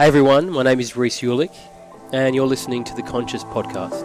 Hey 0.00 0.06
everyone, 0.06 0.48
my 0.48 0.62
name 0.62 0.80
is 0.80 0.96
Rhys 0.96 1.20
Uhlich, 1.20 1.54
and 2.14 2.34
you're 2.34 2.46
listening 2.46 2.84
to 2.84 2.94
the 2.94 3.02
Conscious 3.02 3.44
Podcast. 3.44 4.04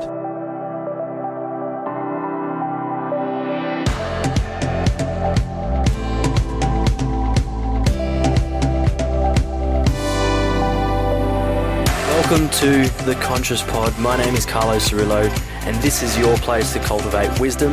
Welcome 12.09 12.49
to 12.49 13.05
the 13.05 13.17
Conscious 13.21 13.61
Pod. 13.61 13.97
My 13.97 14.17
name 14.17 14.35
is 14.35 14.45
Carlos 14.45 14.89
Cirillo, 14.89 15.29
and 15.65 15.77
this 15.77 16.03
is 16.03 16.17
your 16.17 16.35
place 16.39 16.73
to 16.73 16.79
cultivate 16.79 17.39
wisdom, 17.39 17.71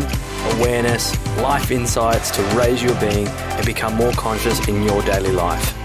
awareness, 0.61 1.12
life 1.39 1.73
insights 1.73 2.30
to 2.30 2.43
raise 2.57 2.84
your 2.84 2.95
being 3.00 3.27
and 3.27 3.66
become 3.66 3.95
more 3.95 4.12
conscious 4.12 4.68
in 4.68 4.84
your 4.84 5.02
daily 5.02 5.32
life. 5.32 5.81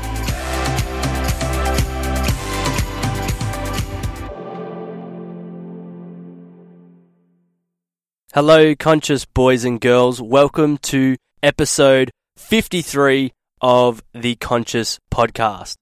Hello, 8.40 8.76
conscious 8.76 9.26
boys 9.26 9.66
and 9.66 9.82
girls. 9.82 10.22
Welcome 10.22 10.78
to 10.94 11.16
episode 11.42 12.12
53 12.36 13.34
of 13.62 14.04
the 14.14 14.36
Conscious 14.36 15.00
Podcast. 15.10 15.74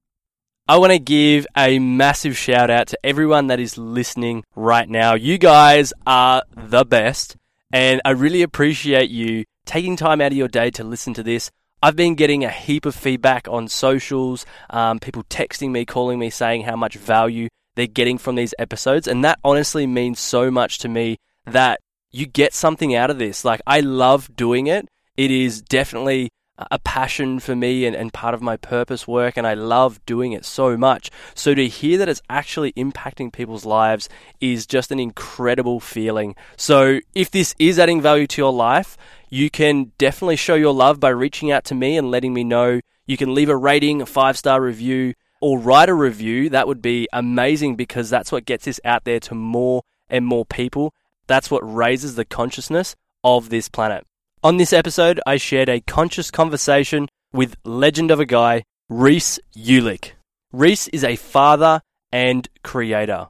I 0.66 0.78
want 0.78 0.94
to 0.94 1.00
give 1.00 1.46
a 1.58 1.80
massive 1.80 2.38
shout 2.38 2.70
out 2.70 2.88
to 2.88 3.06
everyone 3.06 3.48
that 3.48 3.60
is 3.60 3.78
listening 3.78 4.46
right 4.56 4.88
now. 4.88 5.16
You 5.16 5.38
guys 5.38 5.92
are 6.08 6.44
the 6.56 6.86
best, 6.86 7.36
and 7.74 8.00
I 8.06 8.12
really 8.12 8.42
appreciate 8.42 9.10
you 9.10 9.44
taking 9.66 9.98
time 9.98 10.22
out 10.22 10.32
of 10.32 10.38
your 10.38 10.48
day 10.48 10.72
to 10.72 10.86
listen 10.86 11.14
to 11.16 11.24
this. 11.24 11.52
I've 11.84 11.98
been 11.98 12.16
getting 12.16 12.46
a 12.46 12.50
heap 12.50 12.86
of 12.86 12.96
feedback 12.96 13.50
on 13.50 13.68
socials, 13.68 14.46
um, 14.70 15.00
people 15.00 15.24
texting 15.24 15.72
me, 15.72 15.84
calling 15.84 16.20
me, 16.20 16.30
saying 16.30 16.62
how 16.62 16.78
much 16.78 16.96
value 16.96 17.50
they're 17.76 17.86
getting 17.86 18.18
from 18.18 18.36
these 18.36 18.54
episodes, 18.58 19.10
and 19.10 19.26
that 19.26 19.40
honestly 19.44 19.86
means 19.86 20.22
so 20.22 20.50
much 20.50 20.78
to 20.78 20.88
me 20.88 21.18
that 21.46 21.82
you 22.16 22.26
get 22.26 22.54
something 22.54 22.96
out 22.96 23.10
of 23.10 23.18
this. 23.18 23.44
Like, 23.44 23.62
I 23.68 23.82
love 23.82 24.34
doing 24.38 24.68
it. 24.68 24.88
It 25.18 25.32
is 25.32 25.62
definitely 25.62 26.30
a 26.58 26.80
passion 26.80 27.40
for 27.42 27.54
me 27.54 27.86
and, 27.86 27.94
and 27.94 28.14
part 28.14 28.34
of 28.34 28.42
my 28.42 28.56
purpose 28.56 29.06
work, 29.06 29.36
and 29.36 29.46
I 29.46 29.54
love 29.56 30.00
doing 30.06 30.32
it 30.32 30.46
so 30.46 30.78
much. 30.78 31.12
So 31.34 31.54
to 31.54 31.68
hear 31.68 31.98
that 31.98 32.08
it's 32.08 32.22
actually 32.30 32.72
impacting 32.74 33.34
people's 33.34 33.66
lives 33.66 34.08
is 34.40 34.66
just 34.66 34.94
an 34.94 35.00
incredible 35.00 35.82
feeling. 35.82 36.36
So 36.56 37.02
if 37.14 37.30
this 37.32 37.54
is 37.60 37.78
adding 37.78 38.02
value 38.02 38.28
to 38.28 38.42
your 38.42 38.54
life, 38.54 38.96
you 39.30 39.50
can 39.50 39.92
definitely 39.98 40.38
show 40.38 40.56
your 40.56 40.74
love 40.74 41.02
by 41.02 41.10
reaching 41.10 41.52
out 41.52 41.66
to 41.66 41.76
me 41.76 41.98
and 41.98 42.10
letting 42.10 42.34
me 42.34 42.46
know. 42.46 42.80
You 43.06 43.18
can 43.18 43.34
leave 43.34 43.50
a 43.50 43.58
rating, 43.58 44.02
a 44.02 44.06
five 44.06 44.38
star 44.38 44.62
review, 44.62 45.16
or 45.42 45.60
write 45.60 45.90
a 45.90 45.94
review. 45.94 46.50
That 46.50 46.68
would 46.68 46.82
be 46.82 47.10
amazing 47.12 47.76
because 47.76 48.10
that's 48.10 48.32
what 48.32 48.46
gets 48.46 48.64
this 48.64 48.80
out 48.86 49.04
there 49.04 49.20
to 49.20 49.36
more 49.36 49.84
and 50.10 50.26
more 50.26 50.46
people. 50.46 50.94
That's 51.28 51.50
what 51.50 51.62
raises 51.62 52.16
the 52.16 52.26
consciousness 52.26 52.96
of 53.24 53.50
this 53.50 53.70
planet. 53.70 54.06
On 54.44 54.58
this 54.58 54.74
episode, 54.74 55.20
I 55.26 55.38
shared 55.38 55.70
a 55.70 55.82
conscious 55.82 56.30
conversation 56.30 57.08
with 57.34 57.58
legend 57.64 58.12
of 58.12 58.20
a 58.20 58.26
guy, 58.26 58.64
Rhys 58.90 59.40
Uhlich. 59.58 60.12
Rhys 60.54 60.88
is 60.90 61.04
a 61.04 61.16
father 61.16 61.82
and 62.12 62.48
creator. 62.64 63.28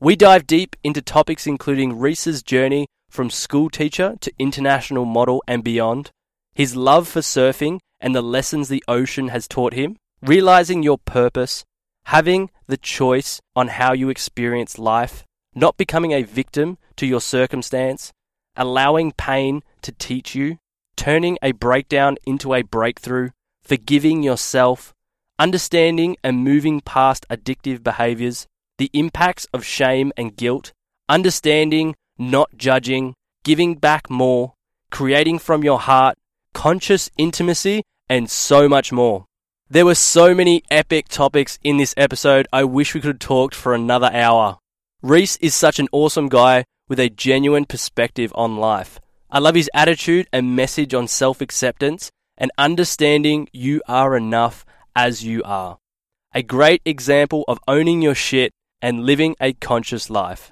We 0.00 0.14
dive 0.14 0.46
deep 0.46 0.76
into 0.84 1.02
topics 1.02 1.46
including 1.46 1.98
Rhys's 1.98 2.42
journey 2.42 2.86
from 3.10 3.30
school 3.30 3.70
teacher 3.70 4.14
to 4.20 4.32
international 4.38 5.04
model 5.04 5.42
and 5.48 5.64
beyond, 5.64 6.10
his 6.54 6.76
love 6.76 7.08
for 7.08 7.20
surfing 7.20 7.80
and 8.00 8.14
the 8.14 8.22
lessons 8.22 8.68
the 8.68 8.84
ocean 8.86 9.28
has 9.28 9.48
taught 9.48 9.72
him, 9.72 9.96
realizing 10.22 10.82
your 10.82 10.98
purpose, 10.98 11.64
having 12.04 12.50
the 12.66 12.76
choice 12.76 13.40
on 13.56 13.68
how 13.68 13.92
you 13.92 14.08
experience 14.08 14.78
life, 14.78 15.24
not 15.54 15.76
becoming 15.76 16.12
a 16.12 16.22
victim 16.22 16.78
to 16.98 17.06
your 17.06 17.20
circumstance, 17.20 18.12
allowing 18.56 19.12
pain 19.12 19.62
to 19.82 19.92
teach 19.92 20.34
you, 20.34 20.58
turning 20.96 21.38
a 21.42 21.52
breakdown 21.52 22.16
into 22.26 22.54
a 22.54 22.62
breakthrough, 22.62 23.30
forgiving 23.62 24.22
yourself, 24.22 24.92
understanding 25.38 26.16
and 26.22 26.44
moving 26.44 26.80
past 26.80 27.26
addictive 27.30 27.82
behaviors, 27.82 28.46
the 28.78 28.90
impacts 28.92 29.46
of 29.52 29.64
shame 29.64 30.12
and 30.16 30.36
guilt, 30.36 30.72
understanding, 31.08 31.94
not 32.18 32.50
judging, 32.56 33.14
giving 33.44 33.74
back 33.74 34.10
more, 34.10 34.54
creating 34.90 35.38
from 35.38 35.62
your 35.62 35.78
heart, 35.78 36.16
conscious 36.52 37.08
intimacy, 37.16 37.82
and 38.08 38.30
so 38.30 38.68
much 38.68 38.92
more. 38.92 39.26
There 39.70 39.84
were 39.84 39.94
so 39.94 40.34
many 40.34 40.62
epic 40.70 41.08
topics 41.08 41.58
in 41.62 41.76
this 41.76 41.94
episode, 41.96 42.48
I 42.52 42.64
wish 42.64 42.94
we 42.94 43.00
could 43.00 43.08
have 43.08 43.18
talked 43.18 43.54
for 43.54 43.74
another 43.74 44.10
hour. 44.12 44.58
Rhys 45.00 45.36
is 45.36 45.54
such 45.54 45.78
an 45.78 45.86
awesome 45.92 46.28
guy 46.28 46.64
with 46.88 46.98
a 46.98 47.08
genuine 47.08 47.66
perspective 47.66 48.32
on 48.34 48.56
life. 48.56 48.98
I 49.30 49.38
love 49.38 49.54
his 49.54 49.70
attitude 49.72 50.26
and 50.32 50.56
message 50.56 50.92
on 50.92 51.06
self 51.06 51.40
acceptance 51.40 52.10
and 52.36 52.50
understanding 52.58 53.48
you 53.52 53.80
are 53.86 54.16
enough 54.16 54.66
as 54.96 55.22
you 55.22 55.40
are. 55.44 55.78
A 56.34 56.42
great 56.42 56.82
example 56.84 57.44
of 57.46 57.60
owning 57.68 58.02
your 58.02 58.16
shit 58.16 58.50
and 58.82 59.06
living 59.06 59.36
a 59.40 59.52
conscious 59.52 60.10
life. 60.10 60.50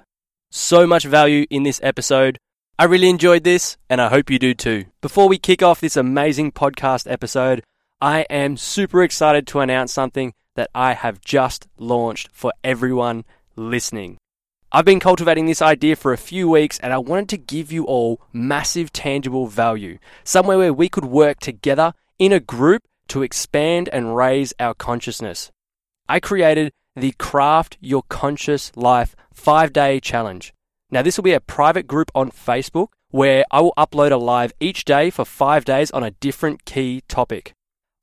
So 0.49 0.87
much 0.87 1.03
value 1.03 1.45
in 1.49 1.63
this 1.63 1.81
episode. 1.83 2.37
I 2.79 2.85
really 2.85 3.09
enjoyed 3.09 3.43
this, 3.43 3.75
and 3.89 3.99
I 3.99 4.07
hope 4.07 4.29
you 4.29 4.39
do 4.39 4.53
too. 4.53 4.85
Before 5.01 5.27
we 5.27 5.37
kick 5.37 5.61
off 5.61 5.81
this 5.81 5.97
amazing 5.97 6.53
podcast 6.53 7.11
episode, 7.11 7.63
I 7.99 8.21
am 8.29 8.55
super 8.55 9.03
excited 9.03 9.45
to 9.47 9.59
announce 9.59 9.91
something 9.91 10.33
that 10.55 10.69
I 10.73 10.93
have 10.93 11.19
just 11.19 11.67
launched 11.77 12.29
for 12.31 12.53
everyone 12.63 13.25
listening. 13.57 14.17
I've 14.69 14.83
been 14.83 14.99
cultivating 14.99 15.45
this 15.45 15.61
idea 15.61 15.95
for 15.95 16.11
a 16.11 16.17
few 16.17 16.49
weeks 16.49 16.77
and 16.79 16.91
I 16.91 16.97
wanted 16.97 17.29
to 17.29 17.37
give 17.37 17.71
you 17.71 17.85
all 17.85 18.19
massive 18.33 18.91
tangible 18.91 19.47
value, 19.47 19.97
somewhere 20.25 20.57
where 20.57 20.73
we 20.73 20.89
could 20.89 21.05
work 21.05 21.39
together 21.39 21.93
in 22.19 22.33
a 22.33 22.41
group 22.41 22.83
to 23.07 23.21
expand 23.21 23.87
and 23.93 24.13
raise 24.13 24.53
our 24.59 24.73
consciousness. 24.73 25.51
I 26.09 26.19
created 26.19 26.73
the 26.97 27.13
Craft 27.17 27.77
Your 27.79 28.03
Conscious 28.09 28.75
Life 28.75 29.15
5 29.33 29.71
day 29.71 30.01
challenge. 30.01 30.53
Now, 30.91 31.01
this 31.01 31.15
will 31.15 31.23
be 31.23 31.31
a 31.31 31.39
private 31.39 31.87
group 31.87 32.11
on 32.13 32.29
Facebook 32.29 32.89
where 33.09 33.45
I 33.49 33.61
will 33.61 33.73
upload 33.77 34.11
a 34.11 34.17
live 34.17 34.51
each 34.59 34.83
day 34.83 35.09
for 35.11 35.23
5 35.23 35.63
days 35.63 35.91
on 35.91 36.03
a 36.03 36.11
different 36.11 36.65
key 36.65 37.03
topic. 37.07 37.53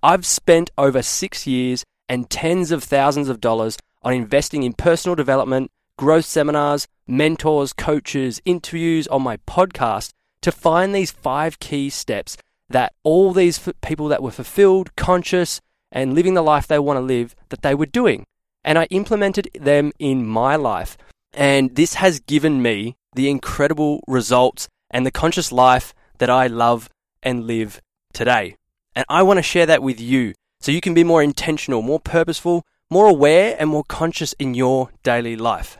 I've 0.02 0.24
spent 0.24 0.70
over 0.78 1.02
6 1.02 1.46
years 1.46 1.84
and 2.08 2.30
tens 2.30 2.70
of 2.70 2.82
thousands 2.82 3.28
of 3.28 3.42
dollars 3.42 3.76
on 4.02 4.14
investing 4.14 4.62
in 4.62 4.72
personal 4.72 5.14
development 5.14 5.70
growth 5.96 6.24
seminars, 6.24 6.86
mentors, 7.06 7.72
coaches, 7.72 8.40
interviews 8.44 9.06
on 9.08 9.22
my 9.22 9.36
podcast 9.38 10.10
to 10.42 10.52
find 10.52 10.94
these 10.94 11.10
five 11.10 11.58
key 11.58 11.88
steps 11.88 12.36
that 12.68 12.92
all 13.02 13.32
these 13.32 13.70
people 13.82 14.08
that 14.08 14.22
were 14.22 14.30
fulfilled, 14.30 14.94
conscious, 14.96 15.60
and 15.92 16.14
living 16.14 16.34
the 16.34 16.42
life 16.42 16.66
they 16.66 16.78
want 16.78 16.96
to 16.96 17.00
live 17.00 17.34
that 17.50 17.62
they 17.62 17.74
were 17.74 17.86
doing. 17.86 18.24
And 18.64 18.78
I 18.78 18.84
implemented 18.86 19.50
them 19.54 19.92
in 19.98 20.26
my 20.26 20.56
life. 20.56 20.96
And 21.32 21.74
this 21.76 21.94
has 21.94 22.20
given 22.20 22.62
me 22.62 22.96
the 23.14 23.28
incredible 23.30 24.02
results 24.06 24.68
and 24.90 25.06
the 25.06 25.10
conscious 25.10 25.52
life 25.52 25.94
that 26.18 26.30
I 26.30 26.46
love 26.46 26.88
and 27.22 27.46
live 27.46 27.80
today. 28.12 28.56
And 28.96 29.04
I 29.08 29.22
want 29.22 29.38
to 29.38 29.42
share 29.42 29.66
that 29.66 29.82
with 29.82 30.00
you 30.00 30.34
so 30.60 30.72
you 30.72 30.80
can 30.80 30.94
be 30.94 31.04
more 31.04 31.22
intentional, 31.22 31.82
more 31.82 32.00
purposeful, 32.00 32.64
more 32.90 33.06
aware, 33.06 33.56
and 33.58 33.68
more 33.68 33.84
conscious 33.84 34.32
in 34.34 34.54
your 34.54 34.90
daily 35.02 35.36
life. 35.36 35.78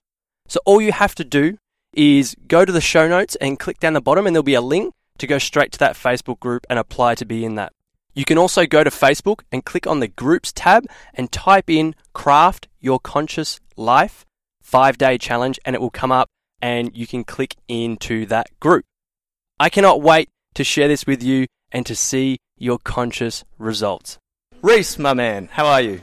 So 0.48 0.60
all 0.64 0.80
you 0.80 0.92
have 0.92 1.14
to 1.16 1.24
do 1.24 1.58
is 1.92 2.36
go 2.48 2.64
to 2.64 2.72
the 2.72 2.80
show 2.80 3.08
notes 3.08 3.36
and 3.36 3.58
click 3.58 3.80
down 3.80 3.92
the 3.92 4.00
bottom, 4.00 4.26
and 4.26 4.34
there'll 4.34 4.42
be 4.42 4.54
a 4.54 4.60
link 4.60 4.94
to 5.18 5.26
go 5.26 5.38
straight 5.38 5.72
to 5.72 5.78
that 5.78 5.96
Facebook 5.96 6.40
group 6.40 6.66
and 6.68 6.78
apply 6.78 7.14
to 7.16 7.24
be 7.24 7.44
in 7.44 7.54
that. 7.54 7.72
You 8.14 8.24
can 8.24 8.38
also 8.38 8.66
go 8.66 8.84
to 8.84 8.90
Facebook 8.90 9.40
and 9.50 9.64
click 9.64 9.86
on 9.86 10.00
the 10.00 10.08
groups 10.08 10.52
tab 10.52 10.86
and 11.14 11.32
type 11.32 11.68
in 11.68 11.94
Craft 12.12 12.68
Your 12.80 13.00
Conscious 13.00 13.60
Life 13.76 14.24
five 14.62 14.98
day 14.98 15.18
challenge, 15.18 15.58
and 15.64 15.74
it 15.74 15.80
will 15.80 15.90
come 15.90 16.10
up 16.10 16.28
and 16.60 16.96
you 16.96 17.06
can 17.06 17.24
click 17.24 17.56
into 17.68 18.26
that 18.26 18.48
group. 18.58 18.84
I 19.60 19.68
cannot 19.68 20.00
wait 20.00 20.30
to 20.54 20.64
share 20.64 20.88
this 20.88 21.06
with 21.06 21.22
you 21.22 21.46
and 21.70 21.84
to 21.86 21.94
see 21.94 22.38
your 22.56 22.78
conscious 22.78 23.44
results. 23.58 24.18
Rhys, 24.62 24.98
my 24.98 25.12
man, 25.12 25.48
how 25.52 25.66
are 25.66 25.80
you? 25.82 26.00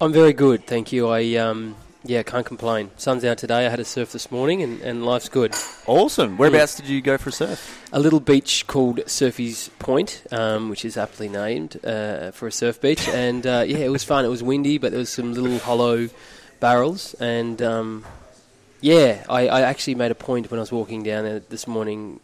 I'm 0.00 0.12
very 0.12 0.32
good, 0.32 0.66
thank 0.66 0.92
you. 0.92 1.08
I 1.08 1.36
um, 1.36 1.74
yeah, 2.04 2.22
can't 2.22 2.44
complain. 2.44 2.90
Sun's 2.96 3.24
out 3.24 3.38
today. 3.38 3.66
I 3.66 3.70
had 3.70 3.80
a 3.80 3.84
surf 3.84 4.12
this 4.12 4.30
morning, 4.30 4.62
and, 4.62 4.80
and 4.82 5.06
life's 5.06 5.30
good. 5.30 5.54
Awesome. 5.86 6.36
Whereabouts 6.36 6.76
did 6.76 6.86
you 6.86 7.00
go 7.00 7.16
for 7.16 7.30
a 7.30 7.32
surf? 7.32 7.88
A 7.92 7.98
little 7.98 8.20
beach 8.20 8.66
called 8.66 8.98
Surfies 9.06 9.70
Point, 9.78 10.22
um, 10.30 10.68
which 10.68 10.84
is 10.84 10.98
aptly 10.98 11.30
named 11.30 11.82
uh, 11.82 12.30
for 12.32 12.46
a 12.46 12.52
surf 12.52 12.80
beach. 12.80 13.08
And 13.08 13.46
uh, 13.46 13.64
yeah, 13.66 13.78
it 13.78 13.88
was 13.88 14.04
fun. 14.04 14.26
It 14.26 14.28
was 14.28 14.42
windy, 14.42 14.76
but 14.76 14.90
there 14.90 14.98
was 14.98 15.10
some 15.10 15.32
little 15.32 15.58
hollow 15.58 16.10
barrels. 16.60 17.14
And 17.14 17.62
um, 17.62 18.04
yeah, 18.82 19.24
I, 19.30 19.48
I 19.48 19.60
actually 19.62 19.94
made 19.94 20.10
a 20.10 20.14
point 20.14 20.50
when 20.50 20.60
I 20.60 20.62
was 20.62 20.72
walking 20.72 21.02
down 21.04 21.24
there 21.24 21.40
this 21.40 21.66
morning, 21.66 22.20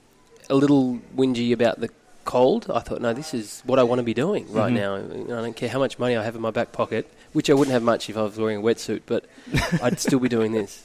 a 0.51 0.55
little 0.55 0.99
whingy 1.17 1.53
about 1.53 1.81
the 1.81 1.89
cold, 2.25 2.71
I 2.73 2.81
thought, 2.81 3.01
no, 3.01 3.13
this 3.13 3.35
is 3.35 3.63
what 3.65 3.79
I 3.79 3.83
want 3.83 3.99
to 3.99 4.03
be 4.05 4.15
doing 4.15 4.51
right 4.53 4.73
Mhm. 4.73 5.27
now. 5.29 5.37
I 5.39 5.43
don't 5.43 5.57
care 5.57 5.69
how 5.69 5.79
much 5.79 5.99
money 5.99 6.17
I 6.17 6.23
have 6.25 6.35
in 6.37 6.43
my 6.43 6.51
back 6.51 6.73
pocket, 6.73 7.11
which 7.33 7.49
I 7.51 7.55
wouldn't 7.55 7.73
have 7.73 7.83
much 7.83 8.09
if 8.11 8.17
I 8.17 8.23
was 8.23 8.37
wearing 8.39 8.59
a 8.59 8.63
wetsuit, 8.63 9.03
but 9.07 9.25
I'd 9.83 9.99
still 10.01 10.19
be 10.21 10.29
doing 10.29 10.53
this. 10.53 10.83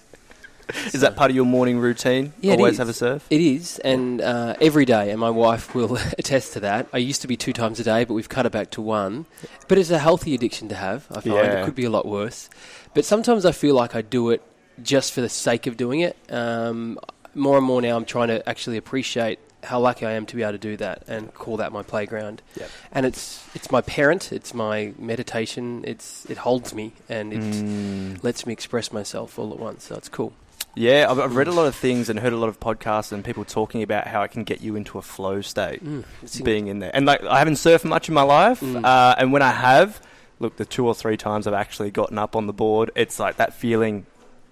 Is 0.94 1.02
that 1.02 1.16
part 1.16 1.30
of 1.30 1.36
your 1.36 1.46
morning 1.46 1.78
routine? 1.78 2.34
Yeah, 2.42 2.54
Always 2.54 2.74
is. 2.74 2.78
have 2.80 2.90
a 2.90 2.94
surf? 2.94 3.24
It 3.30 3.40
is, 3.40 3.78
and 3.80 4.20
uh, 4.20 4.56
every 4.60 4.84
day, 4.86 5.12
and 5.12 5.20
my 5.20 5.30
wife 5.30 5.76
will 5.76 5.96
attest 6.18 6.54
to 6.54 6.60
that. 6.62 6.88
I 6.92 6.98
used 6.98 7.22
to 7.22 7.28
be 7.28 7.38
two 7.38 7.54
times 7.54 7.80
a 7.80 7.84
day, 7.84 8.04
but 8.04 8.16
we've 8.16 8.30
cut 8.30 8.48
it 8.48 8.52
back 8.52 8.72
to 8.72 8.82
one. 8.82 9.28
But 9.68 9.78
it's 9.78 9.92
a 9.92 10.00
healthy 10.00 10.34
addiction 10.34 10.68
to 10.70 10.76
have. 10.76 11.06
I 11.12 11.22
find 11.22 11.26
Yeah. 11.36 11.62
it 11.62 11.66
could 11.66 11.76
be 11.76 11.86
a 11.86 11.92
lot 11.92 12.08
worse. 12.08 12.50
But 12.96 13.06
sometimes 13.06 13.46
I 13.46 13.52
feel 13.52 13.76
like 13.76 13.94
I 13.96 14.02
do 14.02 14.32
it 14.32 14.42
just 14.82 15.14
for 15.14 15.22
the 15.22 15.30
sake 15.30 15.68
of 15.68 15.78
doing 15.78 16.00
it. 16.00 16.18
Um, 16.32 16.98
more 17.36 17.58
and 17.58 17.66
more 17.66 17.80
now, 17.82 17.96
I'm 17.96 18.06
trying 18.06 18.30
to 18.30 18.48
actually 18.50 18.78
appreciate 18.78 19.38
how 19.66 19.80
lucky 19.80 20.06
I 20.06 20.12
am 20.14 20.26
to 20.28 20.36
be 20.36 20.44
able 20.44 20.54
to 20.54 20.58
do 20.58 20.78
that 20.78 21.04
and 21.08 21.34
call 21.34 21.58
that 21.58 21.72
my 21.72 21.84
playground. 21.84 22.42
Yep. 22.60 22.70
And 22.92 23.06
it's 23.06 23.44
it's 23.56 23.72
my 23.72 23.82
parent, 23.82 24.32
it's 24.32 24.54
my 24.54 24.94
meditation. 24.98 25.84
It's 25.86 26.26
it 26.30 26.38
holds 26.38 26.74
me 26.74 26.94
and 27.10 27.34
it 27.34 27.40
Mm. 27.42 28.24
lets 28.24 28.46
me 28.46 28.54
express 28.54 28.92
myself 28.94 29.38
all 29.40 29.52
at 29.52 29.60
once. 29.60 29.86
So 29.86 29.96
it's 29.96 30.10
cool. 30.10 30.34
Yeah, 30.78 31.08
I've, 31.10 31.20
I've 31.20 31.36
read 31.38 31.48
a 31.48 31.54
lot 31.54 31.68
of 31.68 31.76
things 31.76 32.10
and 32.10 32.20
heard 32.20 32.34
a 32.34 32.38
lot 32.38 32.50
of 32.50 32.60
podcasts 32.60 33.12
and 33.14 33.24
people 33.24 33.46
talking 33.46 33.82
about 33.82 34.08
how 34.08 34.24
it 34.24 34.32
can 34.32 34.44
get 34.44 34.60
you 34.62 34.76
into 34.76 34.98
a 34.98 35.02
flow 35.02 35.40
state. 35.42 35.82
Mm, 35.84 36.04
being 36.44 36.68
in 36.68 36.80
there. 36.80 36.92
And 36.94 37.06
like 37.06 37.24
I 37.24 37.40
haven't 37.40 37.54
surfed 37.56 37.86
much 37.86 38.10
in 38.10 38.14
my 38.14 38.24
life, 38.24 38.60
Mm. 38.60 38.84
uh, 38.84 39.16
and 39.18 39.32
when 39.32 39.42
I 39.42 39.52
have, 39.52 40.02
look, 40.40 40.58
the 40.58 40.66
two 40.66 40.86
or 40.86 40.94
three 40.94 41.16
times 41.18 41.48
I've 41.48 41.54
actually 41.54 41.92
gotten 41.92 42.18
up 42.18 42.36
on 42.36 42.46
the 42.48 42.54
board, 42.54 42.92
it's 42.96 43.20
like 43.20 43.38
that 43.38 43.54
feeling. 43.54 44.06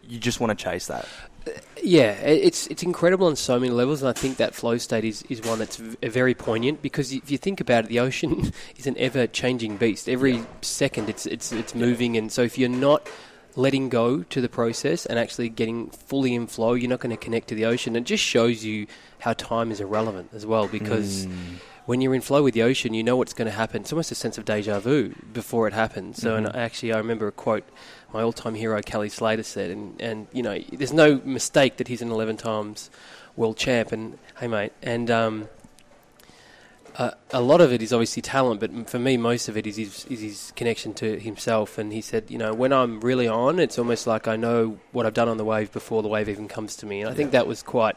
You 0.08 0.18
just 0.20 0.40
want 0.42 0.58
to 0.58 0.62
chase 0.64 0.88
that. 0.88 1.06
Yeah, 1.86 2.12
it's 2.14 2.68
it's 2.68 2.82
incredible 2.84 3.28
on 3.28 3.36
so 3.36 3.60
many 3.60 3.72
levels, 3.72 4.02
and 4.02 4.10
I 4.10 4.14
think 4.14 4.38
that 4.38 4.56
flow 4.56 4.78
state 4.78 5.04
is, 5.04 5.24
is 5.24 5.42
one 5.42 5.60
that's 5.60 5.76
v- 5.76 5.98
very 6.08 6.34
poignant 6.34 6.82
because 6.82 7.12
if 7.12 7.30
you 7.30 7.38
think 7.38 7.60
about 7.60 7.84
it, 7.84 7.88
the 7.90 8.00
ocean 8.00 8.54
is 8.78 8.88
an 8.88 8.96
ever 8.98 9.28
changing 9.28 9.76
beast. 9.76 10.08
Every 10.08 10.44
second, 10.62 11.10
it's 11.10 11.26
it's 11.26 11.52
it's 11.52 11.76
moving, 11.76 12.16
and 12.16 12.32
so 12.32 12.42
if 12.44 12.58
you're 12.58 12.70
not 12.70 13.10
letting 13.58 13.90
go 13.90 14.24
to 14.24 14.40
the 14.42 14.48
process 14.50 15.06
and 15.06 15.20
actually 15.20 15.50
getting 15.50 15.90
fully 15.90 16.34
in 16.34 16.48
flow, 16.48 16.74
you're 16.74 16.90
not 16.90 17.02
going 17.02 17.16
to 17.16 17.18
connect 17.22 17.50
to 17.50 17.56
the 17.56 17.66
ocean. 17.66 17.96
It 17.98 18.06
just 18.06 18.24
shows 18.24 18.64
you 18.64 18.88
how 19.20 19.34
time 19.34 19.70
is 19.70 19.82
irrelevant 19.82 20.30
as 20.34 20.46
well 20.46 20.68
because. 20.70 21.26
Mm. 21.26 21.32
When 21.86 22.00
you're 22.00 22.16
in 22.16 22.22
flow 22.22 22.42
with 22.44 22.54
the 22.54 22.64
ocean, 22.64 22.94
you 22.94 23.04
know 23.04 23.18
what's 23.18 23.34
going 23.34 23.48
to 23.48 23.52
happen. 23.52 23.82
It's 23.82 23.92
almost 23.92 24.10
a 24.10 24.16
sense 24.16 24.38
of 24.38 24.46
deja 24.46 24.80
vu 24.80 25.14
before 25.34 25.68
it 25.68 25.74
happens. 25.74 26.22
So, 26.22 26.38
and 26.38 26.48
Mhm. 26.48 26.56
actually, 26.56 26.94
I 26.94 26.98
remember 26.98 27.28
a 27.28 27.32
quote 27.34 27.66
my 28.14 28.22
all-time 28.22 28.56
hero 28.56 28.82
Kelly 28.82 29.10
Slater 29.10 29.44
said, 29.44 29.72
and, 29.72 30.02
and 30.02 30.28
you 30.32 30.44
know, 30.44 30.60
there's 30.72 30.94
no 30.94 31.20
mistake 31.26 31.78
that 31.78 31.88
he's 31.88 32.02
an 32.02 32.12
11 32.12 32.38
times 32.38 32.90
world 33.36 33.58
champ. 33.58 33.92
And 33.92 34.18
hey, 34.40 34.48
mate, 34.48 34.72
and 34.82 35.10
um, 35.10 35.50
uh, 36.98 37.12
a 37.32 37.42
lot 37.42 37.60
of 37.60 37.74
it 37.74 37.82
is 37.82 37.92
obviously 37.92 38.22
talent, 38.22 38.60
but 38.60 38.90
for 38.90 39.00
me, 39.00 39.18
most 39.18 39.50
of 39.50 39.58
it 39.58 39.66
is 39.66 39.78
his, 39.78 40.06
is 40.06 40.22
his 40.22 40.54
connection 40.56 40.94
to 40.96 41.20
himself. 41.20 41.78
And 41.78 41.92
he 41.92 42.02
said, 42.02 42.30
you 42.30 42.38
know, 42.38 42.54
when 42.54 42.72
I'm 42.72 43.02
really 43.02 43.28
on, 43.28 43.60
it's 43.60 43.80
almost 43.80 44.06
like 44.06 44.28
I 44.28 44.36
know 44.36 44.80
what 44.92 45.06
I've 45.06 45.16
done 45.16 45.28
on 45.28 45.38
the 45.38 45.46
wave 45.46 45.72
before 45.72 46.04
the 46.04 46.08
wave 46.08 46.30
even 46.30 46.48
comes 46.48 46.76
to 46.78 46.86
me. 46.86 47.02
And 47.02 47.10
I 47.10 47.14
think 47.14 47.32
that 47.32 47.48
was 47.48 47.64
quite 47.64 47.96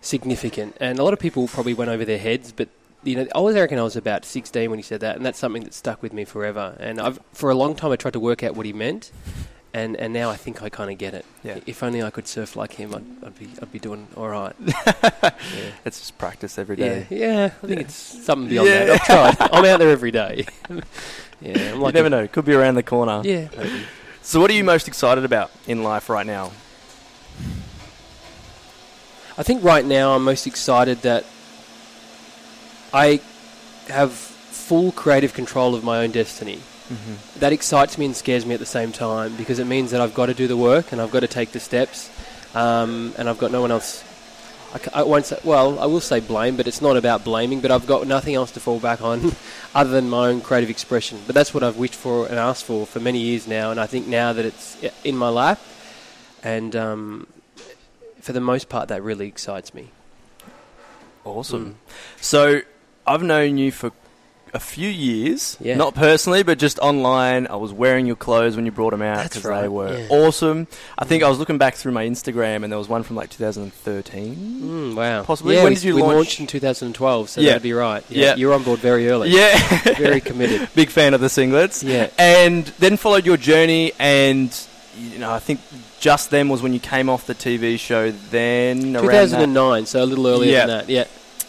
significant. 0.00 0.76
And 0.80 0.98
a 0.98 1.02
lot 1.04 1.12
of 1.12 1.18
people 1.18 1.48
probably 1.48 1.74
went 1.74 1.90
over 1.90 2.04
their 2.04 2.18
heads, 2.18 2.52
but 2.52 2.68
you 3.04 3.16
know, 3.16 3.26
I 3.34 3.40
was 3.40 3.54
reckon 3.54 3.78
I 3.78 3.82
was 3.82 3.96
about 3.96 4.24
16 4.24 4.70
when 4.70 4.78
he 4.78 4.82
said 4.82 5.00
that, 5.00 5.16
and 5.16 5.24
that's 5.24 5.38
something 5.38 5.64
that 5.64 5.74
stuck 5.74 6.02
with 6.02 6.12
me 6.12 6.24
forever. 6.24 6.76
And 6.80 7.00
I've, 7.00 7.18
for 7.32 7.50
a 7.50 7.54
long 7.54 7.74
time, 7.74 7.92
I 7.92 7.96
tried 7.96 8.12
to 8.14 8.20
work 8.20 8.42
out 8.42 8.54
what 8.56 8.66
he 8.66 8.72
meant, 8.72 9.10
and, 9.72 9.96
and 9.96 10.12
now 10.12 10.30
I 10.30 10.36
think 10.36 10.62
I 10.62 10.68
kind 10.68 10.90
of 10.90 10.98
get 10.98 11.14
it. 11.14 11.24
Yeah. 11.42 11.58
If 11.66 11.82
only 11.82 12.02
I 12.02 12.10
could 12.10 12.26
surf 12.28 12.56
like 12.56 12.72
him, 12.74 12.94
I'd, 12.94 13.26
I'd 13.26 13.38
be 13.38 13.48
I'd 13.60 13.72
be 13.72 13.78
doing 13.78 14.06
all 14.16 14.28
right. 14.28 14.54
yeah. 14.60 15.30
It's 15.84 15.98
just 16.00 16.16
practice 16.18 16.58
every 16.58 16.76
day. 16.76 17.06
yeah, 17.10 17.18
yeah. 17.18 17.44
I 17.62 17.66
think 17.66 17.80
it's 17.80 17.94
something 17.94 18.48
beyond 18.48 18.68
Yeah. 18.68 18.84
that. 18.86 19.10
I've 19.10 19.36
tried. 19.38 19.48
I'm 19.52 19.64
out 19.64 19.78
there 19.80 19.90
every 19.90 20.10
day. 20.10 20.46
yeah, 20.70 20.78
I'm 21.40 21.52
You 21.52 21.74
like 21.76 21.94
never 21.94 22.06
a- 22.06 22.10
know. 22.10 22.28
Could 22.28 22.44
be 22.44 22.54
around 22.54 22.76
the 22.76 22.82
corner. 22.82 23.20
Yeah, 23.24 23.48
maybe. 23.56 23.82
So, 24.22 24.40
what 24.40 24.50
are 24.50 24.54
you 24.54 24.64
most 24.64 24.88
excited 24.88 25.24
about 25.24 25.50
in 25.66 25.82
life 25.82 26.08
right 26.08 26.26
now? 26.26 26.52
I 29.36 29.42
think 29.42 29.64
right 29.64 29.84
now 29.84 30.14
I'm 30.14 30.22
most 30.24 30.46
excited 30.46 31.02
that 31.02 31.24
I 32.94 33.20
have 33.88 34.12
full 34.12 34.92
creative 34.92 35.34
control 35.34 35.74
of 35.74 35.82
my 35.82 35.98
own 35.98 36.12
destiny. 36.12 36.60
Mm-hmm. 36.88 37.40
That 37.40 37.52
excites 37.52 37.98
me 37.98 38.06
and 38.06 38.14
scares 38.14 38.46
me 38.46 38.54
at 38.54 38.60
the 38.60 38.66
same 38.66 38.92
time 38.92 39.34
because 39.36 39.58
it 39.58 39.66
means 39.66 39.90
that 39.90 40.00
I've 40.00 40.14
got 40.14 40.26
to 40.26 40.34
do 40.34 40.46
the 40.46 40.56
work 40.56 40.92
and 40.92 41.00
I've 41.00 41.10
got 41.10 41.20
to 41.20 41.26
take 41.26 41.50
the 41.50 41.58
steps, 41.58 42.08
um, 42.54 43.12
and 43.18 43.28
I've 43.28 43.38
got 43.38 43.50
no 43.50 43.60
one 43.60 43.72
else. 43.72 44.04
I, 44.72 45.00
I 45.00 45.02
won't 45.02 45.26
say, 45.26 45.38
well, 45.42 45.80
I 45.80 45.86
will 45.86 46.00
say 46.00 46.20
blame, 46.20 46.56
but 46.56 46.68
it's 46.68 46.80
not 46.80 46.96
about 46.96 47.24
blaming. 47.24 47.60
But 47.60 47.72
I've 47.72 47.86
got 47.86 48.06
nothing 48.06 48.34
else 48.36 48.52
to 48.52 48.60
fall 48.60 48.78
back 48.78 49.02
on 49.02 49.32
other 49.74 49.90
than 49.90 50.08
my 50.08 50.28
own 50.28 50.40
creative 50.40 50.70
expression. 50.70 51.18
But 51.26 51.34
that's 51.34 51.52
what 51.52 51.64
I've 51.64 51.76
wished 51.76 51.96
for 51.96 52.26
and 52.26 52.36
asked 52.36 52.64
for 52.64 52.86
for 52.86 53.00
many 53.00 53.18
years 53.18 53.48
now, 53.48 53.72
and 53.72 53.80
I 53.80 53.86
think 53.86 54.06
now 54.06 54.32
that 54.32 54.44
it's 54.44 54.78
in 55.02 55.16
my 55.16 55.30
lap, 55.30 55.58
and 56.44 56.76
um, 56.76 57.26
for 58.20 58.32
the 58.32 58.40
most 58.40 58.68
part, 58.68 58.88
that 58.88 59.02
really 59.02 59.26
excites 59.26 59.74
me. 59.74 59.90
Awesome. 61.24 61.78
So, 62.20 62.60
I've 63.06 63.22
known 63.22 63.58
you 63.58 63.70
for 63.72 63.92
a 64.52 64.60
few 64.60 64.88
years. 64.88 65.56
Yeah. 65.60 65.74
Not 65.74 65.96
personally, 65.96 66.44
but 66.44 66.58
just 66.60 66.78
online. 66.78 67.48
I 67.48 67.56
was 67.56 67.72
wearing 67.72 68.06
your 68.06 68.14
clothes 68.14 68.54
when 68.54 68.64
you 68.64 68.70
brought 68.70 68.92
them 68.92 69.02
out 69.02 69.24
because 69.24 69.42
they 69.42 69.66
were 69.68 69.98
yeah. 69.98 70.06
awesome. 70.10 70.68
I 70.96 71.04
think 71.04 71.24
I 71.24 71.28
was 71.28 71.40
looking 71.40 71.58
back 71.58 71.74
through 71.74 71.90
my 71.90 72.06
Instagram 72.06 72.62
and 72.62 72.70
there 72.70 72.78
was 72.78 72.88
one 72.88 73.02
from 73.02 73.16
like 73.16 73.30
2013. 73.30 74.36
Mm, 74.36 74.94
wow. 74.94 75.24
Possibly. 75.24 75.56
Yeah, 75.56 75.64
When 75.64 75.70
we, 75.72 75.74
did 75.74 75.84
you 75.84 75.96
we 75.96 76.02
launch? 76.02 76.14
launched 76.14 76.40
in 76.40 76.46
2012, 76.46 77.28
so 77.30 77.40
Yeah. 77.40 77.48
that'd 77.48 77.62
be 77.64 77.72
right. 77.72 78.04
Yeah. 78.08 78.26
Yeah. 78.26 78.34
You're 78.36 78.54
on 78.54 78.62
board 78.62 78.78
very 78.78 79.08
early. 79.08 79.30
Yeah. 79.30 79.58
Very 79.98 80.20
committed. 80.20 80.68
Big 80.76 80.88
fan 80.90 81.14
of 81.14 81.20
the 81.20 81.26
singlets. 81.26 81.82
Yeah. 81.82 82.10
And 82.16 82.64
then 82.78 82.96
followed 82.96 83.26
your 83.26 83.36
journey 83.36 83.92
and. 83.98 84.56
You 84.96 85.18
know, 85.18 85.32
I 85.32 85.40
think 85.40 85.58
just 85.98 86.30
then 86.30 86.48
was 86.48 86.62
when 86.62 86.72
you 86.72 86.78
came 86.78 87.08
off 87.08 87.26
the 87.26 87.34
TV 87.34 87.80
show. 87.80 88.12
Then 88.12 88.94
around 88.94 89.02
2009, 89.02 89.86
so 89.86 90.00
a 90.00 90.06
little 90.06 90.28
earlier 90.28 90.58
than 90.58 90.68
that. 90.68 90.88
Yeah. 90.88 91.06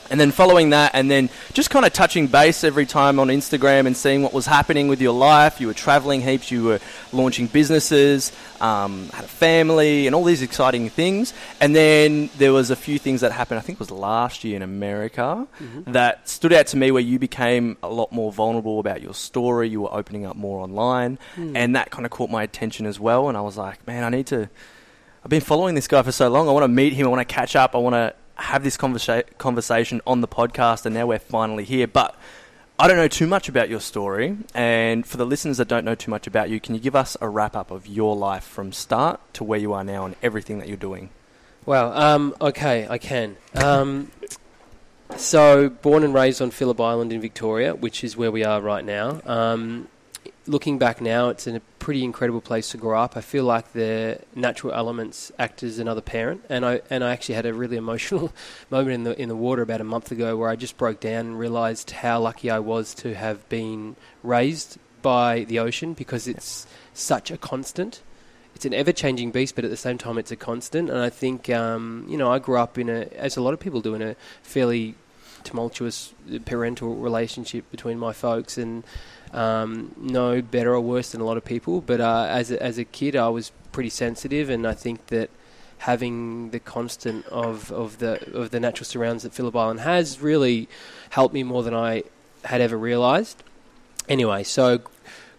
And 0.09 0.19
then 0.19 0.31
following 0.31 0.69
that, 0.69 0.91
and 0.93 1.09
then 1.09 1.29
just 1.53 1.71
kind 1.71 1.83
of 1.83 1.91
touching 1.91 2.27
base 2.27 2.63
every 2.63 2.85
time 2.85 3.19
on 3.19 3.29
Instagram 3.29 3.87
and 3.87 3.97
seeing 3.97 4.21
what 4.21 4.33
was 4.33 4.45
happening 4.45 4.87
with 4.87 5.01
your 5.01 5.13
life. 5.13 5.59
You 5.59 5.65
were 5.65 5.73
traveling 5.73 6.21
heaps, 6.21 6.51
you 6.51 6.63
were 6.63 6.79
launching 7.11 7.47
businesses, 7.47 8.31
um, 8.61 9.09
had 9.09 9.25
a 9.25 9.27
family, 9.27 10.05
and 10.05 10.15
all 10.15 10.23
these 10.23 10.43
exciting 10.43 10.89
things. 10.89 11.33
And 11.59 11.75
then 11.75 12.29
there 12.37 12.53
was 12.53 12.69
a 12.69 12.75
few 12.75 12.99
things 12.99 13.21
that 13.21 13.31
happened, 13.31 13.57
I 13.57 13.61
think 13.61 13.77
it 13.77 13.79
was 13.79 13.89
last 13.89 14.43
year 14.43 14.55
in 14.55 14.61
America, 14.61 15.47
that 15.87 16.29
stood 16.29 16.53
out 16.53 16.67
to 16.67 16.77
me 16.77 16.91
where 16.91 17.01
you 17.01 17.17
became 17.17 17.77
a 17.81 17.89
lot 17.89 18.11
more 18.11 18.31
vulnerable 18.31 18.79
about 18.79 19.01
your 19.01 19.15
story. 19.15 19.69
You 19.69 19.81
were 19.81 19.93
opening 19.93 20.25
up 20.27 20.35
more 20.35 20.59
online, 20.61 21.17
and 21.35 21.75
that 21.75 21.89
kind 21.89 22.05
of 22.05 22.11
caught 22.11 22.29
my 22.29 22.43
attention 22.43 22.85
as 22.85 22.99
well. 22.99 23.27
And 23.27 23.35
I 23.35 23.41
was 23.41 23.57
like, 23.57 23.85
man, 23.87 24.03
I 24.03 24.09
need 24.09 24.27
to. 24.27 24.49
I've 25.23 25.29
been 25.29 25.41
following 25.41 25.73
this 25.73 25.87
guy 25.87 26.03
for 26.03 26.11
so 26.11 26.29
long. 26.29 26.47
I 26.47 26.51
want 26.51 26.63
to 26.63 26.67
meet 26.67 26.93
him. 26.93 27.07
I 27.07 27.09
want 27.09 27.27
to 27.27 27.33
catch 27.33 27.55
up. 27.55 27.73
I 27.73 27.79
want 27.79 27.95
to 27.95 28.13
have 28.35 28.63
this 28.63 28.77
conversa- 28.77 29.25
conversation 29.37 30.01
on 30.05 30.21
the 30.21 30.27
podcast. 30.27 30.85
And 30.85 30.93
now 30.95 31.07
we're 31.07 31.19
finally 31.19 31.63
here. 31.63 31.87
But 31.87 32.15
I 32.77 32.87
don't 32.87 32.97
know 32.97 33.07
too 33.07 33.27
much 33.27 33.47
about 33.47 33.69
your 33.69 33.79
story. 33.79 34.37
And 34.53 35.05
for 35.05 35.17
the 35.17 35.25
listeners 35.25 35.57
that 35.57 35.67
don't 35.67 35.85
know 35.85 35.95
too 35.95 36.11
much 36.11 36.27
about 36.27 36.49
you, 36.49 36.59
can 36.59 36.75
you 36.75 36.81
give 36.81 36.95
us 36.95 37.15
a 37.21 37.29
wrap 37.29 37.55
up 37.55 37.71
of 37.71 37.87
your 37.87 38.15
life 38.15 38.43
from 38.43 38.71
start 38.73 39.19
to 39.33 39.43
where 39.43 39.59
you 39.59 39.73
are 39.73 39.83
now 39.83 40.05
and 40.05 40.15
everything 40.21 40.59
that 40.59 40.67
you're 40.67 40.77
doing? 40.77 41.09
Well, 41.65 41.93
Um, 41.93 42.35
okay, 42.39 42.85
I 42.89 42.97
can. 42.97 43.37
Um, 43.55 44.11
so, 45.17 45.69
born 45.69 46.03
and 46.03 46.13
raised 46.13 46.41
on 46.41 46.51
Phillip 46.51 46.79
Island 46.81 47.13
in 47.13 47.21
Victoria, 47.21 47.73
which 47.75 48.03
is 48.03 48.17
where 48.17 48.31
we 48.31 48.43
are 48.43 48.59
right 48.61 48.83
now. 48.83 49.21
Um, 49.25 49.87
looking 50.47 50.77
back 50.77 51.01
now, 51.01 51.29
it's 51.29 51.47
a 51.47 51.59
pretty 51.79 52.03
incredible 52.03 52.41
place 52.41 52.69
to 52.69 52.77
grow 52.77 52.99
up. 52.99 53.17
I 53.17 53.21
feel 53.21 53.43
like 53.43 53.73
the 53.73 54.19
natural 54.33 54.73
elements 54.73 55.31
act 55.37 55.63
as 55.63 55.79
another 55.79 56.01
parent, 56.01 56.43
and 56.49 56.65
I 56.65 56.81
and 56.89 57.03
I 57.03 57.11
actually 57.11 57.35
had 57.35 57.45
a 57.45 57.53
really 57.53 57.77
emotional 57.77 58.33
moment 58.69 58.93
in 58.93 59.03
the 59.03 59.21
in 59.21 59.29
the 59.29 59.35
water 59.35 59.61
about 59.61 59.81
a 59.81 59.85
month 59.85 60.11
ago 60.11 60.35
where 60.37 60.49
I 60.49 60.55
just 60.55 60.77
broke 60.77 60.99
down 60.99 61.25
and 61.25 61.39
realised 61.39 61.91
how 61.91 62.21
lucky 62.21 62.49
I 62.49 62.59
was 62.59 62.93
to 62.95 63.15
have 63.15 63.47
been 63.49 63.95
raised 64.23 64.77
by 65.01 65.43
the 65.43 65.59
ocean 65.59 65.93
because 65.93 66.27
it's 66.27 66.65
such 66.93 67.29
a 67.29 67.37
constant 67.37 68.01
it's 68.55 68.63
an 68.63 68.73
ever-changing 68.73 69.31
beast, 69.31 69.53
but 69.53 69.65
at 69.65 69.69
the 69.69 69.77
same 69.77 69.97
time, 69.97 70.17
it's 70.17 70.31
a 70.31 70.37
constant. 70.37 70.89
And 70.89 70.97
I 70.97 71.09
think, 71.09 71.49
um, 71.49 72.05
you 72.07 72.17
know, 72.17 72.31
I 72.31 72.39
grew 72.39 72.57
up 72.57 72.77
in 72.77 72.87
a, 72.87 73.01
as 73.13 73.35
a 73.35 73.41
lot 73.41 73.53
of 73.53 73.59
people 73.59 73.81
do, 73.81 73.93
in 73.95 74.01
a 74.01 74.15
fairly 74.43 74.95
tumultuous 75.45 76.13
parental 76.45 76.95
relationship 76.95 77.69
between 77.71 77.97
my 77.97 78.11
folks, 78.11 78.57
and 78.57 78.83
um, 79.33 79.93
no 79.97 80.41
better 80.41 80.73
or 80.73 80.81
worse 80.81 81.11
than 81.11 81.21
a 81.21 81.23
lot 81.23 81.37
of 81.37 81.45
people. 81.45 81.81
But 81.81 82.01
uh, 82.01 82.27
as 82.29 82.51
a, 82.51 82.61
as 82.61 82.77
a 82.77 82.83
kid, 82.83 83.15
I 83.15 83.29
was 83.29 83.51
pretty 83.71 83.89
sensitive, 83.89 84.49
and 84.49 84.67
I 84.67 84.73
think 84.73 85.07
that 85.07 85.29
having 85.79 86.49
the 86.49 86.59
constant 86.59 87.25
of, 87.27 87.71
of 87.71 87.99
the 87.99 88.37
of 88.37 88.49
the 88.49 88.59
natural 88.59 88.85
surrounds 88.85 89.23
that 89.23 89.33
Phillip 89.33 89.55
Island 89.55 89.81
has 89.81 90.19
really 90.19 90.67
helped 91.11 91.33
me 91.33 91.43
more 91.43 91.63
than 91.63 91.73
I 91.73 92.03
had 92.43 92.61
ever 92.61 92.77
realised. 92.77 93.43
Anyway, 94.09 94.43
so 94.43 94.81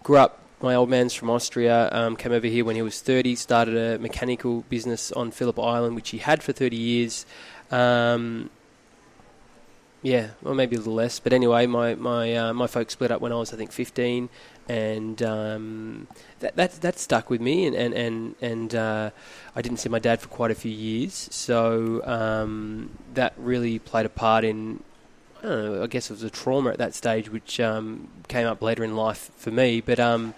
grew 0.02 0.18
up 0.18 0.40
my 0.60 0.74
old 0.74 0.88
man's 0.88 1.12
from 1.12 1.30
Austria, 1.30 1.88
um, 1.92 2.16
came 2.16 2.32
over 2.32 2.46
here 2.46 2.64
when 2.64 2.76
he 2.76 2.82
was 2.82 3.00
30, 3.00 3.34
started 3.34 3.76
a 3.76 3.98
mechanical 3.98 4.62
business 4.68 5.12
on 5.12 5.30
Phillip 5.30 5.58
Island, 5.58 5.94
which 5.94 6.10
he 6.10 6.18
had 6.18 6.42
for 6.42 6.52
30 6.52 6.76
years. 6.76 7.26
Um, 7.70 8.50
Yeah, 10.06 10.28
well, 10.40 10.54
maybe 10.54 10.76
a 10.76 10.78
little 10.78 10.94
less. 10.94 11.18
But 11.18 11.32
anyway, 11.32 11.66
my 11.66 11.96
my 11.96 12.32
uh, 12.36 12.52
my 12.52 12.68
folks 12.68 12.92
split 12.92 13.10
up 13.10 13.20
when 13.20 13.32
I 13.32 13.34
was, 13.34 13.52
I 13.52 13.56
think, 13.56 13.72
15, 13.72 14.28
and 14.68 15.20
um, 15.20 16.06
that 16.38 16.54
that 16.54 16.80
that 16.80 17.00
stuck 17.00 17.28
with 17.28 17.40
me. 17.40 17.66
And 17.66 17.74
and 17.74 17.92
and, 17.92 18.34
and 18.40 18.74
uh, 18.76 19.10
I 19.56 19.62
didn't 19.62 19.78
see 19.78 19.88
my 19.88 19.98
dad 19.98 20.20
for 20.20 20.28
quite 20.28 20.52
a 20.52 20.54
few 20.54 20.70
years, 20.70 21.28
so 21.32 22.02
um, 22.04 22.96
that 23.14 23.34
really 23.36 23.80
played 23.80 24.06
a 24.06 24.08
part 24.08 24.44
in. 24.44 24.84
I, 25.40 25.42
don't 25.42 25.74
know, 25.74 25.82
I 25.82 25.88
guess 25.88 26.08
it 26.08 26.12
was 26.12 26.22
a 26.22 26.30
trauma 26.30 26.70
at 26.70 26.78
that 26.78 26.94
stage, 26.94 27.28
which 27.28 27.58
um, 27.58 28.06
came 28.28 28.46
up 28.46 28.62
later 28.62 28.84
in 28.84 28.94
life 28.94 29.32
for 29.36 29.50
me. 29.50 29.80
But 29.80 29.98
um, 29.98 30.34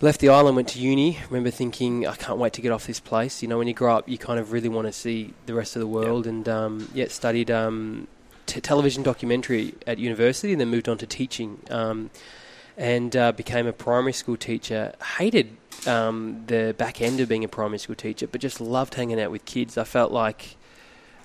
left 0.00 0.20
the 0.20 0.28
island, 0.28 0.56
went 0.56 0.68
to 0.68 0.78
uni. 0.78 1.18
Remember 1.28 1.50
thinking, 1.50 2.06
I 2.06 2.14
can't 2.14 2.38
wait 2.38 2.52
to 2.54 2.60
get 2.60 2.72
off 2.72 2.86
this 2.86 3.00
place. 3.00 3.42
You 3.42 3.48
know, 3.48 3.58
when 3.58 3.68
you 3.68 3.74
grow 3.74 3.96
up, 3.96 4.08
you 4.08 4.18
kind 4.18 4.38
of 4.38 4.52
really 4.52 4.68
want 4.68 4.86
to 4.86 4.92
see 4.92 5.32
the 5.46 5.54
rest 5.54 5.76
of 5.76 5.80
the 5.80 5.86
world. 5.86 6.26
And 6.26 6.48
um, 6.48 6.88
yeah, 6.94 7.06
studied 7.08 7.50
um, 7.50 8.08
t- 8.46 8.60
television 8.60 9.02
documentary 9.02 9.74
at 9.86 9.98
university, 9.98 10.52
and 10.52 10.60
then 10.60 10.68
moved 10.68 10.88
on 10.88 10.98
to 10.98 11.06
teaching. 11.06 11.60
Um, 11.70 12.10
and 12.76 13.14
uh, 13.16 13.32
became 13.32 13.66
a 13.66 13.72
primary 13.72 14.12
school 14.12 14.36
teacher. 14.36 14.94
Hated 15.18 15.56
um, 15.86 16.42
the 16.46 16.74
back 16.76 17.00
end 17.00 17.20
of 17.20 17.28
being 17.28 17.44
a 17.44 17.48
primary 17.48 17.78
school 17.78 17.94
teacher, 17.94 18.26
but 18.26 18.40
just 18.40 18.60
loved 18.60 18.94
hanging 18.94 19.20
out 19.20 19.30
with 19.30 19.44
kids. 19.44 19.78
I 19.78 19.84
felt 19.84 20.10
like 20.10 20.56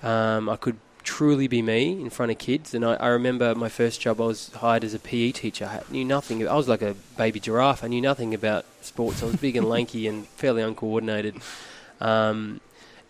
um, 0.02 0.48
I 0.48 0.56
could 0.56 0.78
truly 1.02 1.48
be 1.48 1.62
me 1.62 2.00
in 2.00 2.10
front 2.10 2.32
of 2.32 2.38
kids. 2.38 2.74
And 2.74 2.84
I, 2.84 2.94
I, 2.94 3.08
remember 3.08 3.54
my 3.54 3.68
first 3.68 4.00
job, 4.00 4.20
I 4.20 4.24
was 4.24 4.50
hired 4.54 4.84
as 4.84 4.94
a 4.94 4.98
PE 4.98 5.32
teacher. 5.32 5.66
I 5.66 5.92
knew 5.92 6.04
nothing. 6.04 6.46
I 6.46 6.54
was 6.54 6.68
like 6.68 6.82
a 6.82 6.94
baby 7.16 7.40
giraffe. 7.40 7.84
I 7.84 7.88
knew 7.88 8.00
nothing 8.00 8.34
about 8.34 8.64
sports. 8.82 9.22
I 9.22 9.26
was 9.26 9.36
big 9.36 9.56
and 9.56 9.68
lanky 9.68 10.06
and 10.06 10.26
fairly 10.26 10.62
uncoordinated. 10.62 11.36
Um, 12.00 12.60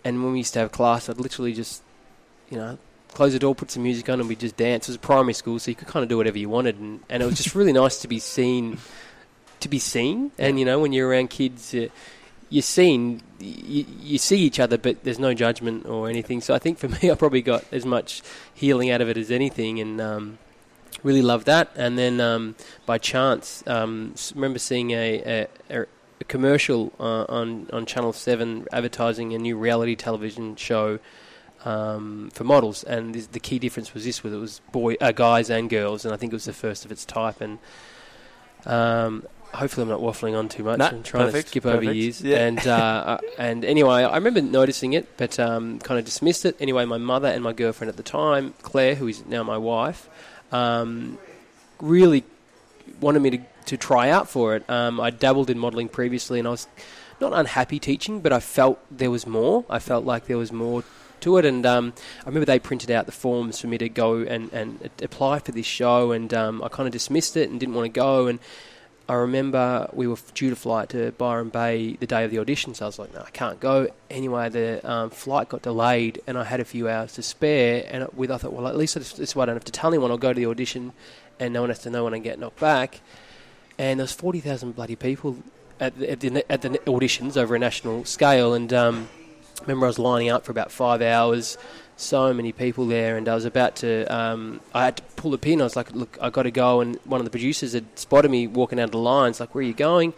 and 0.04 0.22
when 0.22 0.32
we 0.32 0.38
used 0.38 0.54
to 0.54 0.60
have 0.60 0.72
class, 0.72 1.08
I'd 1.08 1.18
literally 1.18 1.52
just, 1.52 1.82
you 2.48 2.56
know, 2.56 2.78
close 3.12 3.32
the 3.32 3.38
door, 3.38 3.54
put 3.54 3.70
some 3.70 3.82
music 3.82 4.08
on, 4.08 4.20
and 4.20 4.28
we 4.28 4.36
just 4.36 4.56
dance. 4.56 4.88
It 4.88 4.92
was 4.92 4.96
primary 4.96 5.34
school, 5.34 5.58
so 5.58 5.70
you 5.70 5.74
could 5.74 5.88
kind 5.88 6.02
of 6.02 6.08
do 6.08 6.16
whatever 6.16 6.38
you 6.38 6.48
wanted, 6.48 6.76
and, 6.76 7.00
and 7.08 7.22
it 7.22 7.26
was 7.26 7.36
just 7.36 7.54
really 7.54 7.72
nice 7.84 8.00
to 8.02 8.08
be 8.08 8.18
seen, 8.18 8.78
to 9.60 9.68
be 9.68 9.78
seen. 9.78 10.32
And 10.38 10.58
you 10.58 10.64
know, 10.64 10.78
when 10.78 10.92
you're 10.92 11.08
around 11.08 11.30
kids, 11.30 11.74
uh, 11.74 11.88
you're 12.50 12.62
seen, 12.62 13.22
you, 13.38 13.86
you 14.00 14.18
see 14.18 14.38
each 14.38 14.60
other, 14.60 14.76
but 14.76 15.04
there's 15.04 15.20
no 15.20 15.32
judgment 15.32 15.86
or 15.86 16.08
anything. 16.08 16.40
So 16.40 16.52
I 16.52 16.58
think 16.58 16.78
for 16.78 16.88
me, 17.02 17.10
I 17.10 17.14
probably 17.14 17.42
got 17.42 17.64
as 17.72 17.86
much 17.86 18.22
healing 18.52 18.90
out 18.90 19.00
of 19.00 19.08
it 19.08 19.16
as 19.16 19.30
anything, 19.30 19.80
and 19.80 20.00
um, 20.00 20.38
really 21.02 21.22
loved 21.22 21.46
that. 21.46 21.70
And 21.76 21.96
then 21.96 22.20
um, 22.20 22.56
by 22.84 22.98
chance, 22.98 23.62
um, 23.66 24.14
remember 24.34 24.58
seeing 24.58 24.90
a, 24.90 25.46
a, 25.70 25.86
a 26.20 26.24
commercial 26.24 26.92
uh, 26.98 27.24
on 27.28 27.70
on 27.72 27.86
Channel 27.86 28.12
Seven 28.12 28.66
advertising 28.72 29.32
a 29.32 29.38
new 29.38 29.56
reality 29.56 29.94
television 29.94 30.56
show 30.56 30.98
um, 31.64 32.30
for 32.32 32.44
models, 32.44 32.82
and 32.84 33.14
this, 33.14 33.26
the 33.28 33.40
key 33.40 33.58
difference 33.58 33.94
was 33.94 34.04
this: 34.04 34.22
was 34.22 34.32
it 34.32 34.38
was 34.38 34.60
boy, 34.72 34.96
uh, 35.00 35.12
guys 35.12 35.50
and 35.50 35.70
girls, 35.70 36.04
and 36.04 36.12
I 36.12 36.16
think 36.16 36.32
it 36.32 36.36
was 36.36 36.46
the 36.46 36.52
first 36.52 36.84
of 36.84 36.90
its 36.90 37.04
type. 37.04 37.40
And 37.40 37.58
um, 38.66 39.26
hopefully, 39.52 39.82
I'm 39.82 39.88
not 39.88 40.00
waffling 40.00 40.38
on 40.38 40.48
too 40.48 40.64
much. 40.64 40.78
Nah, 40.78 40.88
I'm 40.88 41.02
trying 41.02 41.26
perfect, 41.26 41.46
to 41.46 41.50
skip 41.50 41.62
perfect. 41.64 41.82
over 41.84 41.92
years. 41.92 42.22
Yeah. 42.22 42.46
And 42.46 42.66
uh, 42.66 42.72
uh, 42.72 43.18
and 43.38 43.64
anyway, 43.64 44.02
I 44.04 44.16
remember 44.16 44.42
noticing 44.42 44.92
it, 44.92 45.16
but 45.16 45.38
um, 45.38 45.78
kind 45.80 45.98
of 45.98 46.04
dismissed 46.04 46.44
it. 46.44 46.56
Anyway, 46.60 46.84
my 46.84 46.98
mother 46.98 47.28
and 47.28 47.42
my 47.42 47.52
girlfriend 47.52 47.88
at 47.88 47.96
the 47.96 48.02
time, 48.02 48.54
Claire, 48.62 48.94
who 48.94 49.08
is 49.08 49.24
now 49.26 49.42
my 49.42 49.58
wife, 49.58 50.08
um, 50.52 51.18
really 51.80 52.24
wanted 53.00 53.20
me 53.20 53.30
to 53.30 53.38
to 53.66 53.76
try 53.76 54.10
out 54.10 54.28
for 54.28 54.56
it. 54.56 54.68
Um, 54.68 55.00
I 55.00 55.10
dabbled 55.10 55.50
in 55.50 55.58
modelling 55.58 55.88
previously, 55.88 56.38
and 56.38 56.48
I 56.48 56.52
was 56.52 56.66
not 57.20 57.32
unhappy 57.32 57.78
teaching, 57.78 58.20
but 58.20 58.32
I 58.32 58.40
felt 58.40 58.78
there 58.90 59.10
was 59.10 59.26
more. 59.26 59.64
I 59.68 59.78
felt 59.78 60.04
like 60.04 60.26
there 60.26 60.38
was 60.38 60.52
more 60.52 60.82
to 61.20 61.36
it. 61.36 61.44
And 61.44 61.64
um, 61.66 61.92
I 62.22 62.28
remember 62.28 62.46
they 62.46 62.58
printed 62.58 62.90
out 62.90 63.06
the 63.06 63.12
forms 63.12 63.60
for 63.60 63.66
me 63.66 63.78
to 63.78 63.88
go 63.88 64.16
and, 64.20 64.52
and 64.52 64.90
apply 65.02 65.38
for 65.40 65.52
this 65.52 65.66
show, 65.66 66.12
and 66.12 66.32
um, 66.34 66.62
I 66.62 66.68
kind 66.68 66.86
of 66.86 66.92
dismissed 66.92 67.36
it 67.36 67.50
and 67.50 67.60
didn't 67.60 67.74
want 67.74 67.86
to 67.86 68.00
go. 68.00 68.26
And 68.26 68.38
I 69.10 69.14
remember 69.14 69.90
we 69.92 70.06
were 70.06 70.18
due 70.34 70.50
to 70.50 70.56
fly 70.56 70.86
to 70.86 71.10
Byron 71.10 71.48
Bay 71.48 71.96
the 71.96 72.06
day 72.06 72.24
of 72.24 72.30
the 72.30 72.38
audition, 72.38 72.74
so 72.74 72.84
I 72.84 72.86
was 72.86 72.96
like, 72.96 73.12
no, 73.12 73.22
I 73.22 73.30
can't 73.30 73.58
go. 73.58 73.88
Anyway, 74.08 74.48
the 74.50 74.88
um, 74.88 75.10
flight 75.10 75.48
got 75.48 75.62
delayed, 75.62 76.22
and 76.28 76.38
I 76.38 76.44
had 76.44 76.60
a 76.60 76.64
few 76.64 76.88
hours 76.88 77.14
to 77.14 77.22
spare. 77.22 77.84
And 77.90 78.06
with 78.14 78.30
I 78.30 78.36
thought, 78.36 78.52
well, 78.52 78.68
at 78.68 78.76
least 78.76 78.94
this, 78.94 79.34
way 79.34 79.42
I 79.42 79.46
don't 79.46 79.56
have 79.56 79.64
to 79.64 79.72
tell 79.72 79.90
anyone. 79.90 80.12
I'll 80.12 80.16
go 80.16 80.32
to 80.32 80.38
the 80.38 80.46
audition, 80.46 80.92
and 81.40 81.52
no 81.52 81.62
one 81.62 81.70
has 81.70 81.80
to 81.80 81.90
know 81.90 82.04
when 82.04 82.14
I 82.14 82.20
get 82.20 82.38
knocked 82.38 82.60
back. 82.60 83.00
And 83.78 83.98
there 83.98 84.04
was 84.04 84.12
forty 84.12 84.38
thousand 84.38 84.76
bloody 84.76 84.94
people 84.94 85.38
at 85.80 85.98
the, 85.98 86.08
at 86.08 86.20
the, 86.20 86.52
at 86.52 86.62
the 86.62 86.68
auditions 86.86 87.36
over 87.36 87.56
a 87.56 87.58
national 87.58 88.04
scale, 88.04 88.54
and 88.54 88.72
um, 88.72 89.08
remember 89.62 89.86
I 89.86 89.88
was 89.88 89.98
lining 89.98 90.30
up 90.30 90.44
for 90.44 90.52
about 90.52 90.70
five 90.70 91.02
hours. 91.02 91.58
So 92.00 92.32
many 92.32 92.50
people 92.50 92.86
there, 92.86 93.18
and 93.18 93.28
I 93.28 93.34
was 93.34 93.44
about 93.44 93.76
to. 93.76 94.04
Um, 94.06 94.60
I 94.72 94.86
had 94.86 94.96
to 94.96 95.02
pull 95.16 95.30
the 95.30 95.38
pin. 95.38 95.60
I 95.60 95.64
was 95.64 95.76
like, 95.76 95.92
"Look, 95.92 96.16
I 96.20 96.30
got 96.30 96.44
to 96.44 96.50
go." 96.50 96.80
And 96.80 96.98
one 97.04 97.20
of 97.20 97.26
the 97.26 97.30
producers 97.30 97.74
had 97.74 97.84
spotted 97.98 98.30
me 98.30 98.46
walking 98.46 98.80
out 98.80 98.84
of 98.84 98.90
the 98.92 98.98
lines. 98.98 99.38
Like, 99.38 99.54
"Where 99.54 99.60
are 99.60 99.66
you 99.66 99.74
going?" 99.74 100.14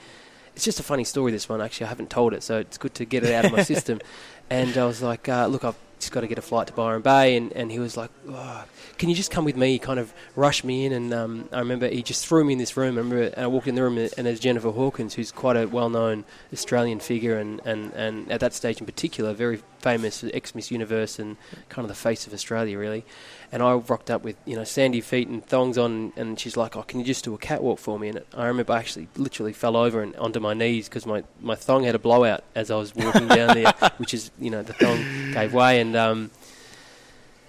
It's 0.54 0.64
just 0.64 0.78
a 0.78 0.84
funny 0.84 1.02
story. 1.02 1.32
This 1.32 1.48
one, 1.48 1.60
actually, 1.60 1.86
I 1.86 1.88
haven't 1.88 2.08
told 2.08 2.34
it, 2.34 2.44
so 2.44 2.58
it's 2.58 2.78
good 2.78 2.94
to 2.94 3.04
get 3.04 3.24
it 3.24 3.32
out 3.34 3.46
of 3.46 3.52
my 3.52 3.62
system. 3.74 4.00
And 4.48 4.78
I 4.78 4.84
was 4.86 5.02
like, 5.02 5.28
uh, 5.28 5.46
"Look, 5.46 5.64
I've 5.64 5.74
just 6.02 6.12
got 6.12 6.20
to 6.20 6.26
get 6.26 6.38
a 6.38 6.42
flight 6.42 6.66
to 6.66 6.72
Byron 6.72 7.02
Bay," 7.02 7.36
and, 7.36 7.52
and 7.52 7.70
he 7.70 7.78
was 7.78 7.96
like, 7.96 8.10
oh, 8.28 8.64
"Can 8.98 9.08
you 9.08 9.14
just 9.14 9.30
come 9.30 9.44
with 9.44 9.56
me?" 9.56 9.72
He 9.72 9.78
kind 9.78 9.98
of 9.98 10.12
rushed 10.36 10.64
me 10.64 10.84
in, 10.84 10.92
and 10.92 11.14
um, 11.14 11.48
I 11.52 11.60
remember 11.60 11.88
he 11.88 12.02
just 12.02 12.26
threw 12.26 12.44
me 12.44 12.52
in 12.52 12.58
this 12.58 12.76
room. 12.76 12.96
I 12.96 13.00
remember, 13.00 13.22
and 13.22 13.44
I 13.44 13.46
walked 13.46 13.68
in 13.68 13.74
the 13.74 13.82
room, 13.82 13.96
and 13.98 14.26
there's 14.26 14.40
Jennifer 14.40 14.70
Hawkins, 14.70 15.14
who's 15.14 15.32
quite 15.32 15.56
a 15.56 15.66
well-known 15.66 16.24
Australian 16.52 17.00
figure, 17.00 17.38
and, 17.38 17.60
and, 17.64 17.92
and 17.94 18.30
at 18.30 18.40
that 18.40 18.52
stage 18.52 18.80
in 18.80 18.86
particular, 18.86 19.32
very 19.32 19.60
famous 19.78 20.24
ex 20.32 20.54
Miss 20.54 20.70
Universe 20.70 21.18
and 21.18 21.36
kind 21.68 21.84
of 21.84 21.88
the 21.88 21.94
face 21.94 22.26
of 22.26 22.34
Australia, 22.34 22.78
really. 22.78 23.04
And 23.52 23.62
I 23.62 23.74
rocked 23.74 24.10
up 24.10 24.24
with 24.24 24.36
you 24.46 24.56
know 24.56 24.64
sandy 24.64 25.02
feet 25.02 25.28
and 25.28 25.44
thongs 25.44 25.76
on, 25.76 26.14
and 26.16 26.40
she's 26.40 26.56
like, 26.56 26.74
"Oh, 26.74 26.82
can 26.82 27.00
you 27.00 27.04
just 27.04 27.24
do 27.24 27.34
a 27.34 27.38
catwalk 27.38 27.78
for 27.78 27.98
me?" 27.98 28.08
And 28.08 28.22
I 28.34 28.46
remember 28.46 28.72
I 28.72 28.78
actually 28.78 29.08
literally 29.16 29.52
fell 29.52 29.76
over 29.76 30.02
and 30.02 30.16
onto 30.16 30.40
my 30.40 30.54
knees 30.54 30.88
because 30.88 31.04
my, 31.04 31.22
my 31.40 31.54
thong 31.54 31.84
had 31.84 31.94
a 31.94 31.98
blowout 31.98 32.44
as 32.54 32.70
I 32.70 32.76
was 32.76 32.94
walking 32.94 33.28
down 33.28 33.54
there, 33.54 33.72
which 33.98 34.14
is 34.14 34.30
you 34.40 34.50
know 34.50 34.62
the 34.62 34.72
thong 34.72 35.32
gave 35.32 35.52
way. 35.52 35.80
And 35.80 35.94
um, 35.94 36.30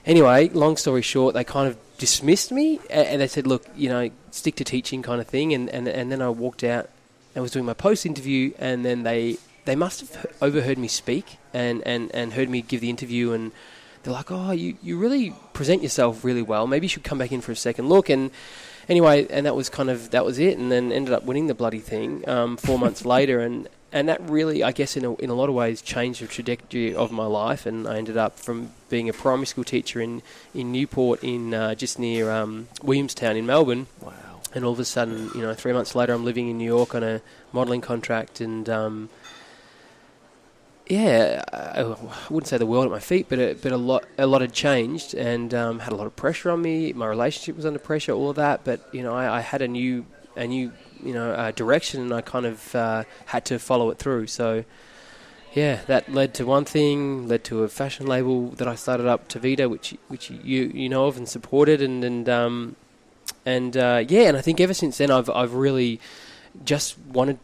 anyway, 0.05 0.49
long 0.49 0.75
story 0.75 1.01
short, 1.01 1.35
they 1.35 1.45
kind 1.45 1.69
of 1.69 1.77
dismissed 1.97 2.51
me 2.51 2.81
and 2.89 3.21
they 3.21 3.27
said, 3.27 3.47
"Look, 3.47 3.65
you 3.75 3.87
know, 3.87 4.09
stick 4.31 4.55
to 4.57 4.65
teaching," 4.65 5.03
kind 5.03 5.21
of 5.21 5.27
thing. 5.27 5.53
And 5.53 5.69
and 5.69 5.87
and 5.87 6.11
then 6.11 6.21
I 6.21 6.27
walked 6.29 6.65
out 6.65 6.89
and 7.33 7.41
was 7.41 7.51
doing 7.51 7.65
my 7.65 7.73
post 7.73 8.05
interview, 8.05 8.53
and 8.59 8.83
then 8.83 9.03
they 9.03 9.37
they 9.65 9.75
must 9.75 10.01
have 10.01 10.25
overheard 10.41 10.77
me 10.77 10.87
speak 10.87 11.37
and, 11.53 11.81
and, 11.85 12.13
and 12.13 12.33
heard 12.33 12.49
me 12.49 12.61
give 12.61 12.81
the 12.81 12.89
interview 12.89 13.31
and 13.31 13.51
they're 14.03 14.13
like, 14.13 14.31
oh, 14.31 14.51
you, 14.51 14.75
you 14.83 14.97
really 14.97 15.33
present 15.53 15.81
yourself 15.81 16.23
really 16.23 16.41
well. 16.41 16.67
Maybe 16.67 16.85
you 16.85 16.89
should 16.89 17.03
come 17.03 17.17
back 17.17 17.31
in 17.31 17.41
for 17.41 17.51
a 17.51 17.55
second 17.55 17.87
look. 17.89 18.09
And 18.09 18.31
anyway, 18.89 19.25
and 19.29 19.45
that 19.45 19.55
was 19.55 19.69
kind 19.69 19.89
of 19.89 20.11
that 20.11 20.25
was 20.25 20.39
it. 20.39 20.57
And 20.57 20.71
then 20.71 20.91
ended 20.91 21.13
up 21.13 21.23
winning 21.23 21.47
the 21.47 21.53
bloody 21.53 21.79
thing 21.79 22.27
um, 22.27 22.57
four 22.57 22.77
months 22.77 23.05
later. 23.15 23.39
And, 23.39 23.69
and 23.93 24.09
that 24.09 24.21
really, 24.29 24.61
I 24.61 24.71
guess, 24.73 24.97
in 24.97 25.05
a, 25.05 25.15
in 25.15 25.29
a 25.29 25.33
lot 25.33 25.49
of 25.49 25.55
ways, 25.55 25.81
changed 25.81 26.21
the 26.21 26.27
trajectory 26.27 26.93
of 26.93 27.11
my 27.11 27.25
life. 27.25 27.65
And 27.65 27.87
I 27.87 27.97
ended 27.97 28.17
up 28.17 28.37
from 28.37 28.71
being 28.89 29.07
a 29.07 29.13
primary 29.13 29.45
school 29.45 29.63
teacher 29.63 30.01
in 30.01 30.21
in 30.53 30.71
Newport, 30.71 31.23
in 31.23 31.53
uh, 31.53 31.75
just 31.75 31.97
near 31.97 32.29
um, 32.29 32.67
Williamstown 32.81 33.37
in 33.37 33.45
Melbourne. 33.45 33.87
Wow. 34.01 34.13
And 34.55 34.65
all 34.65 34.73
of 34.73 34.79
a 34.79 34.85
sudden, 34.85 35.31
you 35.33 35.41
know, 35.41 35.53
three 35.55 35.73
months 35.73 35.95
later, 35.95 36.13
I'm 36.13 36.25
living 36.25 36.47
in 36.47 36.59
New 36.59 36.65
York 36.65 36.93
on 36.93 37.03
a 37.03 37.21
modelling 37.53 37.81
contract 37.81 38.41
and. 38.41 38.67
Um, 38.69 39.09
yeah, 40.87 41.43
I 41.51 41.83
wouldn't 42.29 42.47
say 42.47 42.57
the 42.57 42.65
world 42.65 42.85
at 42.85 42.91
my 42.91 42.99
feet, 42.99 43.27
but 43.29 43.39
a, 43.39 43.53
but 43.53 43.71
a 43.71 43.77
lot 43.77 44.05
a 44.17 44.27
lot 44.27 44.41
had 44.41 44.51
changed 44.51 45.13
and 45.13 45.53
um, 45.53 45.79
had 45.79 45.93
a 45.93 45.95
lot 45.95 46.07
of 46.07 46.15
pressure 46.15 46.51
on 46.51 46.61
me. 46.61 46.91
My 46.91 47.07
relationship 47.07 47.55
was 47.55 47.65
under 47.65 47.79
pressure, 47.79 48.11
all 48.11 48.29
of 48.29 48.35
that. 48.35 48.65
But 48.65 48.81
you 48.93 49.01
know, 49.01 49.13
I, 49.13 49.37
I 49.37 49.41
had 49.41 49.61
a 49.61 49.67
new 49.67 50.05
a 50.35 50.45
new 50.45 50.73
you 51.01 51.13
know 51.13 51.31
uh, 51.31 51.51
direction, 51.51 52.01
and 52.01 52.13
I 52.13 52.21
kind 52.21 52.45
of 52.45 52.75
uh, 52.75 53.03
had 53.27 53.45
to 53.45 53.59
follow 53.59 53.91
it 53.91 53.97
through. 53.97 54.27
So 54.27 54.65
yeah, 55.53 55.79
that 55.87 56.11
led 56.11 56.33
to 56.35 56.45
one 56.45 56.65
thing, 56.65 57.29
led 57.29 57.45
to 57.45 57.63
a 57.63 57.69
fashion 57.69 58.05
label 58.05 58.49
that 58.49 58.67
I 58.67 58.75
started 58.75 59.05
up, 59.05 59.29
Tavita, 59.29 59.69
which 59.69 59.95
which 60.09 60.31
you 60.31 60.71
you 60.73 60.89
know 60.89 61.05
of 61.05 61.15
and 61.15 61.29
supported, 61.29 61.81
and 61.81 62.03
and 62.03 62.27
um, 62.27 62.75
and 63.45 63.77
uh, 63.77 64.03
yeah, 64.05 64.23
and 64.23 64.35
I 64.35 64.41
think 64.41 64.59
ever 64.59 64.73
since 64.73 64.97
then 64.97 65.11
I've 65.11 65.29
I've 65.29 65.53
really 65.53 66.01
just 66.65 66.97
wanted 66.99 67.39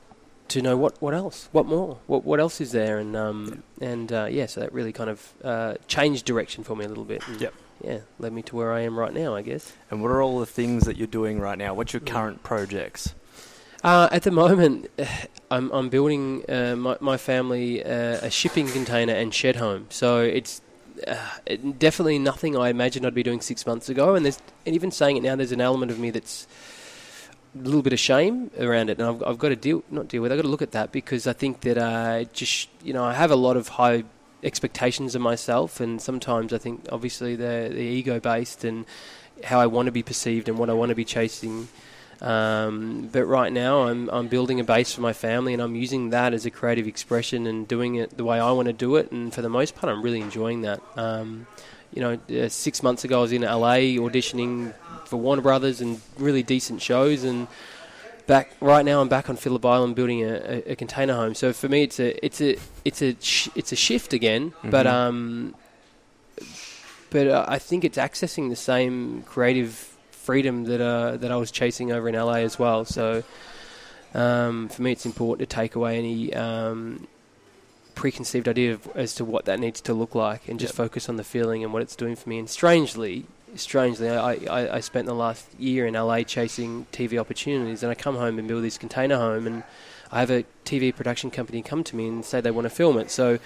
to 0.50 0.62
know 0.62 0.76
what, 0.78 1.02
what 1.02 1.14
else, 1.14 1.50
what 1.52 1.66
more, 1.66 1.98
what 2.08 2.24
what 2.24 2.40
else 2.40 2.60
is 2.62 2.72
there, 2.72 2.98
and 3.00 3.16
um, 3.16 3.64
and 3.82 4.12
uh, 4.12 4.28
yeah, 4.30 4.46
so 4.46 4.60
that 4.62 4.74
really 4.74 4.92
kind 4.92 5.10
of 5.10 5.34
uh, 5.44 5.74
changed 5.88 6.26
direction 6.26 6.64
for 6.64 6.76
me 6.76 6.86
a 6.86 6.88
little 6.88 7.06
bit. 7.06 7.24
Yep. 7.40 7.54
Yeah, 7.84 8.00
led 8.20 8.34
me 8.34 8.42
to 8.44 8.56
where 8.58 8.74
I 8.74 8.82
am 8.82 9.00
right 9.00 9.14
now, 9.14 9.36
I 9.36 9.42
guess. 9.42 9.72
And 9.90 10.02
what 10.02 10.12
are 10.12 10.22
all 10.22 10.40
the 10.40 10.46
things 10.46 10.84
that 10.84 10.98
you're 10.98 11.08
doing 11.08 11.40
right 11.40 11.58
now? 11.58 11.74
What's 11.74 11.94
your 11.94 12.02
Mm. 12.02 12.08
current 12.08 12.44
projects? 12.44 13.16
Uh, 13.84 14.10
at 14.12 14.24
the 14.24 14.32
moment, 14.32 14.90
I'm 15.52 15.72
I'm 15.72 15.88
building 15.90 16.44
uh, 16.50 16.76
my 16.76 16.98
my 17.00 17.16
family 17.18 17.84
uh, 17.84 18.20
a 18.22 18.30
shipping 18.30 18.68
container 18.68 19.14
and 19.14 19.34
shed 19.34 19.56
home. 19.56 19.86
So 19.90 20.20
it's 20.22 20.62
uh, 21.08 21.16
it, 21.46 21.80
definitely 21.80 22.20
nothing 22.20 22.58
I 22.58 22.68
imagined 22.70 23.06
I'd 23.06 23.14
be 23.14 23.24
doing 23.24 23.40
six 23.40 23.66
months 23.66 23.88
ago. 23.88 24.16
And 24.16 24.26
there's 24.26 24.40
and 24.66 24.76
even 24.76 24.92
saying 24.92 25.16
it 25.16 25.24
now, 25.24 25.38
there's 25.38 25.54
an 25.54 25.62
element 25.62 25.92
of 25.92 26.00
me 26.00 26.10
that's 26.12 26.48
little 27.56 27.82
bit 27.82 27.94
of 27.94 28.00
shame 28.00 28.52
around 28.60 28.90
it, 28.90 29.00
and 29.00 29.08
I've, 29.08 29.24
I've 29.24 29.40
got 29.40 29.50
to 29.50 29.56
deal 29.56 29.84
not 29.90 30.08
deal 30.08 30.22
with. 30.22 30.32
I've 30.32 30.38
got 30.38 30.44
to 30.44 30.50
look 30.50 30.62
at 30.62 30.72
that 30.72 30.92
because 30.92 31.28
I 31.28 31.34
think 31.34 31.62
that 31.62 31.78
uh, 31.78 32.24
just 32.34 32.70
you 32.84 32.94
know 32.94 33.04
I 33.04 33.14
have 33.14 33.32
a 33.32 33.36
lot 33.36 33.58
of 33.58 33.70
high 33.70 34.04
expectations 34.44 35.16
of 35.16 35.22
myself, 35.22 35.80
and 35.80 36.02
sometimes 36.02 36.54
I 36.54 36.58
think 36.58 36.88
obviously 36.92 37.36
they're, 37.36 37.70
they're 37.70 37.80
ego 37.80 38.20
based 38.20 38.64
and 38.64 38.86
how 39.44 39.60
I 39.60 39.68
want 39.68 39.88
to 39.88 39.92
be 39.92 40.04
perceived 40.04 40.50
and 40.50 40.58
what 40.58 40.70
I 40.70 40.74
want 40.74 40.90
to 40.90 40.96
be 40.96 41.06
chasing. 41.06 41.68
Um, 42.22 43.10
but 43.12 43.26
right 43.26 43.52
now, 43.52 43.84
I'm 43.84 44.10
I'm 44.10 44.28
building 44.28 44.60
a 44.60 44.64
base 44.64 44.94
for 44.94 45.02
my 45.02 45.14
family, 45.14 45.54
and 45.54 45.62
I'm 45.62 45.76
using 45.76 46.10
that 46.12 46.34
as 46.34 46.46
a 46.46 46.52
creative 46.52 46.88
expression 46.88 47.48
and 47.48 47.68
doing 47.68 47.96
it 47.96 48.18
the 48.18 48.26
way 48.26 48.40
I 48.40 48.52
want 48.52 48.68
to 48.68 48.74
do 48.74 48.98
it. 48.98 49.12
And 49.12 49.34
for 49.34 49.42
the 49.42 49.50
most 49.50 49.76
part, 49.76 49.92
I'm 49.92 50.02
really 50.02 50.22
enjoying 50.22 50.62
that. 50.62 50.82
Um, 50.96 51.48
you 51.94 52.02
know, 52.02 52.20
uh, 52.44 52.50
six 52.50 52.84
months 52.84 53.04
ago, 53.04 53.20
I 53.20 53.22
was 53.22 53.32
in 53.32 53.42
LA 53.42 53.98
auditioning 53.98 54.74
for 55.10 55.18
Warner 55.18 55.42
Brothers 55.42 55.82
and 55.82 56.00
really 56.18 56.44
decent 56.44 56.82
shows, 56.82 57.24
and 57.24 57.48
back 58.28 58.52
right 58.62 58.86
now, 58.86 59.02
I'm 59.02 59.10
back 59.10 59.30
on 59.30 59.36
Phillip 59.36 59.66
Island 59.66 59.96
building 59.96 60.24
a, 60.24 60.34
a, 60.68 60.72
a 60.72 60.76
container 60.76 61.14
home. 61.16 61.34
So 61.36 61.52
for 61.54 61.68
me, 61.68 61.84
it's 61.84 62.00
a 62.00 62.24
it's 62.26 62.40
a 62.42 62.58
it's 62.86 63.02
a 63.02 63.16
sh- 63.20 63.50
it's 63.56 63.72
a 63.72 63.76
shift 63.76 64.14
again, 64.14 64.54
but 64.64 64.86
Mhm. 64.86 64.92
um, 64.92 65.56
but 67.10 67.28
uh, 67.28 67.46
I 67.48 67.58
think 67.60 67.84
it's 67.84 67.98
accessing 67.98 68.50
the 68.50 68.56
same 68.56 69.24
creative 69.24 69.72
freedom 70.12 70.66
that 70.66 70.80
uh, 70.82 71.18
that 71.18 71.32
I 71.32 71.36
was 71.38 71.50
chasing 71.52 71.92
over 71.92 72.08
in 72.08 72.16
LA 72.16 72.36
as 72.46 72.60
well. 72.60 72.86
So 72.86 73.24
um, 74.14 74.70
for 74.70 74.82
me, 74.84 74.92
it's 74.92 75.06
important 75.06 75.50
to 75.50 75.56
take 75.56 75.76
away 75.76 75.98
any 75.98 76.34
um, 76.36 77.08
preconceived 77.96 78.48
idea 78.48 78.74
of, 78.74 78.88
as 78.96 79.16
to 79.16 79.26
what 79.26 79.46
that 79.46 79.60
needs 79.60 79.82
to 79.82 79.94
look 79.94 80.14
like, 80.16 80.48
and 80.48 80.60
just 80.60 80.74
Yep. 80.74 80.78
focus 80.78 81.10
on 81.10 81.16
the 81.18 81.24
feeling 81.24 81.64
and 81.64 81.74
what 81.74 81.82
it's 81.82 81.96
doing 81.96 82.16
for 82.16 82.30
me. 82.30 82.38
And 82.38 82.50
strangely, 82.50 83.26
strangely, 83.56 84.10
I, 84.10 84.34
I, 84.34 84.76
I 84.76 84.80
spent 84.80 85.06
the 85.06 85.14
last 85.14 85.48
year 85.60 85.86
in 85.86 85.94
LA 85.94 86.24
chasing 86.24 86.86
TV 86.92 87.20
opportunities, 87.20 87.84
and 87.84 87.92
I 87.92 87.96
come 87.96 88.16
home 88.16 88.40
and 88.40 88.48
build 88.48 88.64
this 88.64 88.78
container 88.78 89.18
home, 89.18 89.48
and 89.48 89.64
I 90.12 90.20
have 90.20 90.32
a 90.32 90.46
TV 90.66 90.96
production 90.96 91.32
company 91.32 91.62
come 91.62 91.84
to 91.86 91.96
me 91.96 92.08
and 92.08 92.26
say 92.26 92.42
they 92.42 92.52
want 92.52 92.66
to 92.66 92.70
film 92.70 92.98
it. 92.98 93.12
So 93.12 93.40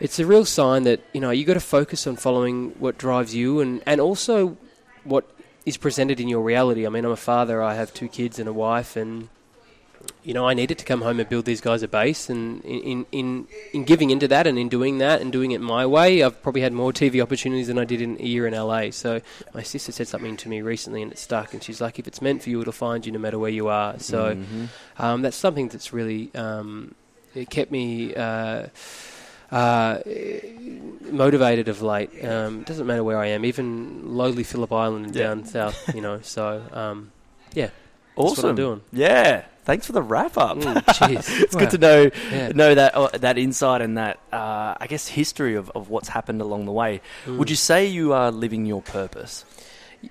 it's 0.00 0.18
a 0.18 0.26
real 0.26 0.44
sign 0.44 0.84
that 0.84 1.00
you 1.12 1.20
know 1.20 1.30
you 1.30 1.44
got 1.44 1.54
to 1.54 1.60
focus 1.60 2.06
on 2.06 2.16
following 2.16 2.70
what 2.78 2.98
drives 2.98 3.34
you, 3.34 3.60
and 3.60 3.82
and 3.86 4.00
also 4.00 4.56
what 5.04 5.30
is 5.64 5.76
presented 5.76 6.20
in 6.20 6.28
your 6.28 6.42
reality. 6.42 6.86
I 6.86 6.90
mean, 6.90 7.04
I'm 7.04 7.10
a 7.10 7.16
father. 7.16 7.62
I 7.62 7.74
have 7.74 7.92
two 7.92 8.08
kids 8.08 8.38
and 8.38 8.48
a 8.48 8.52
wife, 8.52 8.96
and 8.96 9.28
you 10.24 10.34
know, 10.34 10.46
I 10.48 10.54
needed 10.54 10.78
to 10.78 10.84
come 10.84 11.02
home 11.02 11.20
and 11.20 11.28
build 11.28 11.44
these 11.44 11.60
guys 11.60 11.82
a 11.82 11.88
base. 11.88 12.28
And 12.30 12.62
in, 12.64 12.80
in, 12.80 13.06
in, 13.12 13.46
in 13.72 13.84
giving 13.84 14.10
into 14.10 14.26
that 14.28 14.46
and 14.46 14.58
in 14.58 14.68
doing 14.68 14.98
that 14.98 15.20
and 15.20 15.32
doing 15.32 15.50
it 15.52 15.60
my 15.60 15.86
way, 15.86 16.22
I've 16.22 16.42
probably 16.42 16.62
had 16.62 16.72
more 16.72 16.92
TV 16.92 17.22
opportunities 17.22 17.66
than 17.68 17.78
I 17.78 17.84
did 17.84 18.00
in 18.00 18.16
a 18.20 18.24
year 18.24 18.46
in 18.46 18.54
LA. 18.54 18.90
So 18.90 19.20
my 19.54 19.62
sister 19.62 19.92
said 19.92 20.08
something 20.08 20.36
to 20.38 20.48
me 20.48 20.62
recently 20.62 21.02
and 21.02 21.12
it 21.12 21.18
stuck. 21.18 21.52
And 21.54 21.62
she's 21.62 21.80
like, 21.80 21.98
if 21.98 22.06
it's 22.06 22.20
meant 22.20 22.42
for 22.42 22.50
you, 22.50 22.60
it'll 22.60 22.72
find 22.72 23.04
you 23.06 23.12
no 23.12 23.18
matter 23.18 23.38
where 23.38 23.50
you 23.50 23.68
are. 23.68 23.98
So 23.98 24.34
Mhm. 24.36 24.68
um, 24.98 25.22
that's 25.22 25.36
something 25.36 25.68
that's 25.68 25.92
really 25.92 26.30
um, 26.34 26.94
it 27.34 27.50
kept 27.50 27.70
me 27.70 28.14
uh, 28.14 28.66
uh, 29.52 29.98
motivated 31.10 31.68
of 31.68 31.82
late. 31.82 32.10
Um, 32.24 32.60
it 32.60 32.66
doesn't 32.66 32.86
matter 32.86 33.04
where 33.04 33.18
I 33.18 33.26
am, 33.26 33.44
even 33.44 34.16
lowly 34.16 34.42
Phillip 34.42 34.72
Island 34.72 35.14
Yeah. 35.14 35.24
down 35.28 35.44
south, 35.44 35.94
you 35.94 36.00
know. 36.00 36.20
So 36.22 36.62
um, 36.72 37.12
yeah, 37.54 37.70
that's 38.16 38.32
awesome. 38.32 38.42
what 38.44 38.50
I'm 38.50 38.56
doing. 38.56 38.80
Yeah. 38.92 39.44
Thanks 39.64 39.84
for 39.86 39.92
the 39.92 40.02
wrap 40.02 40.38
up. 40.38 40.58
Mm, 40.58 40.94
cheers. 40.94 41.28
it's 41.42 41.54
good 41.56 41.70
to 41.70 41.78
know 41.78 42.10
Yeah. 42.30 42.48
know 42.54 42.74
that 42.74 42.94
uh, 42.94 43.08
that 43.18 43.36
insight 43.36 43.80
and 43.82 43.98
that 43.98 44.18
uh, 44.32 44.74
I 44.80 44.86
guess 44.88 45.08
history 45.08 45.56
of, 45.56 45.70
of 45.74 45.90
what's 45.90 46.08
happened 46.08 46.40
along 46.40 46.66
the 46.66 46.72
way. 46.72 47.00
Mm. 47.24 47.38
Would 47.38 47.50
you 47.50 47.56
say 47.56 47.86
you 47.86 48.12
are 48.12 48.30
living 48.30 48.64
your 48.66 48.80
purpose? 48.82 49.44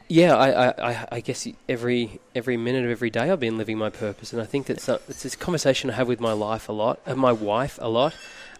Yeah, 0.10 0.36
I, 0.36 0.68
I, 0.92 1.08
I- 1.14 1.20
guess 1.22 1.48
every 1.70 2.20
every 2.34 2.58
minute 2.58 2.84
of 2.84 2.92
every 2.92 3.10
day 3.10 3.30
I've 3.32 3.40
been 3.40 3.58
living 3.58 3.78
my 3.78 3.90
purpose, 3.90 4.34
and 4.34 4.42
I 4.42 4.46
think 4.46 4.66
that's 4.66 4.90
uh, 4.90 4.98
it's 5.08 5.24
this 5.24 5.38
conversation 5.38 5.90
I 5.90 5.94
have 5.94 6.10
with 6.10 6.20
my 6.20 6.34
life 6.34 6.68
a 6.68 6.74
lot, 6.74 7.00
of 7.06 7.18
my 7.18 7.32
wife 7.32 7.80
a 7.82 7.88
lot, 7.88 8.14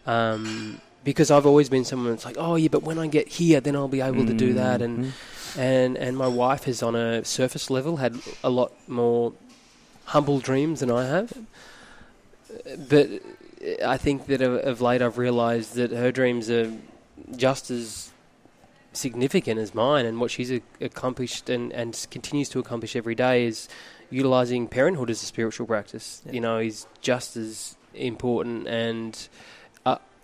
um, 0.06 0.80
because 1.04 1.32
I've 1.32 1.46
always 1.46 1.68
been 1.68 1.84
someone 1.84 2.12
that's 2.12 2.24
like, 2.26 2.38
oh 2.40 2.56
yeah, 2.56 2.70
but 2.70 2.84
when 2.84 3.00
I 3.00 3.08
get 3.08 3.28
here, 3.28 3.60
then 3.60 3.76
I'll 3.76 3.90
be 3.90 4.02
able 4.02 4.26
to 4.26 4.34
do 4.34 4.54
that, 4.54 4.82
and 4.82 5.06
Mhm. 5.06 5.12
And 5.58 5.98
and 5.98 6.18
my 6.18 6.28
wife 6.28 6.66
has 6.66 6.84
on 6.84 6.96
a 6.96 7.24
surface 7.24 7.70
level 7.70 7.98
had 7.98 8.20
a 8.44 8.50
lot 8.50 8.72
more 8.88 9.34
humble 10.06 10.40
dreams 10.40 10.82
than 10.82 10.92
I 10.92 11.06
have, 11.06 11.34
but 12.90 13.10
I 13.84 13.98
think 13.98 14.28
that 14.28 14.42
of, 14.42 14.54
of 14.56 14.82
late 14.82 15.02
I've 15.02 15.18
realised 15.18 15.76
that 15.76 15.92
her 15.92 16.12
dreams 16.12 16.50
are 16.50 16.72
just 17.36 17.72
as 17.72 18.12
significant 18.94 19.60
as 19.60 19.74
mine, 19.74 20.06
and 20.06 20.20
what 20.20 20.32
she's 20.32 20.52
a- 20.52 20.62
accomplished 20.82 21.50
and 21.50 21.72
and 21.74 22.06
continues 22.12 22.50
to 22.50 22.60
accomplish 22.60 22.96
every 22.96 23.16
day 23.16 23.46
is 23.46 23.68
utilising 24.10 24.68
parenthood 24.68 25.10
as 25.10 25.24
a 25.24 25.26
spiritual 25.26 25.66
practice. 25.66 26.22
Yeah. 26.26 26.32
You 26.34 26.42
know, 26.42 26.58
is 26.60 26.86
just 27.02 27.38
as 27.38 27.76
important 27.94 28.68
and. 28.68 29.28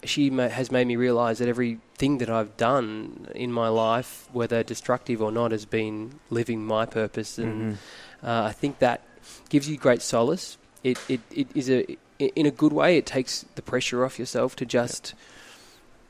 She 0.03 0.29
ma- 0.29 0.47
has 0.49 0.71
made 0.71 0.87
me 0.87 0.95
realise 0.95 1.37
that 1.39 1.47
everything 1.47 2.17
that 2.19 2.29
I've 2.29 2.57
done 2.57 3.27
in 3.35 3.51
my 3.51 3.67
life, 3.67 4.27
whether 4.33 4.63
destructive 4.63 5.21
or 5.21 5.31
not, 5.31 5.51
has 5.51 5.65
been 5.65 6.19
living 6.29 6.65
my 6.65 6.85
purpose, 6.87 7.37
and 7.37 7.73
Mhm. 7.73 7.77
uh, 8.23 8.43
I 8.45 8.51
think 8.51 8.79
that 8.79 9.01
gives 9.49 9.69
you 9.69 9.77
great 9.77 10.01
solace. 10.01 10.57
It, 10.83 10.97
it, 11.07 11.21
it 11.31 11.47
is 11.53 11.69
a 11.69 11.97
in 12.19 12.45
a 12.45 12.51
good 12.51 12.73
way. 12.73 12.97
It 12.97 13.05
takes 13.05 13.45
the 13.55 13.61
pressure 13.61 14.03
off 14.05 14.17
yourself 14.19 14.55
to 14.57 14.65
just 14.65 15.13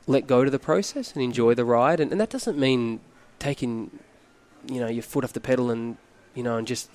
let 0.06 0.26
go 0.26 0.44
to 0.44 0.50
the 0.50 0.58
process 0.58 1.12
and 1.14 1.22
enjoy 1.22 1.54
the 1.54 1.64
ride. 1.64 2.00
And, 2.00 2.10
and 2.12 2.20
that 2.20 2.30
doesn't 2.30 2.58
mean 2.58 3.00
taking 3.38 3.90
you 4.68 4.80
know 4.80 4.88
your 4.88 5.02
foot 5.02 5.24
off 5.24 5.32
the 5.32 5.40
pedal 5.40 5.70
and 5.70 5.96
you 6.34 6.42
know 6.42 6.56
and 6.56 6.66
just 6.66 6.88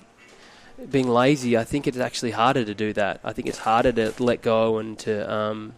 being 0.90 1.08
lazy. 1.08 1.56
I 1.56 1.64
think 1.64 1.86
it's 1.86 1.98
actually 1.98 2.30
harder 2.32 2.64
to 2.64 2.74
do 2.74 2.92
that. 2.94 3.20
I 3.24 3.32
think 3.32 3.48
it's 3.48 3.58
harder 3.58 3.92
to 3.92 4.12
let 4.22 4.42
go 4.42 4.78
and 4.78 4.98
to 5.00 5.30
um, 5.32 5.74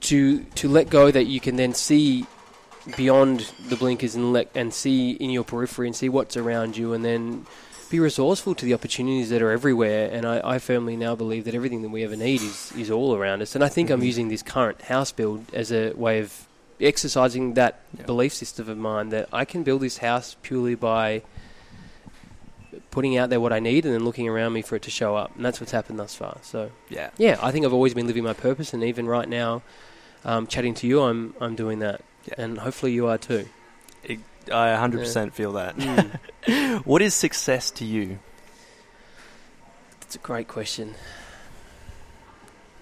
to 0.00 0.44
to 0.54 0.68
let 0.68 0.88
go 0.90 1.10
that 1.10 1.24
you 1.24 1.40
can 1.40 1.56
then 1.56 1.74
see 1.74 2.26
beyond 2.96 3.50
the 3.68 3.76
blinkers 3.76 4.14
and 4.14 4.32
let 4.32 4.48
and 4.54 4.72
see 4.72 5.10
in 5.12 5.30
your 5.30 5.44
periphery 5.44 5.86
and 5.86 5.96
see 5.96 6.08
what's 6.08 6.36
around 6.36 6.76
you 6.76 6.92
and 6.92 7.04
then 7.04 7.44
be 7.90 7.98
resourceful 7.98 8.54
to 8.54 8.64
the 8.64 8.74
opportunities 8.74 9.30
that 9.30 9.40
are 9.42 9.50
everywhere 9.50 10.10
and 10.12 10.26
I, 10.26 10.40
I 10.44 10.58
firmly 10.58 10.96
now 10.96 11.14
believe 11.14 11.44
that 11.46 11.54
everything 11.54 11.82
that 11.82 11.88
we 11.88 12.04
ever 12.04 12.16
need 12.16 12.40
is, 12.42 12.70
is 12.76 12.90
all 12.90 13.14
around 13.16 13.42
us 13.42 13.54
and 13.54 13.64
I 13.64 13.68
think 13.68 13.90
I'm 13.90 14.00
Mhm. 14.02 14.06
using 14.06 14.28
this 14.28 14.42
current 14.42 14.82
house 14.82 15.10
build 15.10 15.44
as 15.54 15.72
a 15.72 15.92
way 15.94 16.20
of 16.20 16.46
exercising 16.80 17.54
that 17.54 17.80
Yeah. 17.98 18.04
belief 18.06 18.32
system 18.34 18.68
of 18.68 18.78
mine 18.78 19.08
that 19.08 19.28
I 19.32 19.44
can 19.44 19.62
build 19.64 19.80
this 19.80 19.98
house 19.98 20.36
purely 20.42 20.74
by 20.74 21.22
putting 22.90 23.16
out 23.16 23.30
there 23.30 23.40
what 23.40 23.52
I 23.52 23.58
need 23.60 23.84
and 23.84 23.94
then 23.94 24.04
looking 24.04 24.28
around 24.28 24.52
me 24.52 24.62
for 24.62 24.76
it 24.76 24.82
to 24.82 24.90
show 24.90 25.16
up 25.16 25.34
and 25.36 25.44
that's 25.44 25.60
what's 25.60 25.72
happened 25.72 25.98
thus 25.98 26.14
far 26.14 26.38
so 26.42 26.70
Yeah. 26.88 27.10
yeah 27.16 27.38
I 27.42 27.50
think 27.52 27.64
I've 27.66 27.72
always 27.72 27.94
been 27.94 28.06
living 28.06 28.24
my 28.24 28.32
purpose 28.34 28.72
and 28.72 28.82
even 28.84 29.06
right 29.06 29.28
now 29.28 29.62
um, 30.24 30.46
chatting 30.46 30.74
to 30.74 30.86
you 30.86 31.02
I'm 31.02 31.34
I'm 31.40 31.54
doing 31.54 31.78
that 31.80 32.02
Yeah. 32.26 32.34
and 32.38 32.58
hopefully 32.58 32.92
you 32.92 33.06
are 33.06 33.18
too 33.18 33.48
I 34.52 34.68
100% 34.68 35.32
feel 35.32 35.52
that. 35.52 35.76
Mm. 35.76 36.84
what 36.86 37.02
is 37.02 37.14
success 37.14 37.70
to 37.72 37.84
you? 37.84 38.18
That's 40.00 40.16
a 40.16 40.18
great 40.18 40.48
question. 40.48 40.94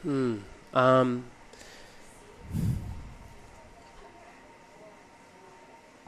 Hmm. 0.02 0.36
Um. 0.72 1.24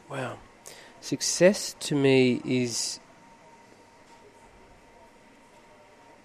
Wow. 0.08 0.38
Success 1.00 1.74
to 1.80 1.94
me 1.94 2.40
is 2.44 3.00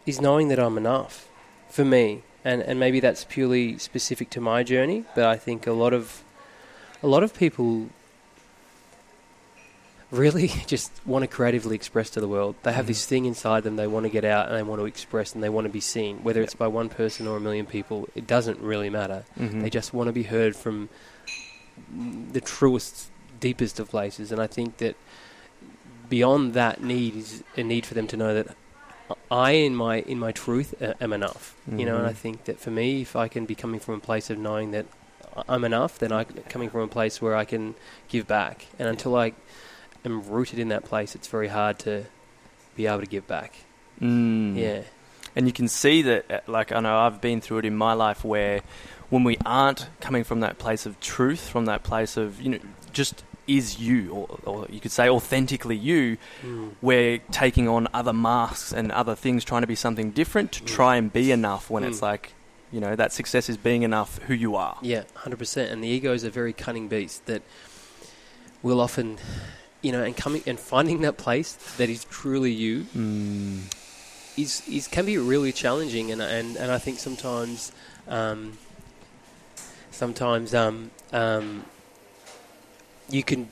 is 0.06 0.20
knowing 0.20 0.50
that 0.50 0.60
I'm 0.60 0.78
enough 0.78 1.28
for 1.70 1.86
me, 1.86 2.24
and 2.46 2.62
and 2.62 2.80
maybe 2.80 3.00
that's 3.00 3.24
purely 3.26 3.78
specific 3.78 4.30
to 4.32 4.42
my 4.42 4.64
journey. 4.64 5.06
But 5.16 5.26
I 5.26 5.38
think 5.38 5.68
a 5.68 5.74
lot 5.74 5.94
of 5.94 6.24
a 7.02 7.08
lot 7.08 7.24
of 7.24 7.34
people 7.34 7.90
really 10.12 10.48
just 10.68 10.92
want 11.06 11.24
to 11.24 11.28
creatively 11.28 11.76
express 11.76 12.10
to 12.12 12.22
the 12.22 12.28
world. 12.28 12.56
They 12.64 12.74
have 12.74 12.86
Mhm. 12.86 12.90
this 12.90 13.06
thing 13.06 13.26
inside 13.26 13.64
them 13.64 13.76
they 13.78 13.88
want 13.88 14.04
to 14.06 14.10
get 14.10 14.24
out 14.26 14.48
and 14.48 14.56
they 14.58 14.64
want 14.64 14.80
to 14.80 14.86
express 14.86 15.34
and 15.34 15.44
they 15.44 15.50
want 15.50 15.66
to 15.66 15.74
be 15.74 15.80
seen. 15.80 16.24
Whether 16.24 16.42
it's 16.42 16.54
by 16.56 16.68
one 16.68 16.90
person 16.90 17.28
or 17.28 17.38
a 17.38 17.40
million 17.42 17.66
people, 17.66 18.08
it 18.16 18.28
doesn't 18.28 18.60
really 18.60 18.90
matter. 18.90 19.24
Mhm. 19.40 19.62
They 19.64 19.70
just 19.70 19.94
want 19.94 20.08
to 20.08 20.14
be 20.14 20.24
heard 20.24 20.56
from 20.56 20.90
the 22.32 22.42
truest, 22.42 23.10
deepest 23.40 23.80
of 23.80 23.90
places. 23.90 24.32
And 24.32 24.40
I 24.40 24.48
think 24.48 24.78
that 24.78 24.96
beyond 26.10 26.54
that 26.54 26.84
need 26.84 27.16
is 27.16 27.44
a 27.58 27.64
need 27.64 27.86
for 27.86 27.96
them 27.96 28.06
to 28.08 28.18
know 28.18 28.34
that 28.36 28.56
I, 29.32 29.52
in 29.52 29.76
my 29.76 30.00
in 30.02 30.20
my 30.20 30.32
truth, 30.32 30.82
uh, 30.82 30.94
am 31.02 31.14
enough. 31.14 31.56
You 31.68 31.86
know, 31.86 31.98
and 31.98 32.06
I 32.08 32.12
Mhm. 32.14 32.18
think 32.18 32.44
that 32.46 32.60
for 32.60 32.72
me, 32.72 33.02
if 33.02 33.16
I 33.16 33.28
can 33.28 33.46
be 33.46 33.56
coming 33.56 33.80
from 33.80 33.96
a 33.96 34.00
place 34.00 34.30
of 34.30 34.38
knowing 34.38 34.72
that 34.72 34.86
I'm 35.48 35.64
enough, 35.64 35.98
then 35.98 36.12
I 36.12 36.26
coming 36.26 36.70
from 36.70 36.82
a 36.82 36.88
place 36.88 37.22
where 37.22 37.36
I 37.36 37.46
can 37.46 37.76
give 38.10 38.28
back. 38.28 38.68
And 38.78 38.88
until 38.88 39.16
I 39.16 39.34
am 40.06 40.22
rooted 40.28 40.60
in 40.60 40.70
that 40.70 40.84
place, 40.86 41.16
it's 41.16 41.28
very 41.28 41.48
hard 41.48 41.80
to 41.80 42.06
be 42.76 42.86
able 42.88 43.00
to 43.00 43.08
give 43.08 43.28
back. 43.28 43.54
Mm. 44.02 44.56
Yeah. 44.56 44.82
And 45.36 45.48
you 45.48 45.54
can 45.54 45.68
see 45.68 46.02
that, 46.04 46.30
uh, 46.30 46.40
like, 46.48 46.72
I 46.72 46.80
know 46.80 46.96
I've 47.00 47.20
been 47.20 47.42
through 47.42 47.60
it 47.60 47.66
in 47.66 47.76
my 47.76 47.94
life 47.94 48.24
where 48.24 48.62
when 49.10 49.24
we 49.24 49.38
aren't 49.46 49.88
coming 50.00 50.24
from 50.24 50.42
that 50.42 50.60
place 50.60 50.86
of 50.86 51.00
truth, 51.00 51.50
from 51.50 51.66
that 51.66 51.82
place 51.84 52.18
of, 52.18 52.40
you 52.42 52.50
know, 52.50 52.60
just 52.92 53.24
is 53.48 53.80
you, 53.80 54.12
or, 54.12 54.40
or 54.44 54.68
you 54.70 54.80
could 54.80 54.92
say 54.92 55.10
authentically 55.10 55.76
you, 55.76 56.18
Mm. 56.44 56.72
we're 56.82 57.18
taking 57.32 57.68
on 57.68 57.88
other 57.94 58.14
masks 58.14 58.72
and 58.72 58.92
other 58.92 59.16
things, 59.16 59.44
trying 59.44 59.62
to 59.62 59.68
be 59.68 59.76
something 59.76 60.12
different 60.12 60.52
to 60.54 60.64
Mm. 60.64 60.68
try 60.68 60.96
and 60.96 61.12
be 61.12 61.32
enough 61.32 61.70
when 61.70 61.84
it's 61.84 62.00
Mm. 62.00 62.04
like, 62.12 62.34
You 62.72 62.80
know 62.80 62.96
that 62.96 63.14
success 63.14 63.50
is 63.50 63.58
being 63.58 63.84
enough 63.84 64.18
who 64.28 64.34
you 64.34 64.56
are. 64.56 64.78
Yeah, 64.82 65.04
hundred 65.14 65.38
percent. 65.38 65.72
And 65.72 65.84
the 65.84 65.88
ego 65.88 66.12
is 66.12 66.24
a 66.24 66.32
very 66.32 66.54
cunning 66.54 66.88
beast 66.88 67.24
that 67.28 67.44
will 68.64 68.82
often, 68.82 69.20
you 69.84 69.92
know, 69.92 70.02
and 70.02 70.18
coming 70.18 70.42
and 70.48 70.60
finding 70.60 71.02
that 71.02 71.16
place 71.18 71.54
that 71.78 71.88
is 71.90 72.04
truly 72.06 72.52
you 72.52 72.86
Mm. 72.98 73.72
is 74.38 74.64
is 74.68 74.88
can 74.88 75.06
be 75.06 75.20
really 75.20 75.52
challenging. 75.52 76.12
And 76.12 76.20
and, 76.20 76.58
and 76.58 76.72
I 76.72 76.80
think 76.80 76.98
sometimes, 76.98 77.72
um, 78.08 78.58
sometimes 79.92 80.54
um, 80.56 80.90
um, 81.12 81.66
you 83.10 83.24
can. 83.24 83.50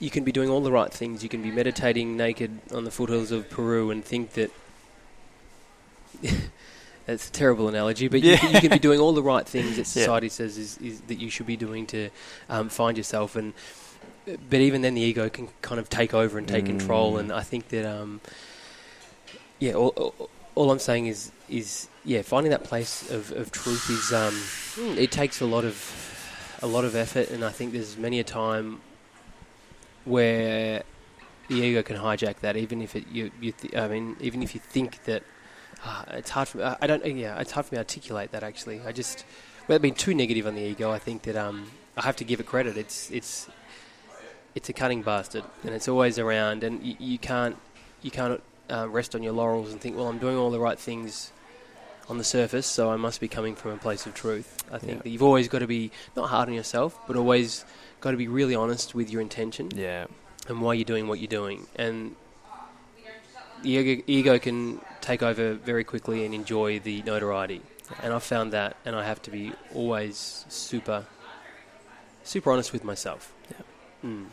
You 0.00 0.10
can 0.10 0.24
be 0.24 0.32
doing 0.32 0.50
all 0.50 0.60
the 0.60 0.72
right 0.72 0.92
things. 0.92 1.22
You 1.22 1.28
can 1.28 1.40
be 1.40 1.50
meditating 1.52 2.16
naked 2.16 2.58
on 2.72 2.84
the 2.84 2.90
foothills 2.90 3.30
of 3.30 3.48
Peru 3.48 3.90
and 3.90 4.04
think 4.04 4.32
that 4.32 4.50
It's 7.06 7.28
a 7.28 7.32
terrible 7.32 7.68
analogy, 7.68 8.08
but 8.08 8.22
you, 8.22 8.30
Yeah. 8.30 8.36
can, 8.38 8.54
you 8.54 8.60
can 8.60 8.70
be 8.70 8.78
doing 8.78 8.98
all 8.98 9.12
the 9.12 9.22
right 9.22 9.46
things 9.46 9.76
that 9.76 9.82
Yeah. 9.94 10.04
society 10.04 10.28
says 10.30 10.56
is, 10.56 10.78
is 10.78 11.00
that 11.02 11.16
you 11.16 11.28
should 11.28 11.46
be 11.46 11.56
doing 11.56 11.86
to 11.88 12.08
um, 12.48 12.68
find 12.70 12.96
yourself, 12.96 13.36
and 13.36 13.52
but 14.48 14.60
even 14.60 14.80
then 14.80 14.94
the 14.94 15.02
ego 15.02 15.28
can 15.28 15.48
kind 15.60 15.78
of 15.78 15.90
take 15.90 16.14
over 16.14 16.38
and 16.38 16.48
take 16.48 16.64
control. 16.64 17.14
Mm. 17.14 17.20
And 17.20 17.32
I 17.32 17.42
think 17.42 17.68
that 17.68 17.84
um, 17.84 18.22
yeah, 19.58 19.74
all, 19.74 19.88
all, 19.96 20.30
all 20.54 20.70
I'm 20.70 20.78
saying 20.78 21.06
is 21.06 21.30
is 21.50 21.88
yeah, 22.06 22.22
finding 22.22 22.50
that 22.52 22.64
place 22.64 23.10
of, 23.10 23.32
of 23.32 23.52
truth 23.52 23.90
is 23.90 24.12
um, 24.12 24.32
mm, 24.32 24.96
it 24.96 25.10
takes 25.12 25.42
a 25.42 25.46
lot 25.46 25.64
of 25.64 25.74
a 26.64 26.66
lot 26.66 26.84
of 26.86 26.96
effort, 26.96 27.28
and 27.28 27.44
I 27.44 27.50
think 27.50 27.72
there's 27.72 27.98
many 27.98 28.18
a 28.20 28.24
time 28.24 28.80
where 30.06 30.82
the 31.48 31.56
ego 31.56 31.82
can 31.82 31.98
hijack 31.98 32.36
that, 32.40 32.56
even 32.56 32.80
if 32.80 32.96
it 32.96 33.06
you, 33.12 33.30
you 33.38 33.52
th- 33.52 33.76
I 33.76 33.86
mean, 33.86 34.16
even 34.18 34.42
if 34.42 34.54
you 34.54 34.60
think 34.60 35.04
that 35.04 35.22
uh, 35.84 36.04
it's 36.12 36.30
hard 36.30 36.48
for 36.48 36.64
I 36.64 36.76
I 36.80 36.86
don't 36.86 37.04
yeah, 37.04 37.38
it's 37.38 37.52
hard 37.52 37.66
for 37.66 37.74
me 37.74 37.76
to 37.76 37.80
articulate 37.80 38.32
that 38.32 38.42
actually. 38.42 38.80
I 38.80 38.92
just 38.92 39.26
without 39.68 39.82
being 39.82 39.94
too 39.94 40.14
negative 40.14 40.46
on 40.46 40.54
the 40.54 40.62
ego, 40.62 40.90
I 40.90 40.98
think 40.98 41.22
that 41.22 41.36
um, 41.36 41.70
I 41.98 42.02
have 42.02 42.16
to 42.16 42.24
give 42.24 42.40
it 42.40 42.46
credit. 42.46 42.78
It's 42.78 43.10
it's 43.10 43.46
it's 44.54 44.70
a 44.70 44.72
cunning 44.72 45.02
bastard, 45.02 45.44
and 45.64 45.74
it's 45.74 45.86
always 45.86 46.18
around, 46.18 46.64
and 46.64 46.82
you, 46.82 46.96
you 46.98 47.18
can't 47.18 47.56
you 48.00 48.10
can't 48.10 48.42
uh, 48.70 48.88
rest 48.88 49.14
on 49.14 49.22
your 49.22 49.34
laurels 49.34 49.70
and 49.70 49.82
think, 49.82 49.98
well, 49.98 50.08
I'm 50.08 50.18
doing 50.18 50.38
all 50.38 50.50
the 50.50 50.60
right 50.60 50.78
things 50.78 51.30
on 52.08 52.18
the 52.18 52.24
surface, 52.24 52.66
so 52.66 52.90
I 52.90 52.96
must 52.96 53.20
be 53.20 53.28
coming 53.28 53.54
from 53.54 53.72
a 53.72 53.76
place 53.78 54.04
of 54.06 54.14
truth. 54.14 54.62
I 54.70 54.78
think 54.78 54.92
Yeah. 54.98 55.02
that 55.02 55.08
you've 55.10 55.22
always 55.22 55.48
got 55.48 55.60
to 55.60 55.66
be 55.66 55.90
not 56.16 56.28
hard 56.28 56.48
on 56.48 56.54
yourself, 56.54 56.98
but 57.06 57.16
always 57.16 57.64
got 58.00 58.10
to 58.10 58.16
be 58.16 58.28
really 58.28 58.54
honest 58.54 58.94
with 58.94 59.10
your 59.10 59.22
intention 59.22 59.70
Yeah. 59.74 60.06
and 60.48 60.60
why 60.60 60.74
you're 60.74 60.84
doing 60.84 61.08
what 61.08 61.18
you're 61.20 61.28
doing. 61.28 61.66
And 61.76 62.16
the 63.62 63.70
ego, 63.70 64.02
ego 64.06 64.38
can 64.38 64.80
take 65.00 65.22
over 65.22 65.54
very 65.54 65.84
quickly 65.84 66.24
and 66.26 66.34
enjoy 66.34 66.78
the 66.78 67.02
notoriety. 67.02 67.62
And 68.02 68.12
I've 68.12 68.22
found 68.22 68.52
that, 68.52 68.76
and 68.84 68.94
I 68.96 69.04
have 69.04 69.22
to 69.22 69.30
be 69.30 69.52
always 69.74 70.44
super, 70.48 71.06
super 72.22 72.52
honest 72.52 72.72
with 72.72 72.84
myself. 72.84 73.32
Yeah. 73.50 74.10
Mm. 74.10 74.26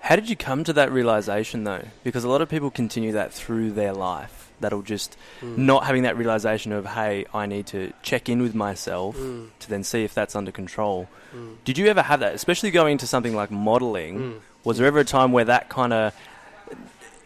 How 0.00 0.16
did 0.16 0.28
you 0.28 0.36
come 0.36 0.64
to 0.64 0.72
that 0.74 0.92
realization 0.92 1.64
though? 1.64 1.84
Because 2.02 2.24
a 2.24 2.28
lot 2.28 2.42
of 2.42 2.48
people 2.48 2.70
continue 2.70 3.12
that 3.12 3.32
through 3.32 3.72
their 3.72 3.92
life. 3.92 4.43
That'll 4.64 4.82
just 4.96 5.16
Mm. 5.42 5.58
not 5.58 5.84
having 5.84 6.02
that 6.04 6.16
realization 6.16 6.72
of, 6.72 6.86
hey, 6.86 7.26
I 7.34 7.44
need 7.46 7.66
to 7.68 7.92
check 8.02 8.28
in 8.28 8.40
with 8.42 8.54
myself 8.54 9.16
Mm. 9.16 9.48
to 9.60 9.68
then 9.68 9.84
see 9.84 10.02
if 10.04 10.12
that's 10.14 10.34
under 10.34 10.50
control. 10.50 11.08
Mm. 11.36 11.56
Did 11.64 11.76
you 11.78 11.86
ever 11.88 12.00
have 12.02 12.20
that, 12.20 12.34
especially 12.34 12.70
going 12.70 12.92
into 12.92 13.06
something 13.06 13.34
like 13.36 13.50
modeling? 13.50 14.18
Mm. 14.18 14.34
Was 14.64 14.78
there 14.78 14.86
ever 14.86 15.00
a 15.00 15.04
time 15.04 15.30
where 15.32 15.44
that 15.44 15.68
kind 15.68 15.92
of 15.92 16.14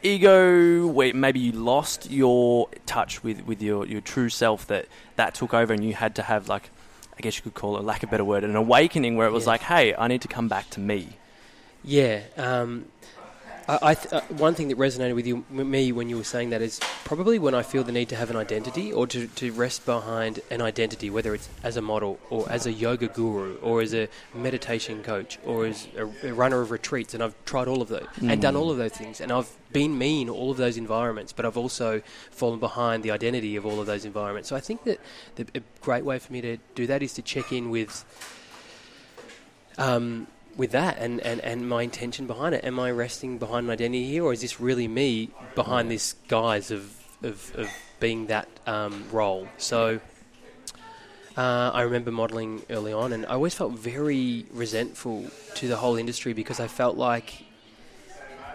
ego, 0.02 0.86
where 0.86 1.12
maybe 1.14 1.40
you 1.40 1.52
lost 1.52 2.10
your 2.10 2.68
touch 2.86 3.22
with, 3.24 3.44
with 3.46 3.62
your, 3.62 3.86
your 3.86 4.00
true 4.00 4.28
self, 4.28 4.66
that 4.66 4.86
that 5.16 5.34
took 5.34 5.52
over 5.54 5.72
and 5.72 5.84
you 5.84 5.94
had 5.94 6.14
to 6.16 6.22
have, 6.22 6.48
like, 6.48 6.70
I 7.16 7.20
guess 7.20 7.36
you 7.36 7.42
could 7.42 7.54
call 7.54 7.76
it, 7.78 7.84
lack 7.84 8.02
of 8.02 8.08
a 8.08 8.12
better 8.12 8.24
word, 8.24 8.44
an 8.44 8.54
awakening 8.56 9.16
where 9.16 9.26
it 9.26 9.32
was 9.32 9.44
Yeah. 9.44 9.50
like, 9.52 9.62
hey, 9.62 9.94
I 9.96 10.06
need 10.08 10.22
to 10.22 10.28
come 10.28 10.48
back 10.48 10.70
to 10.70 10.80
me? 10.80 11.16
Yeah. 11.84 12.20
Um, 12.36 12.86
I, 13.68 13.78
I 13.82 13.94
th- 13.94 14.12
uh, 14.12 14.20
one 14.30 14.54
thing 14.54 14.68
that 14.68 14.78
resonated 14.78 15.14
with 15.14 15.26
you, 15.26 15.44
me 15.50 15.92
when 15.92 16.08
you 16.08 16.16
were 16.16 16.24
saying 16.24 16.50
that 16.50 16.62
is 16.62 16.80
probably 17.04 17.38
when 17.38 17.54
I 17.54 17.62
feel 17.62 17.84
the 17.84 17.92
need 17.92 18.08
to 18.08 18.16
have 18.16 18.30
an 18.30 18.36
identity 18.36 18.92
or 18.92 19.06
to, 19.08 19.26
to 19.26 19.52
rest 19.52 19.84
behind 19.84 20.40
an 20.50 20.62
identity, 20.62 21.10
whether 21.10 21.34
it's 21.34 21.48
as 21.62 21.76
a 21.76 21.82
model 21.82 22.18
or 22.30 22.50
as 22.50 22.66
a 22.66 22.72
yoga 22.72 23.08
guru 23.08 23.56
or 23.58 23.82
as 23.82 23.92
a 23.94 24.08
meditation 24.34 25.02
coach 25.02 25.38
or 25.44 25.66
as 25.66 25.86
a, 25.96 26.06
a 26.28 26.32
runner 26.32 26.60
of 26.60 26.70
retreats. 26.70 27.12
And 27.14 27.22
I've 27.22 27.34
tried 27.44 27.68
all 27.68 27.82
of 27.82 27.88
those 27.88 28.06
and 28.22 28.40
done 28.40 28.54
Mm. 28.54 28.60
all 28.60 28.70
of 28.70 28.78
those 28.78 28.92
things. 28.92 29.20
And 29.20 29.30
I've 29.30 29.50
been 29.72 29.98
me 29.98 30.22
in 30.22 30.30
all 30.30 30.50
of 30.50 30.56
those 30.56 30.78
environments, 30.78 31.32
but 31.34 31.44
I've 31.44 31.58
also 31.58 32.00
fallen 32.30 32.58
behind 32.58 33.02
the 33.02 33.10
identity 33.10 33.56
of 33.56 33.66
all 33.66 33.80
of 33.80 33.86
those 33.86 34.06
environments. 34.06 34.48
So 34.48 34.56
I 34.56 34.60
think 34.60 34.84
that 34.84 34.98
the, 35.36 35.46
a 35.54 35.60
great 35.82 36.04
way 36.04 36.18
for 36.18 36.32
me 36.32 36.40
to 36.40 36.56
do 36.74 36.86
that 36.86 37.02
is 37.02 37.12
to 37.14 37.22
check 37.22 37.52
in 37.52 37.68
with. 37.70 38.04
Um, 39.76 40.26
with 40.58 40.72
that 40.72 40.98
and, 40.98 41.20
and, 41.20 41.40
and 41.40 41.66
my 41.66 41.82
intention 41.82 42.26
behind 42.26 42.54
it. 42.54 42.64
Am 42.64 42.78
I 42.78 42.90
resting 42.90 43.38
behind 43.38 43.66
an 43.66 43.70
identity 43.70 44.04
here, 44.06 44.24
or 44.24 44.32
is 44.34 44.42
this 44.42 44.60
really 44.60 44.88
me 44.88 45.30
behind 45.54 45.90
this 45.90 46.16
guise 46.26 46.70
of, 46.70 46.92
of, 47.22 47.52
of 47.54 47.70
being 48.00 48.26
that 48.26 48.48
um, 48.66 49.04
role? 49.10 49.48
So 49.56 50.00
uh, 51.36 51.70
I 51.72 51.82
remember 51.82 52.10
modelling 52.10 52.62
early 52.68 52.92
on, 52.92 53.12
and 53.12 53.24
I 53.26 53.30
always 53.30 53.54
felt 53.54 53.72
very 53.72 54.46
resentful 54.52 55.30
to 55.54 55.68
the 55.68 55.76
whole 55.76 55.96
industry 55.96 56.32
because 56.32 56.58
I 56.58 56.66
felt 56.66 56.96
like 56.96 57.44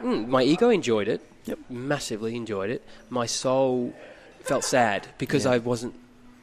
mm, 0.02 0.28
my 0.28 0.44
ego 0.44 0.70
enjoyed 0.70 1.08
it, 1.08 1.22
Yep. 1.46 1.60
massively 1.70 2.36
enjoyed 2.36 2.70
it. 2.70 2.86
My 3.10 3.26
soul 3.26 3.94
felt 4.42 4.64
sad 4.64 5.08
because 5.18 5.46
Yeah. 5.46 5.52
I 5.52 5.58
wasn't 5.58 5.96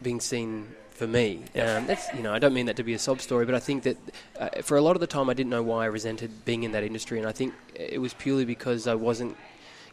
being 0.02 0.20
seen 0.20 0.74
for 1.00 1.06
me. 1.06 1.28
Um, 1.64 1.86
that's 1.86 2.04
you 2.16 2.22
know 2.22 2.32
I 2.34 2.38
don't 2.38 2.52
mean 2.58 2.66
that 2.66 2.76
to 2.76 2.82
be 2.84 2.94
a 2.94 2.98
sob 2.98 3.20
story, 3.22 3.44
but 3.46 3.54
I 3.54 3.58
think 3.68 3.84
that 3.84 3.96
uh, 4.38 4.48
for 4.62 4.76
a 4.76 4.82
lot 4.82 4.94
of 4.96 5.00
the 5.00 5.06
time 5.16 5.26
I 5.30 5.34
didn't 5.34 5.50
know 5.56 5.62
why 5.62 5.80
I 5.84 5.86
resented 5.86 6.30
being 6.44 6.62
in 6.62 6.72
that 6.72 6.84
industry, 6.84 7.18
and 7.18 7.26
I 7.26 7.32
think 7.32 7.54
it 7.74 8.00
was 8.06 8.12
purely 8.12 8.44
because 8.44 8.86
I 8.86 8.94
wasn't 8.94 9.36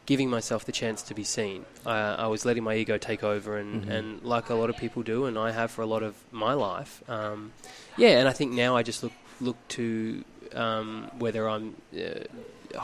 giving 0.06 0.30
myself 0.30 0.66
the 0.66 0.72
chance 0.72 1.02
to 1.04 1.14
be 1.14 1.24
seen. 1.24 1.66
Uh, 1.86 2.16
I 2.26 2.28
was 2.28 2.46
letting 2.46 2.64
my 2.64 2.76
ego 2.76 2.98
take 2.98 3.24
over, 3.24 3.58
and, 3.58 3.84
Mhm. 3.86 3.90
and 3.98 4.06
like 4.24 4.50
a 4.50 4.56
lot 4.62 4.70
of 4.70 4.76
people 4.78 5.02
do, 5.04 5.26
and 5.28 5.38
I 5.38 5.52
have 5.52 5.70
for 5.72 5.82
a 5.82 5.86
lot 5.96 6.04
of 6.04 6.14
my 6.32 6.54
life. 6.54 6.92
Um, 7.10 7.52
yeah, 7.98 8.20
and 8.20 8.28
I 8.28 8.34
think 8.40 8.52
now 8.52 8.76
I 8.80 8.84
just 8.84 9.02
look 9.04 9.14
look 9.40 9.58
to 9.80 10.24
um, 10.56 11.10
whether 11.20 11.48
I'm 11.48 11.76
uh, 11.96 12.24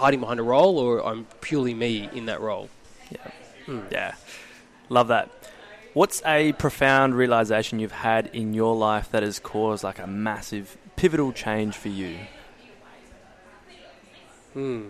hiding 0.01 0.19
behind 0.19 0.39
a 0.39 0.43
role 0.43 0.77
or 0.79 0.91
I'm 1.09 1.25
purely 1.41 1.73
me 1.73 2.09
in 2.13 2.25
that 2.27 2.39
role. 2.41 2.67
Yeah. 3.11 3.27
Mm. 3.67 3.91
Yeah. 3.91 4.11
Love 4.89 5.07
that. 5.15 5.29
What's 5.93 6.23
a 6.25 6.53
profound 6.53 7.13
realization 7.15 7.79
you've 7.79 7.91
had 7.91 8.27
in 8.33 8.53
your 8.53 8.75
life 8.75 9.11
that 9.11 9.21
has 9.21 9.37
caused 9.39 9.83
like 9.83 9.99
a 9.99 10.07
massive 10.07 10.75
pivotal 10.95 11.31
change 11.31 11.75
for 11.77 11.89
you? 11.89 12.17
Hmm. 14.53 14.87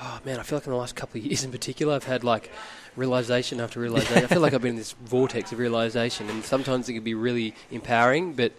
Oh 0.00 0.18
man, 0.24 0.40
I 0.40 0.42
feel 0.42 0.58
like 0.58 0.66
in 0.66 0.72
the 0.72 0.78
last 0.78 0.96
couple 0.96 1.20
of 1.20 1.26
years 1.26 1.44
in 1.44 1.52
particular, 1.52 1.94
I've 1.94 2.02
had 2.04 2.24
like 2.24 2.50
realization 2.96 3.60
after 3.60 3.78
realization. 3.78 4.24
I 4.24 4.26
feel 4.26 4.40
like 4.40 4.52
I've 4.52 4.62
been 4.62 4.70
in 4.70 4.76
this 4.76 4.92
vortex 5.04 5.52
of 5.52 5.58
realization, 5.60 6.28
and 6.28 6.44
sometimes 6.44 6.88
it 6.88 6.94
can 6.94 7.04
be 7.04 7.14
really 7.14 7.54
empowering, 7.70 8.32
but 8.32 8.52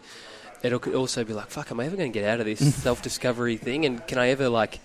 it 0.62 0.82
could 0.82 0.96
also 0.96 1.26
be 1.26 1.34
like, 1.34 1.50
"Fuck, 1.50 1.70
am 1.72 1.82
I 1.82 1.86
ever 1.86 1.98
going 1.98 2.12
to 2.14 2.18
get 2.18 2.26
out 2.28 2.40
of 2.40 2.46
this 2.46 2.76
self-discovery 2.84 3.58
thing? 3.58 3.86
And 3.86 4.06
can 4.08 4.18
I 4.20 4.30
ever 4.30 4.48
like 4.48 4.80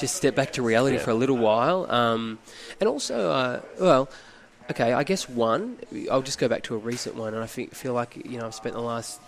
just 0.00 0.16
step 0.16 0.34
back 0.34 0.52
to 0.54 0.62
reality 0.62 0.96
Yeah. 0.96 1.02
for 1.04 1.10
a 1.12 1.14
little 1.14 1.36
while?" 1.38 1.88
Um, 1.92 2.40
and 2.80 2.88
also, 2.88 3.30
uh, 3.30 3.60
well. 3.78 4.08
Okay, 4.70 4.92
I 4.92 5.02
guess 5.02 5.28
one. 5.28 5.78
I'll 6.12 6.22
just 6.22 6.38
go 6.38 6.46
back 6.46 6.62
to 6.64 6.76
a 6.76 6.78
recent 6.78 7.16
one, 7.16 7.34
and 7.34 7.42
I 7.42 7.48
feel 7.48 7.92
like 7.92 8.24
you 8.24 8.38
know 8.38 8.46
I've 8.46 8.54
spent 8.54 8.76
the 8.76 8.80
last 8.80 9.20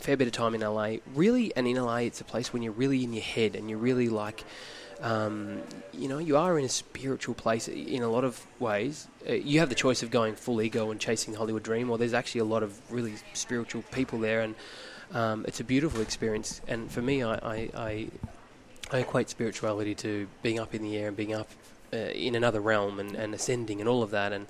fair 0.00 0.18
bit 0.18 0.26
of 0.26 0.34
time 0.34 0.54
in 0.54 0.60
LA. 0.60 0.96
Really, 1.14 1.56
and 1.56 1.66
in 1.66 1.76
LA, 1.76 1.96
it's 1.98 2.20
a 2.20 2.24
place 2.24 2.52
when 2.52 2.60
you're 2.60 2.74
really 2.74 3.02
in 3.02 3.14
your 3.14 3.22
head 3.22 3.56
and 3.56 3.70
you're 3.70 3.78
really 3.78 4.10
like, 4.10 4.44
um, 5.00 5.62
you 5.94 6.08
know, 6.08 6.18
you 6.18 6.36
are 6.36 6.58
in 6.58 6.66
a 6.66 6.68
spiritual 6.68 7.34
place 7.34 7.68
in 7.68 8.02
a 8.02 8.08
lot 8.08 8.22
of 8.22 8.44
ways. 8.58 9.08
Uh, 9.26 9.32
you 9.32 9.60
have 9.60 9.70
the 9.70 9.74
choice 9.74 10.02
of 10.02 10.10
going 10.10 10.34
full 10.34 10.60
ego 10.60 10.90
and 10.90 11.00
chasing 11.00 11.32
Hollywood 11.32 11.62
dream, 11.62 11.88
or 11.88 11.96
there's 11.96 12.12
actually 12.12 12.42
a 12.42 12.44
lot 12.44 12.62
of 12.62 12.78
really 12.92 13.14
spiritual 13.32 13.82
people 13.92 14.18
there, 14.18 14.42
and 14.42 14.54
um, 15.14 15.46
it's 15.48 15.60
a 15.60 15.64
beautiful 15.64 16.02
experience. 16.02 16.60
And 16.68 16.90
for 16.92 17.00
me, 17.00 17.22
I, 17.22 17.34
I, 17.36 17.70
I, 17.74 18.08
I 18.90 18.98
equate 18.98 19.30
spirituality 19.30 19.94
to 19.94 20.28
being 20.42 20.58
up 20.58 20.74
in 20.74 20.82
the 20.82 20.98
air 20.98 21.08
and 21.08 21.16
being 21.16 21.32
up 21.32 21.48
uh, 21.92 21.96
in 21.96 22.34
another 22.34 22.60
realm 22.60 22.98
and, 23.00 23.14
and 23.14 23.34
ascending 23.34 23.80
and 23.80 23.88
all 23.88 24.02
of 24.02 24.10
that. 24.10 24.32
And 24.32 24.46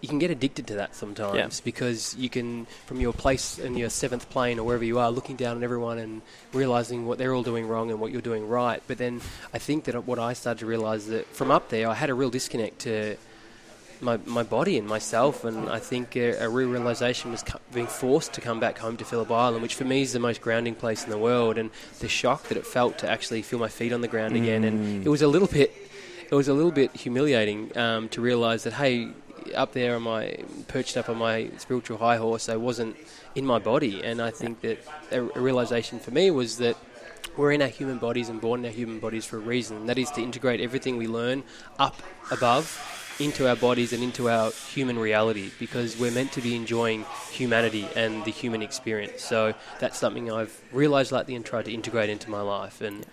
you 0.00 0.08
can 0.08 0.18
get 0.18 0.30
addicted 0.32 0.66
to 0.66 0.74
that 0.74 0.94
sometimes 0.96 1.36
Yeah. 1.36 1.64
because 1.64 2.16
you 2.18 2.28
can, 2.28 2.66
from 2.86 3.00
your 3.00 3.12
place 3.12 3.58
in 3.58 3.76
your 3.76 3.88
seventh 3.90 4.28
plane 4.30 4.58
or 4.58 4.64
wherever 4.66 4.84
you 4.84 4.98
are, 4.98 5.10
looking 5.12 5.36
down 5.36 5.56
on 5.56 5.62
everyone 5.62 5.98
and 5.98 6.22
realizing 6.52 7.06
what 7.06 7.18
they're 7.18 7.34
all 7.34 7.44
doing 7.44 7.68
wrong 7.68 7.90
and 7.90 8.00
what 8.00 8.10
you're 8.10 8.20
doing 8.20 8.48
right. 8.48 8.82
But 8.88 8.98
then 8.98 9.20
I 9.54 9.58
think 9.58 9.84
that 9.84 10.04
what 10.06 10.18
I 10.18 10.32
started 10.32 10.60
to 10.60 10.66
realize 10.66 11.06
that 11.06 11.26
from 11.28 11.50
up 11.52 11.68
there, 11.68 11.88
I 11.88 11.94
had 11.94 12.10
a 12.10 12.14
real 12.14 12.30
disconnect 12.30 12.80
to 12.80 13.16
my, 14.00 14.16
my 14.26 14.42
body 14.42 14.76
and 14.78 14.88
myself, 14.88 15.44
and 15.44 15.68
I 15.70 15.78
think 15.78 16.16
a, 16.16 16.32
a 16.32 16.48
real 16.48 16.68
realization 16.68 17.30
was 17.30 17.44
co- 17.44 17.60
being 17.72 17.86
forced 17.86 18.32
to 18.32 18.40
come 18.40 18.58
back 18.58 18.78
home 18.78 18.96
to 18.96 19.04
Phillip 19.04 19.30
Island, 19.30 19.62
which 19.62 19.76
for 19.76 19.84
me 19.84 20.02
is 20.02 20.12
the 20.12 20.18
most 20.18 20.40
grounding 20.40 20.74
place 20.74 21.04
in 21.04 21.10
the 21.10 21.18
world, 21.18 21.56
and 21.56 21.70
the 22.00 22.08
shock 22.08 22.48
that 22.48 22.56
it 22.58 22.66
felt 22.66 22.98
to 22.98 23.08
actually 23.08 23.42
feel 23.42 23.60
my 23.60 23.68
feet 23.68 23.92
on 23.92 24.00
the 24.00 24.08
ground 24.08 24.34
again, 24.34 24.64
and 24.64 25.04
Mm. 25.04 25.06
it 25.06 25.08
was 25.08 25.22
a 25.22 25.28
little 25.28 25.46
bit, 25.46 25.81
it 26.32 26.34
was 26.34 26.48
a 26.48 26.54
little 26.54 26.72
bit 26.72 26.96
humiliating 26.96 27.76
um, 27.76 28.08
to 28.08 28.22
realize 28.22 28.64
that 28.64 28.72
hey, 28.72 29.10
up 29.54 29.72
there 29.72 29.96
on 29.96 30.02
my 30.02 30.38
perched 30.66 30.96
up 30.96 31.10
on 31.10 31.18
my 31.18 31.50
spiritual 31.58 31.98
high 31.98 32.16
horse. 32.16 32.48
I 32.48 32.56
wasn't 32.56 32.96
in 33.34 33.44
my 33.44 33.58
body, 33.58 34.02
and 34.02 34.20
I 34.22 34.30
think 34.30 34.62
that 34.62 34.78
a, 35.10 35.20
a 35.20 35.40
realization 35.40 36.00
for 36.00 36.10
me 36.10 36.30
was 36.30 36.56
that 36.56 36.78
we're 37.36 37.52
in 37.52 37.60
our 37.60 37.68
human 37.68 37.98
bodies 37.98 38.30
and 38.30 38.40
born 38.40 38.60
in 38.60 38.66
our 38.66 38.72
human 38.72 38.98
bodies 38.98 39.26
for 39.26 39.36
a 39.36 39.40
reason. 39.40 39.76
And 39.76 39.88
that 39.90 39.98
is 39.98 40.10
to 40.12 40.22
integrate 40.22 40.62
everything 40.62 40.96
we 40.96 41.06
learn 41.06 41.44
up 41.78 42.02
above 42.30 42.66
into 43.20 43.46
our 43.46 43.56
bodies 43.56 43.92
and 43.92 44.02
into 44.02 44.30
our 44.30 44.52
human 44.72 44.98
reality 44.98 45.50
because 45.58 45.98
we're 45.98 46.10
meant 46.10 46.32
to 46.32 46.40
be 46.40 46.56
enjoying 46.56 47.04
humanity 47.30 47.86
and 47.94 48.24
the 48.24 48.30
human 48.30 48.62
experience. 48.62 49.22
So 49.22 49.52
that's 49.80 49.98
something 49.98 50.32
I've 50.32 50.58
realized 50.72 51.12
lately 51.12 51.34
and 51.34 51.44
tried 51.44 51.66
to 51.66 51.72
integrate 51.74 52.08
into 52.08 52.30
my 52.30 52.40
life. 52.40 52.80
And 52.80 53.04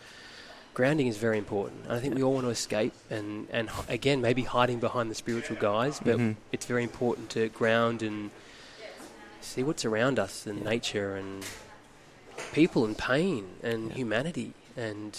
grounding 0.80 1.08
is 1.08 1.18
very 1.18 1.38
important. 1.38 1.84
And 1.84 1.92
I 1.92 2.00
think 2.00 2.16
we 2.16 2.24
all 2.24 2.34
want 2.34 2.46
to 2.46 2.52
escape 2.52 2.94
and, 3.10 3.48
and 3.52 3.70
again, 3.90 4.22
maybe 4.22 4.44
hiding 4.44 4.80
behind 4.80 5.12
the 5.12 5.16
spiritual 5.24 5.58
guise, 5.58 6.00
but 6.00 6.18
Mhm. 6.18 6.36
it's 6.54 6.66
very 6.66 6.84
important 6.84 7.30
to 7.32 7.50
ground 7.50 8.02
and 8.02 8.32
see 9.42 9.62
what's 9.62 9.84
around 9.84 10.18
us 10.20 10.46
and 10.48 10.64
nature 10.64 11.18
and 11.18 11.44
people 12.54 12.86
and 12.86 12.98
pain 12.98 13.44
and 13.62 13.90
Yeah. 13.90 13.96
humanity 13.96 14.54
and 14.78 15.12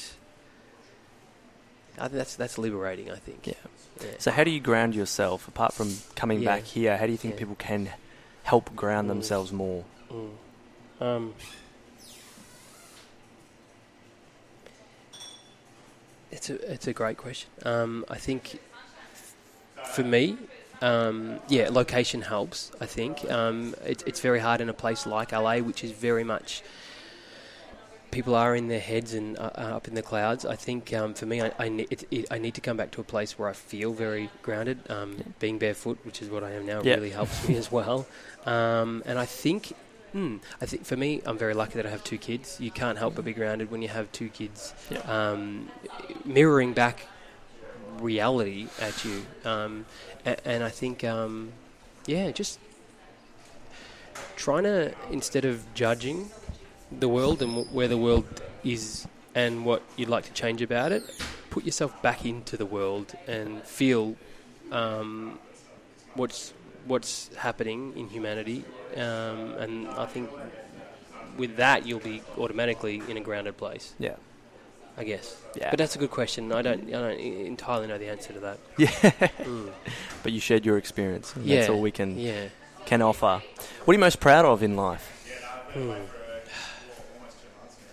I 1.98 2.04
think 2.08 2.12
that's 2.22 2.36
that's 2.36 2.56
liberating. 2.56 3.10
I 3.10 3.16
think. 3.26 3.46
Yeah. 3.46 3.54
Yeah. 4.00 4.12
So 4.18 4.30
how 4.30 4.44
do 4.44 4.50
you 4.50 4.60
ground 4.60 4.94
yourself 4.94 5.46
apart 5.46 5.74
from 5.74 5.88
coming 6.14 6.40
Yeah. 6.40 6.52
back 6.56 6.62
here? 6.64 6.96
How 6.96 7.04
do 7.04 7.12
you 7.12 7.18
think 7.18 7.34
Yeah. 7.34 7.40
people 7.40 7.56
can 7.56 7.90
help 8.44 8.74
ground 8.74 9.06
Mm. 9.06 9.12
themselves 9.14 9.52
more? 9.52 9.84
Mm. 10.10 10.30
Um, 11.06 11.34
it's 16.30 16.50
a 16.50 16.72
it's 16.72 16.86
a 16.86 16.92
great 16.92 17.16
question. 17.16 17.50
Um, 17.64 18.04
I 18.08 18.16
think 18.16 18.58
for 19.94 20.02
me, 20.04 20.36
um, 20.82 21.40
yeah, 21.48 21.68
location 21.70 22.22
helps. 22.22 22.70
I 22.80 22.86
think 22.86 23.28
um, 23.30 23.74
it, 23.84 24.02
it's 24.06 24.20
very 24.20 24.38
hard 24.40 24.60
in 24.60 24.68
a 24.68 24.72
place 24.74 25.06
like 25.06 25.32
LA, 25.32 25.58
which 25.58 25.82
is 25.84 25.90
very 25.92 26.24
much 26.24 26.62
people 28.10 28.34
are 28.34 28.56
in 28.56 28.66
their 28.66 28.80
heads 28.80 29.14
and 29.14 29.38
uh, 29.38 29.50
uh, 29.56 29.76
up 29.76 29.86
in 29.86 29.94
the 29.94 30.02
clouds. 30.02 30.44
I 30.44 30.56
think 30.56 30.92
um, 30.92 31.14
for 31.14 31.26
me, 31.26 31.40
I 31.42 31.52
I, 31.58 31.68
ne- 31.68 31.86
it, 31.90 32.04
it, 32.10 32.26
I 32.30 32.38
need 32.38 32.54
to 32.54 32.60
come 32.60 32.76
back 32.76 32.90
to 32.92 33.00
a 33.00 33.04
place 33.04 33.38
where 33.38 33.48
I 33.48 33.52
feel 33.52 33.92
very 33.92 34.30
grounded. 34.42 34.78
Um, 34.90 35.16
Being 35.38 35.58
barefoot, 35.58 35.98
which 36.04 36.20
is 36.22 36.28
what 36.28 36.42
I 36.42 36.52
am 36.52 36.66
now, 36.66 36.82
Yeah. 36.82 36.94
really 36.94 37.10
helps 37.10 37.48
me 37.48 37.56
as 37.56 37.70
well. 37.72 38.06
Um, 38.46 39.02
and 39.04 39.18
I 39.18 39.26
think. 39.26 39.74
Hmm, 40.12 40.36
I 40.60 40.66
think 40.66 40.84
for 40.84 40.96
me, 40.96 41.22
I'm 41.24 41.38
very 41.38 41.54
lucky 41.54 41.74
that 41.74 41.86
I 41.86 41.90
have 41.90 42.02
two 42.02 42.18
kids. 42.18 42.56
You 42.60 42.70
can't 42.70 42.98
help 42.98 43.14
but 43.14 43.24
be 43.24 43.32
grounded 43.32 43.70
when 43.70 43.80
you 43.82 43.88
have 43.88 44.10
two 44.12 44.28
kids, 44.28 44.74
Yeah. 44.90 44.98
um, 45.00 45.68
mirroring 46.24 46.72
back 46.72 47.06
reality 48.00 48.66
at 48.80 49.04
you. 49.04 49.24
Um, 49.44 49.86
and, 50.24 50.36
and 50.44 50.64
I 50.64 50.68
think, 50.70 51.04
um, 51.04 51.52
yeah, 52.06 52.30
just 52.32 52.58
trying 54.36 54.64
to 54.64 54.92
instead 55.10 55.44
of 55.44 55.72
judging 55.74 56.30
the 56.90 57.08
world 57.08 57.42
and 57.42 57.52
wh- 57.66 57.74
where 57.74 57.88
the 57.88 57.98
world 57.98 58.24
is 58.64 59.06
and 59.34 59.64
what 59.64 59.82
you'd 59.96 60.08
like 60.08 60.24
to 60.24 60.32
change 60.32 60.60
about 60.60 60.90
it, 60.92 61.04
put 61.50 61.64
yourself 61.64 62.00
back 62.02 62.24
into 62.26 62.56
the 62.56 62.66
world 62.66 63.14
and 63.28 63.62
feel 63.62 64.16
um, 64.72 65.38
what's 66.14 66.52
what's 66.86 67.30
happening 67.36 67.92
in 67.96 68.08
humanity. 68.08 68.64
Um, 68.96 69.54
and 69.58 69.88
I 69.88 70.06
think 70.06 70.30
with 71.36 71.56
that, 71.56 71.86
you'll 71.86 72.00
be 72.00 72.22
automatically 72.38 73.02
in 73.08 73.16
a 73.16 73.20
grounded 73.20 73.56
place. 73.56 73.94
Yeah. 73.98 74.16
I 74.96 75.04
guess. 75.04 75.36
Yeah. 75.54 75.70
But 75.70 75.78
that's 75.78 75.94
a 75.94 75.98
good 75.98 76.10
question. 76.10 76.52
I 76.52 76.60
don't. 76.62 76.88
I 76.88 76.90
don't 76.92 77.18
entirely 77.20 77.86
know 77.86 77.96
the 77.96 78.08
answer 78.08 78.32
to 78.34 78.40
that. 78.40 78.58
Yeah. 78.76 78.88
Mm. 79.44 79.70
But 80.22 80.32
you 80.32 80.40
shared 80.40 80.66
your 80.66 80.76
experience. 80.76 81.34
and 81.36 81.46
Yeah. 81.46 81.60
That's 81.60 81.70
all 81.70 81.80
we 81.80 81.90
can 81.90 82.18
Yeah. 82.18 82.48
can 82.86 83.00
offer. 83.00 83.40
What 83.84 83.92
are 83.92 83.94
you 83.94 84.00
most 84.00 84.20
proud 84.20 84.44
of 84.44 84.62
in 84.62 84.76
life? 84.76 85.06
Hmm. 85.72 85.92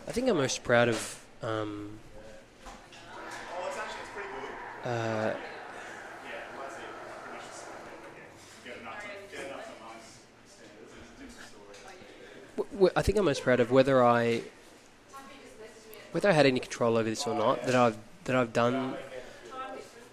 I 0.08 0.12
think 0.12 0.28
I'm 0.28 0.38
most 0.38 0.63
proud 0.63 0.89
of. 0.89 1.19
Um, 1.43 2.00
uh, 4.84 5.34
I 12.96 13.02
think 13.02 13.17
I'm 13.17 13.26
most 13.26 13.43
proud 13.43 13.60
of 13.60 13.72
whether 13.72 14.04
I 14.04 14.41
whether 16.12 16.30
I 16.30 16.32
had 16.32 16.46
any 16.46 16.60
control 16.60 16.98
over 16.98 17.10
this 17.10 17.28
or 17.28 17.36
not. 17.36 17.65
That 17.65 17.76
I've 17.76 17.98
that 18.26 18.36
I've 18.36 18.54
done 18.54 18.96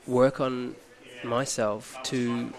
work 0.07 0.41
on 0.41 0.77
myself 1.23 1.97
to 2.05 2.53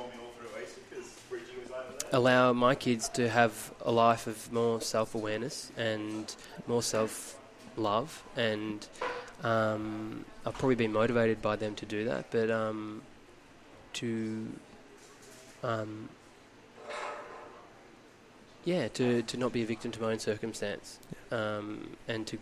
allow 2.12 2.54
my 2.54 2.76
kids 2.76 3.10
to 3.10 3.30
have 3.30 3.74
a 3.84 3.91
life 3.91 4.28
of 4.28 4.52
more 4.52 4.82
self 4.82 5.15
awareness 5.15 5.71
and 5.78 6.36
more 6.67 6.82
self 6.82 7.38
love, 7.78 8.24
and 8.36 8.88
um, 9.43 10.26
I've 10.45 10.54
probably 10.54 10.76
been 10.76 10.93
motivated 10.93 11.41
by 11.41 11.56
them 11.56 11.76
to 11.76 11.86
do 11.86 12.06
that, 12.06 12.32
but 12.32 12.50
um, 12.50 13.02
to 13.93 14.48
um, 15.63 16.10
yeah, 18.65 18.88
to, 18.89 19.21
to 19.21 19.38
not 19.38 19.54
be 19.54 19.62
a 19.62 19.65
victim 19.65 19.91
to 19.91 20.01
my 20.01 20.12
own 20.12 20.19
circumstance, 20.19 20.99
um, 21.32 21.95
and 22.08 22.25
to 22.28 22.39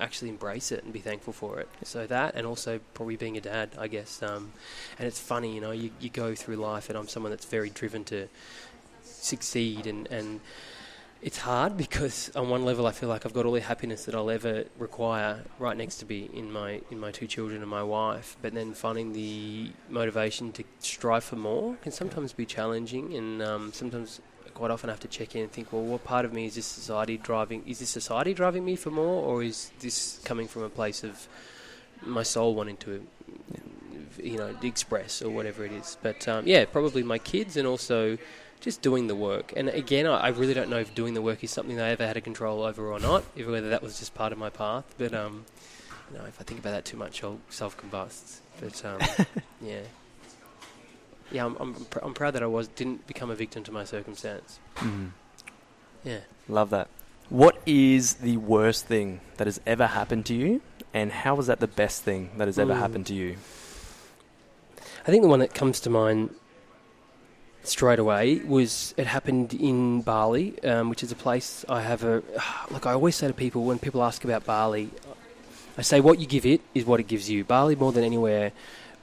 actually 0.00 0.28
embrace 0.28 0.72
it 0.72 0.84
and 0.84 0.92
be 0.92 1.00
thankful 1.00 1.32
for 1.32 1.60
it. 1.60 1.68
So 1.82 2.06
that, 2.06 2.34
and 2.36 2.46
also 2.46 2.80
probably 2.94 3.16
being 3.16 3.36
a 3.36 3.40
dad, 3.40 3.70
I 3.78 3.88
guess. 3.88 4.22
Um, 4.22 4.52
and 4.98 5.06
it's 5.06 5.18
funny, 5.18 5.54
you 5.54 5.60
know, 5.60 5.72
you, 5.72 5.90
you 6.00 6.08
go 6.08 6.34
through 6.34 6.56
life, 6.56 6.88
and 6.88 6.96
I'm 6.96 7.08
someone 7.08 7.30
that's 7.30 7.44
very 7.44 7.68
driven 7.68 8.04
to 8.04 8.28
succeed, 9.02 9.88
and, 9.88 10.06
and 10.06 10.40
it's 11.20 11.38
hard 11.38 11.76
because 11.84 12.30
on 12.36 12.48
one 12.48 12.64
level 12.64 12.86
I 12.86 12.92
feel 12.92 13.08
like 13.08 13.26
I've 13.26 13.34
got 13.34 13.44
all 13.44 13.52
the 13.52 13.60
happiness 13.60 14.04
that 14.04 14.14
I'll 14.14 14.30
ever 14.30 14.66
require 14.78 15.42
right 15.58 15.76
next 15.76 15.96
to 15.96 16.06
me 16.06 16.30
in 16.32 16.52
my 16.52 16.80
in 16.90 17.00
my 17.00 17.10
two 17.10 17.26
children 17.26 17.60
and 17.60 17.70
my 17.70 17.82
wife. 17.82 18.36
But 18.40 18.54
then 18.54 18.72
finding 18.72 19.12
the 19.12 19.72
motivation 19.88 20.52
to 20.52 20.64
strive 20.78 21.24
for 21.24 21.36
more 21.36 21.76
can 21.82 21.90
sometimes 21.90 22.32
be 22.32 22.46
challenging, 22.46 23.14
and 23.14 23.42
um, 23.42 23.72
sometimes 23.72 24.20
quite 24.54 24.70
often 24.70 24.88
I 24.88 24.92
have 24.92 25.00
to 25.00 25.08
check 25.08 25.34
in 25.34 25.42
and 25.42 25.52
think, 25.52 25.72
well, 25.72 25.82
what 25.82 26.04
part 26.04 26.24
of 26.24 26.32
me 26.32 26.46
is 26.46 26.54
this 26.54 26.66
society 26.66 27.18
driving? 27.18 27.62
Is 27.66 27.80
this 27.80 27.90
society 27.90 28.32
driving 28.32 28.64
me 28.64 28.76
for 28.76 28.90
more, 28.90 29.22
or 29.22 29.42
is 29.42 29.70
this 29.80 30.20
coming 30.24 30.48
from 30.48 30.62
a 30.62 30.68
place 30.68 31.04
of 31.04 31.28
my 32.02 32.22
soul 32.22 32.54
wanting 32.54 32.76
to, 32.78 33.06
you 34.22 34.38
know, 34.38 34.54
express 34.62 35.20
or 35.22 35.30
whatever 35.30 35.64
it 35.64 35.72
is? 35.72 35.98
But 36.02 36.26
um, 36.28 36.46
yeah, 36.46 36.64
probably 36.64 37.02
my 37.02 37.18
kids 37.18 37.56
and 37.56 37.66
also 37.66 38.16
just 38.60 38.80
doing 38.80 39.08
the 39.08 39.16
work. 39.16 39.52
And 39.56 39.68
again, 39.68 40.06
I, 40.06 40.16
I 40.16 40.28
really 40.28 40.54
don't 40.54 40.70
know 40.70 40.78
if 40.78 40.94
doing 40.94 41.14
the 41.14 41.22
work 41.22 41.44
is 41.44 41.50
something 41.50 41.78
I 41.80 41.90
ever 41.90 42.06
had 42.06 42.16
a 42.16 42.20
control 42.20 42.62
over 42.62 42.90
or 42.90 42.98
not, 42.98 43.24
if 43.36 43.46
whether 43.46 43.68
that 43.70 43.82
was 43.82 43.98
just 43.98 44.14
part 44.14 44.32
of 44.32 44.38
my 44.38 44.50
path. 44.50 44.84
But 44.96 45.12
um, 45.12 45.44
you 46.10 46.18
know, 46.18 46.24
if 46.24 46.40
I 46.40 46.44
think 46.44 46.60
about 46.60 46.70
that 46.70 46.84
too 46.84 46.96
much, 46.96 47.22
I'll 47.22 47.40
self-combust. 47.50 48.38
But 48.60 48.84
um, 48.84 49.00
yeah, 49.60 49.80
yeah, 51.30 51.44
I'm 51.46 51.56
I'm, 51.58 51.74
pr- 51.74 51.98
I'm 52.02 52.14
proud 52.14 52.32
that 52.34 52.42
I 52.42 52.46
was 52.46 52.68
didn't 52.68 53.06
become 53.06 53.30
a 53.30 53.34
victim 53.34 53.62
to 53.64 53.72
my 53.72 53.84
circumstance. 53.84 54.58
Mm. 54.76 55.10
Yeah. 56.04 56.20
Love 56.48 56.70
that. 56.70 56.88
What 57.30 57.56
is 57.66 58.14
the 58.14 58.36
worst 58.36 58.86
thing 58.86 59.20
that 59.38 59.46
has 59.46 59.60
ever 59.66 59.86
happened 59.86 60.26
to 60.26 60.34
you, 60.34 60.60
and 60.92 61.10
how 61.10 61.34
was 61.34 61.46
that 61.46 61.60
the 61.60 61.66
best 61.66 62.02
thing 62.02 62.30
that 62.38 62.46
has 62.48 62.58
ever 62.58 62.74
Mm. 62.74 62.78
happened 62.78 63.06
to 63.06 63.14
you? 63.14 63.36
I 65.06 65.10
think 65.10 65.22
the 65.22 65.28
one 65.28 65.40
that 65.40 65.54
comes 65.54 65.80
to 65.80 65.90
mind 65.90 66.34
straight 67.62 67.98
away 67.98 68.40
was 68.44 68.94
it 68.98 69.06
happened 69.06 69.54
in 69.54 70.02
Bali, 70.02 70.62
um, 70.64 70.90
which 70.90 71.02
is 71.02 71.10
a 71.12 71.16
place 71.16 71.64
I 71.68 71.80
have 71.80 72.04
a. 72.04 72.22
Look, 72.70 72.86
I 72.86 72.92
always 72.92 73.16
say 73.16 73.26
to 73.28 73.34
people 73.34 73.64
when 73.64 73.78
people 73.78 74.02
ask 74.02 74.24
about 74.24 74.44
Bali, 74.44 74.90
I 75.78 75.82
say 75.82 76.00
what 76.00 76.18
you 76.20 76.26
give 76.26 76.44
it 76.46 76.60
is 76.74 76.84
what 76.84 77.00
it 77.00 77.04
gives 77.08 77.28
you. 77.30 77.42
Bali, 77.44 77.74
more 77.76 77.92
than 77.92 78.04
anywhere, 78.04 78.52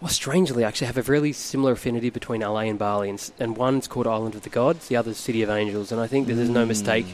well, 0.02 0.10
strangely, 0.10 0.66
I 0.66 0.68
actually 0.68 0.88
have 0.88 0.98
a 0.98 1.04
really 1.04 1.32
similar 1.32 1.74
affinity 1.74 2.10
between 2.10 2.42
LA 2.42 2.62
and 2.62 2.80
Bali, 2.80 3.10
and, 3.10 3.32
and 3.40 3.56
one's 3.56 3.88
called 3.88 4.08
Island 4.08 4.34
of 4.34 4.42
the 4.42 4.50
Gods, 4.50 4.88
the 4.88 4.96
other's 4.96 5.18
City 5.18 5.44
of 5.44 5.50
Angels, 5.52 5.92
and 5.92 6.02
I 6.02 6.08
think 6.08 6.26
there's 6.26 6.50
no 6.50 6.66
mistake 6.66 7.06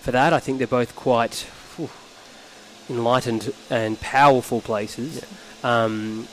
for 0.00 0.10
that. 0.12 0.32
I 0.32 0.40
think 0.40 0.56
they're 0.56 0.66
both 0.66 0.96
quite 0.96 1.46
whew, 1.76 1.90
enlightened 2.88 3.52
and 3.68 4.00
powerful 4.00 4.62
places. 4.62 5.22
Um, 5.62 6.26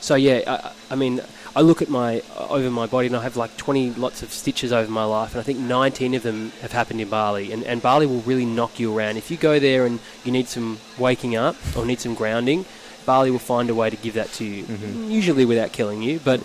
so 0.00 0.14
yeah, 0.14 0.42
I, 0.46 0.72
I 0.92 0.94
mean, 0.94 1.20
I 1.56 1.62
look 1.62 1.82
at 1.82 1.88
my 1.88 2.22
over 2.36 2.70
my 2.70 2.86
body 2.86 3.06
and 3.06 3.16
I 3.16 3.22
have 3.22 3.36
like 3.36 3.56
20 3.56 3.92
lots 3.92 4.22
of 4.22 4.32
stitches 4.32 4.72
over 4.72 4.90
my 4.90 5.04
life, 5.04 5.32
and 5.32 5.40
I 5.40 5.42
think 5.42 5.58
19 5.58 6.14
of 6.14 6.22
them 6.22 6.52
have 6.60 6.70
happened 6.72 7.00
in 7.00 7.08
Bali. 7.08 7.52
And, 7.52 7.64
and 7.64 7.82
Bali 7.82 8.06
will 8.06 8.20
really 8.20 8.44
knock 8.44 8.78
you 8.78 8.96
around 8.96 9.16
if 9.16 9.30
you 9.30 9.36
go 9.36 9.58
there 9.58 9.84
and 9.84 9.98
you 10.24 10.30
need 10.30 10.46
some 10.46 10.78
waking 10.96 11.34
up 11.34 11.56
or 11.76 11.84
need 11.84 12.00
some 12.00 12.14
grounding. 12.14 12.66
Bali 13.06 13.30
will 13.30 13.38
find 13.38 13.70
a 13.70 13.74
way 13.74 13.90
to 13.90 13.96
give 13.96 14.14
that 14.14 14.32
to 14.34 14.44
you, 14.44 14.64
Mhm. 14.64 15.10
usually 15.10 15.44
without 15.44 15.72
killing 15.72 16.02
you, 16.02 16.20
but. 16.24 16.40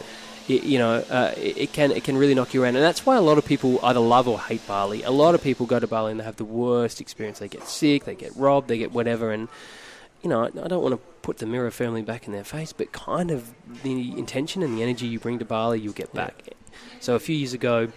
It, 0.48 0.64
you 0.64 0.80
know, 0.80 1.06
uh, 1.12 1.32
it, 1.38 1.58
it 1.60 1.74
can 1.74 1.92
it 1.92 2.04
can 2.04 2.18
really 2.18 2.34
knock 2.34 2.56
you 2.56 2.64
around, 2.64 2.76
and 2.76 2.84
that's 2.84 3.06
why 3.06 3.16
a 3.16 3.22
lot 3.22 3.38
of 3.38 3.46
people 3.46 3.80
either 3.84 4.00
love 4.00 4.28
or 4.28 4.40
hate 4.40 4.66
Bali. 4.68 5.04
A 5.04 5.12
lot 5.12 5.36
of 5.36 5.44
people 5.44 5.68
go 5.68 5.78
to 5.80 5.86
Bali 5.86 6.10
and 6.10 6.20
they 6.20 6.24
have 6.24 6.38
the 6.38 6.44
worst 6.44 7.00
experience. 7.00 7.38
They 7.38 7.48
get 7.48 7.68
sick, 7.68 8.06
they 8.06 8.16
get 8.16 8.36
robbed, 8.36 8.68
they 8.68 8.80
get 8.80 8.92
whatever, 8.92 9.30
and 9.32 9.48
you 10.24 10.30
know, 10.32 10.42
I, 10.42 10.48
I 10.48 10.68
don't 10.68 10.82
want 10.82 10.96
to 10.96 11.02
put 11.22 11.38
the 11.38 11.46
mirror 11.46 11.70
firmly 11.70 12.02
back 12.02 12.26
in 12.26 12.34
their 12.34 12.44
face, 12.44 12.74
but 12.74 12.92
kind 12.94 13.30
of 13.30 13.52
the 13.84 14.18
intention 14.18 14.64
and 14.64 14.76
the 14.76 14.82
energy 14.82 15.06
you 15.06 15.20
bring 15.20 15.38
to 15.38 15.46
Bali, 15.46 15.80
you'll 15.82 15.94
get 15.94 16.10
Yeah. 16.16 16.22
back. 16.26 16.42
So 17.00 17.14
a 17.14 17.20
few 17.20 17.36
years 17.36 17.54
ago, 17.54 17.90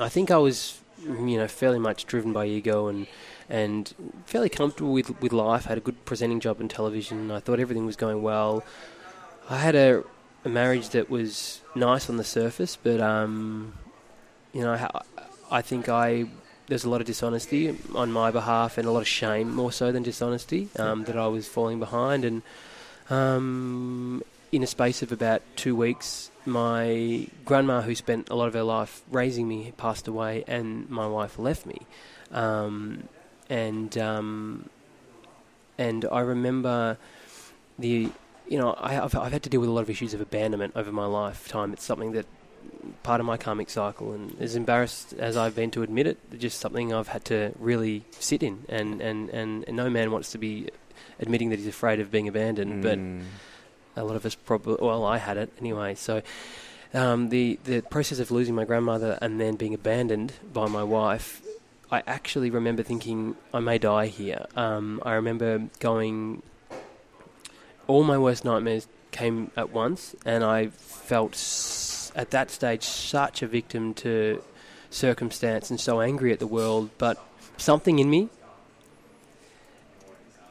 I 0.00 0.08
think 0.08 0.32
I 0.32 0.38
was, 0.38 0.80
you 1.06 1.38
know, 1.38 1.46
fairly 1.46 1.78
much 1.78 2.04
driven 2.04 2.32
by 2.32 2.46
ego 2.46 2.88
and 2.88 3.06
and 3.50 3.92
fairly 4.24 4.48
comfortable 4.48 4.92
with 4.92 5.20
with 5.20 5.32
life. 5.32 5.66
I 5.66 5.70
had 5.70 5.78
a 5.78 5.82
good 5.82 6.04
presenting 6.04 6.40
job 6.40 6.60
in 6.60 6.68
television. 6.68 7.30
I 7.30 7.40
thought 7.40 7.60
everything 7.60 7.84
was 7.84 7.96
going 7.96 8.22
well. 8.22 8.64
I 9.50 9.58
had 9.58 9.74
a, 9.74 10.04
a 10.44 10.48
marriage 10.48 10.90
that 10.90 11.10
was 11.10 11.60
nice 11.74 12.08
on 12.08 12.16
the 12.16 12.24
surface, 12.24 12.76
but 12.76 13.00
um, 13.00 13.74
you 14.52 14.62
know, 14.62 14.72
I, 14.72 15.00
I 15.50 15.62
think 15.62 15.88
I 15.88 16.26
there's 16.68 16.84
a 16.84 16.88
lot 16.88 17.00
of 17.00 17.06
dishonesty 17.06 17.76
on 17.96 18.12
my 18.12 18.30
behalf 18.30 18.78
and 18.78 18.86
a 18.86 18.92
lot 18.92 19.00
of 19.00 19.08
shame 19.08 19.52
more 19.52 19.72
so 19.72 19.90
than 19.90 20.04
dishonesty 20.04 20.68
um, 20.78 21.04
that 21.04 21.16
I 21.16 21.26
was 21.26 21.48
falling 21.48 21.80
behind 21.80 22.24
and 22.24 22.42
um, 23.10 24.22
in 24.52 24.62
a 24.62 24.68
space 24.68 25.02
of 25.02 25.10
about 25.10 25.42
two 25.56 25.74
weeks 25.74 26.30
my 26.46 27.26
grandma 27.44 27.80
who 27.82 27.96
spent 27.96 28.30
a 28.30 28.36
lot 28.36 28.46
of 28.46 28.54
her 28.54 28.62
life 28.62 29.02
raising 29.10 29.48
me 29.48 29.72
passed 29.76 30.06
away 30.06 30.44
and 30.46 30.88
my 30.88 31.08
wife 31.08 31.40
left 31.40 31.66
me 31.66 31.82
um, 32.30 33.08
and 33.50 33.98
um, 33.98 34.70
and 35.76 36.06
I 36.10 36.20
remember 36.20 36.96
the 37.78 38.08
you 38.48 38.58
know 38.58 38.74
I, 38.78 38.94
have 38.94 39.14
I've 39.14 39.32
had 39.32 39.42
to 39.42 39.50
deal 39.50 39.60
with 39.60 39.68
a 39.68 39.72
lot 39.72 39.82
of 39.82 39.90
issues 39.90 40.14
of 40.14 40.20
abandonment 40.22 40.72
over 40.76 40.90
my 40.92 41.06
lifetime 41.06 41.72
it's 41.74 41.84
something 41.84 42.12
that 42.12 42.26
part 43.02 43.20
of 43.20 43.26
my 43.26 43.36
karmic 43.36 43.70
cycle, 43.70 44.12
and 44.12 44.36
as 44.40 44.54
embarrassed 44.54 45.12
as 45.14 45.36
I've 45.36 45.54
been 45.54 45.70
to 45.72 45.82
admit 45.82 46.06
it, 46.06 46.18
just 46.38 46.60
something 46.60 46.92
I've 46.92 47.08
had 47.08 47.24
to 47.26 47.52
really 47.58 48.04
sit 48.18 48.42
in. 48.42 48.64
And, 48.68 49.00
and, 49.00 49.30
and, 49.30 49.64
and 49.66 49.76
no 49.76 49.88
man 49.90 50.10
wants 50.10 50.32
to 50.32 50.38
be 50.38 50.68
admitting 51.18 51.50
that 51.50 51.58
he's 51.58 51.68
afraid 51.68 52.00
of 52.00 52.10
being 52.10 52.28
abandoned, 52.28 52.82
Mm. 52.84 53.22
but 53.94 54.02
a 54.02 54.04
lot 54.04 54.16
of 54.16 54.24
us 54.26 54.34
probably, 54.34 54.76
well, 54.80 55.04
I 55.04 55.18
had 55.18 55.36
it 55.36 55.50
anyway. 55.58 55.94
So 55.94 56.22
um, 56.92 57.28
the 57.30 57.58
the 57.64 57.80
process 57.82 58.18
of 58.18 58.30
losing 58.30 58.54
my 58.54 58.64
grandmother 58.64 59.18
and 59.22 59.40
then 59.40 59.56
being 59.56 59.74
abandoned 59.74 60.32
by 60.52 60.66
my 60.68 60.82
wife. 60.84 61.42
I 61.92 62.02
actually 62.06 62.50
remember 62.50 62.82
thinking 62.82 63.36
I 63.52 63.60
may 63.60 63.78
die 63.78 64.06
here. 64.06 64.46
Um, 64.56 65.02
I 65.04 65.14
remember 65.14 65.68
going. 65.80 66.42
All 67.86 68.04
my 68.04 68.16
worst 68.16 68.44
nightmares 68.44 68.86
came 69.10 69.50
at 69.56 69.70
once, 69.72 70.14
and 70.24 70.44
I 70.44 70.68
felt 70.68 71.34
at 72.14 72.30
that 72.30 72.50
stage 72.50 72.84
such 72.84 73.42
a 73.42 73.48
victim 73.48 73.94
to 73.94 74.42
circumstance 74.90 75.70
and 75.70 75.80
so 75.80 76.00
angry 76.00 76.32
at 76.32 76.38
the 76.38 76.46
world. 76.46 76.90
But 76.98 77.20
something 77.56 77.98
in 77.98 78.08
me, 78.08 78.28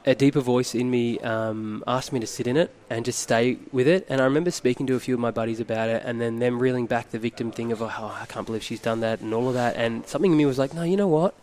a 0.10 0.16
deeper 0.16 0.40
voice 0.40 0.74
in 0.74 0.90
me, 0.90 1.20
um, 1.20 1.84
asked 1.86 2.12
me 2.12 2.20
to 2.20 2.26
sit 2.26 2.48
in 2.48 2.58
it 2.58 2.72
and 2.90 3.06
just 3.06 3.20
stay 3.20 3.58
with 3.72 3.88
it. 3.88 4.08
And 4.10 4.20
I 4.20 4.24
remember 4.24 4.50
speaking 4.50 4.88
to 4.88 4.96
a 4.96 5.00
few 5.00 5.14
of 5.14 5.20
my 5.20 5.30
buddies 5.30 5.60
about 5.60 5.88
it, 5.88 6.02
and 6.04 6.20
then 6.20 6.40
them 6.40 6.58
reeling 6.58 6.88
back 6.88 7.12
the 7.12 7.20
victim 7.20 7.52
thing 7.52 7.72
of, 7.72 7.82
oh, 7.84 8.18
I 8.20 8.26
can't 8.28 8.48
believe 8.48 8.64
she's 8.64 8.80
done 8.80 9.02
that, 9.02 9.20
and 9.22 9.34
all 9.36 9.48
of 9.48 9.54
that. 9.54 9.76
And 9.76 10.08
something 10.08 10.32
in 10.32 10.38
me 10.38 10.48
was 10.48 10.58
like, 10.58 10.74
no, 10.74 10.82
you 10.82 10.98
know 10.98 11.08
what? 11.08 11.36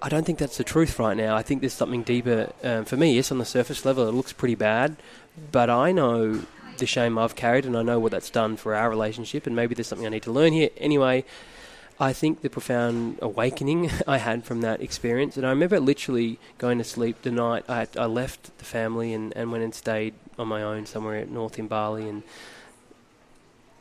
I 0.00 0.08
don't 0.08 0.24
think 0.24 0.38
that's 0.38 0.58
the 0.58 0.64
truth 0.64 0.98
right 1.00 1.16
now. 1.16 1.34
I 1.34 1.42
think 1.42 1.60
there's 1.60 1.72
something 1.72 2.04
deeper 2.04 2.52
um, 2.62 2.84
for 2.84 2.96
me. 2.96 3.16
Yes, 3.16 3.32
on 3.32 3.38
the 3.38 3.44
surface 3.44 3.84
level, 3.84 4.08
it 4.08 4.12
looks 4.12 4.32
pretty 4.32 4.54
bad, 4.54 4.96
but 5.50 5.68
I 5.68 5.90
know 5.90 6.42
the 6.78 6.86
shame 6.86 7.18
I've 7.18 7.34
carried, 7.34 7.64
and 7.64 7.76
I 7.76 7.82
know 7.82 7.98
what 7.98 8.12
that's 8.12 8.30
done 8.30 8.56
for 8.56 8.76
our 8.76 8.88
relationship, 8.88 9.44
and 9.44 9.56
maybe 9.56 9.74
there's 9.74 9.88
something 9.88 10.06
I 10.06 10.10
need 10.10 10.22
to 10.22 10.32
learn 10.32 10.52
here. 10.52 10.70
Anyway, 10.76 11.24
I 11.98 12.12
think 12.12 12.42
the 12.42 12.50
profound 12.50 13.18
awakening 13.22 13.90
I 14.06 14.18
had 14.18 14.44
from 14.44 14.60
that 14.60 14.80
experience, 14.80 15.36
and 15.36 15.46
I 15.46 15.50
remember 15.50 15.80
literally 15.80 16.38
going 16.58 16.78
to 16.78 16.84
sleep 16.84 17.22
the 17.22 17.30
night 17.30 17.64
I, 17.68 17.86
I 17.96 18.06
left 18.06 18.56
the 18.58 18.64
family 18.64 19.14
and, 19.14 19.34
and 19.36 19.50
went 19.50 19.64
and 19.64 19.74
stayed 19.74 20.14
on 20.38 20.48
my 20.48 20.62
own 20.62 20.84
somewhere 20.84 21.16
at 21.16 21.30
north 21.30 21.58
in 21.58 21.68
Bali, 21.68 22.08
and 22.08 22.22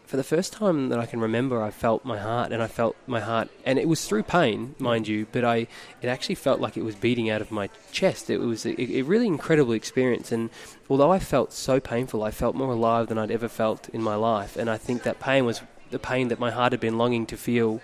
for 0.05 0.17
the 0.17 0.23
first 0.23 0.53
time 0.53 0.89
that 0.89 0.99
I 0.99 1.07
can 1.07 1.19
remember, 1.19 1.61
I 1.61 1.71
felt 1.71 2.05
my 2.05 2.19
heart, 2.19 2.51
and 2.51 2.61
I 2.61 2.67
felt 2.67 2.95
my 3.07 3.19
heart, 3.19 3.49
and 3.65 3.77
it 3.79 3.87
was 3.87 4.05
through 4.05 4.23
pain, 4.23 4.75
mind 4.77 5.07
you, 5.07 5.27
but 5.31 5.43
I 5.43 5.67
it 6.01 6.07
actually 6.07 6.35
felt 6.35 6.61
like 6.61 6.77
it 6.77 6.83
was 6.83 6.95
beating 6.95 7.29
out 7.29 7.41
of 7.41 7.51
my 7.51 7.69
chest. 7.91 8.29
It 8.29 8.37
was 8.37 8.65
a, 8.65 8.79
a 8.79 9.01
really 9.01 9.27
incredible 9.27 9.73
experience, 9.73 10.31
and 10.31 10.51
although 10.89 11.11
I 11.11 11.19
felt 11.19 11.51
so 11.51 11.81
painful, 11.81 12.23
I 12.23 12.31
felt 12.31 12.55
more 12.55 12.71
alive 12.71 13.07
than 13.07 13.17
I'd 13.17 13.31
ever 13.31 13.49
felt 13.49 13.89
in 13.89 14.01
my 14.01 14.15
life, 14.15 14.55
and 14.55 14.69
I 14.69 14.77
think 14.77 15.03
that 15.03 15.19
pain 15.19 15.45
was 15.45 15.61
the 15.89 15.99
pain 15.99 16.29
that 16.29 16.39
my 16.39 16.51
heart 16.51 16.71
had 16.71 16.79
been 16.79 16.97
longing 16.97 17.25
to 17.25 17.37
feel, 17.37 17.81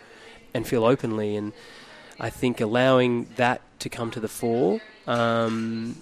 and 0.53 0.67
feel 0.67 0.83
openly, 0.83 1.35
and 1.35 1.53
I 2.19 2.29
think 2.29 2.61
allowing 2.61 3.27
that 3.35 3.61
to 3.79 3.89
come 3.89 4.11
to 4.11 4.19
the 4.19 4.27
fore 4.27 4.79
um, 5.07 6.01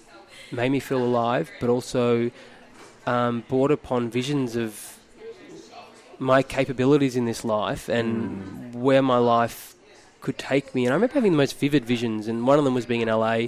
made 0.52 0.70
me 0.70 0.80
feel 0.80 1.02
alive, 1.02 1.50
but 1.60 1.70
also 1.70 2.30
um, 3.06 3.44
brought 3.48 3.70
upon 3.70 4.10
visions 4.10 4.56
of 4.56 4.98
my 6.18 6.42
capabilities 6.42 7.16
in 7.16 7.24
this 7.24 7.44
life 7.44 7.88
and 7.88 8.74
where 8.74 9.00
my 9.00 9.16
life 9.16 9.74
could 10.20 10.36
take 10.36 10.74
me. 10.74 10.84
And 10.84 10.92
I 10.92 10.94
remember 10.94 11.14
having 11.14 11.32
the 11.32 11.38
most 11.38 11.58
vivid 11.58 11.84
visions, 11.84 12.28
and 12.28 12.46
one 12.46 12.58
of 12.58 12.64
them 12.64 12.74
was 12.74 12.86
being 12.86 13.00
in 13.00 13.08
LA, 13.08 13.46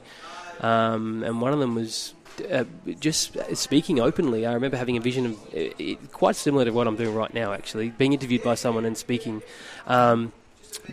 um, 0.61 1.23
and 1.23 1.41
one 1.41 1.53
of 1.53 1.59
them 1.59 1.75
was 1.75 2.15
uh, 2.51 2.65
just 2.99 3.37
speaking 3.55 4.01
openly. 4.01 4.47
I 4.47 4.55
remember 4.55 4.79
having 4.79 4.97
a 4.97 5.01
vision 5.01 5.27
of 5.27 5.33
uh, 5.49 5.75
it, 5.79 6.13
quite 6.13 6.37
similar 6.37 6.65
to 6.65 6.71
what 6.71 6.87
I'm 6.87 6.97
doing 6.97 7.15
right 7.15 7.33
now, 7.35 7.53
actually, 7.53 7.91
being 7.91 8.15
interviewed 8.15 8.43
by 8.43 8.55
someone 8.55 8.87
and 8.87 8.97
speaking. 8.97 9.43
Um, 9.87 10.33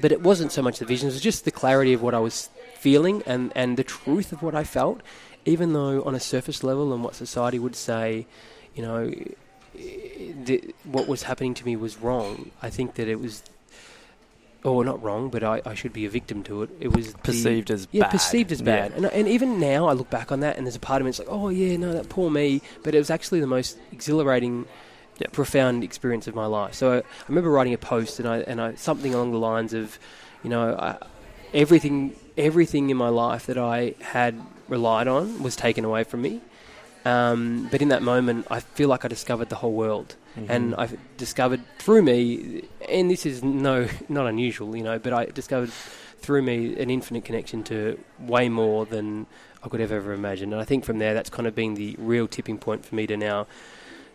but 0.01 0.11
it 0.11 0.21
wasn't 0.21 0.51
so 0.51 0.61
much 0.61 0.79
the 0.79 0.85
vision; 0.85 1.07
it 1.09 1.13
was 1.13 1.21
just 1.21 1.45
the 1.45 1.51
clarity 1.51 1.93
of 1.93 2.01
what 2.01 2.13
I 2.13 2.19
was 2.19 2.49
feeling 2.75 3.23
and, 3.25 3.51
and 3.55 3.77
the 3.77 3.83
truth 3.83 4.31
of 4.31 4.41
what 4.41 4.55
I 4.55 4.63
felt. 4.63 5.01
Even 5.45 5.73
though 5.73 6.03
on 6.03 6.15
a 6.15 6.19
surface 6.19 6.63
level, 6.63 6.93
and 6.93 7.03
what 7.03 7.15
society 7.15 7.59
would 7.59 7.75
say, 7.75 8.27
you 8.75 8.83
know, 8.83 9.11
the, 9.73 10.73
what 10.83 11.07
was 11.07 11.23
happening 11.23 11.53
to 11.55 11.65
me 11.65 11.75
was 11.75 11.97
wrong. 11.97 12.51
I 12.61 12.69
think 12.69 12.95
that 12.95 13.07
it 13.07 13.19
was, 13.19 13.43
oh, 14.65 14.75
or 14.75 14.83
not 14.83 15.01
wrong, 15.01 15.29
but 15.29 15.43
I, 15.43 15.61
I 15.65 15.73
should 15.75 15.93
be 15.93 16.05
a 16.05 16.09
victim 16.09 16.43
to 16.43 16.63
it. 16.63 16.69
It 16.79 16.93
was 16.93 17.13
the- 17.13 17.19
Perceived 17.19 17.71
as 17.71 17.87
yeah, 17.91 18.03
bad. 18.03 18.11
perceived 18.11 18.51
as 18.51 18.61
bad. 18.61 18.91
Yeah. 18.91 18.97
And, 18.97 19.05
and 19.07 19.27
even 19.27 19.59
now, 19.59 19.87
I 19.87 19.93
look 19.93 20.09
back 20.09 20.31
on 20.31 20.41
that, 20.41 20.57
and 20.57 20.65
there's 20.65 20.75
a 20.75 20.79
part 20.79 21.01
of 21.01 21.05
me 21.05 21.11
that's 21.11 21.19
like, 21.19 21.29
oh 21.31 21.49
yeah, 21.49 21.77
no, 21.77 21.93
that 21.93 22.09
poor 22.09 22.29
me. 22.29 22.61
But 22.83 22.93
it 22.93 22.97
was 22.97 23.09
actually 23.09 23.39
the 23.39 23.47
most 23.47 23.77
exhilarating, 23.91 24.65
Yep. 25.19 25.31
profound 25.31 25.83
experience 25.83 26.27
of 26.27 26.35
my 26.35 26.45
life. 26.45 26.73
So 26.73 26.91
I, 26.93 26.97
I 26.97 27.03
remember 27.27 27.49
writing 27.51 27.73
a 27.73 27.77
post, 27.77 28.19
and 28.19 28.27
I 28.27 28.37
and 28.39 28.59
I 28.61 28.75
something 28.75 29.13
along 29.13 29.31
the 29.31 29.37
lines 29.39 29.73
of, 29.73 29.99
you 30.43 30.49
know, 30.49 30.75
I, 30.75 30.97
everything 31.53 32.15
everything 32.37 32.89
in 32.89 32.97
my 32.97 33.09
life 33.09 33.47
that 33.47 33.57
I 33.57 33.95
had 34.01 34.39
relied 34.69 35.07
on 35.07 35.43
was 35.43 35.55
taken 35.55 35.83
away 35.85 36.03
from 36.03 36.21
me. 36.21 36.41
Um, 37.05 37.67
but 37.71 37.81
in 37.81 37.89
that 37.89 38.01
moment, 38.01 38.47
I 38.51 38.59
feel 38.59 38.89
like 38.89 39.05
I 39.05 39.07
discovered 39.07 39.49
the 39.49 39.55
whole 39.55 39.73
world, 39.73 40.15
Mm-hmm. 40.37 40.51
and 40.51 40.75
I 40.75 40.87
discovered 41.17 41.61
through 41.79 42.03
me, 42.03 42.63
and 42.87 43.09
this 43.09 43.25
is 43.25 43.43
no 43.43 43.87
not 44.09 44.27
unusual, 44.27 44.75
you 44.77 44.83
know, 44.83 44.99
but 44.99 45.11
I 45.11 45.25
discovered 45.25 45.71
through 46.21 46.43
me 46.43 46.79
an 46.79 46.89
infinite 46.89 47.25
connection 47.25 47.63
to 47.63 47.97
way 48.19 48.47
more 48.47 48.85
than 48.85 49.25
I 49.63 49.69
could 49.69 49.79
have 49.79 49.91
ever 49.91 50.13
imagined. 50.13 50.53
And 50.53 50.61
I 50.61 50.65
think 50.65 50.85
from 50.85 50.99
there, 50.99 51.13
that's 51.15 51.29
kind 51.31 51.47
of 51.47 51.55
been 51.55 51.73
the 51.75 51.95
real 51.97 52.27
tipping 52.27 52.57
point 52.59 52.85
for 52.85 52.93
me 52.93 53.07
to 53.07 53.17
now 53.17 53.47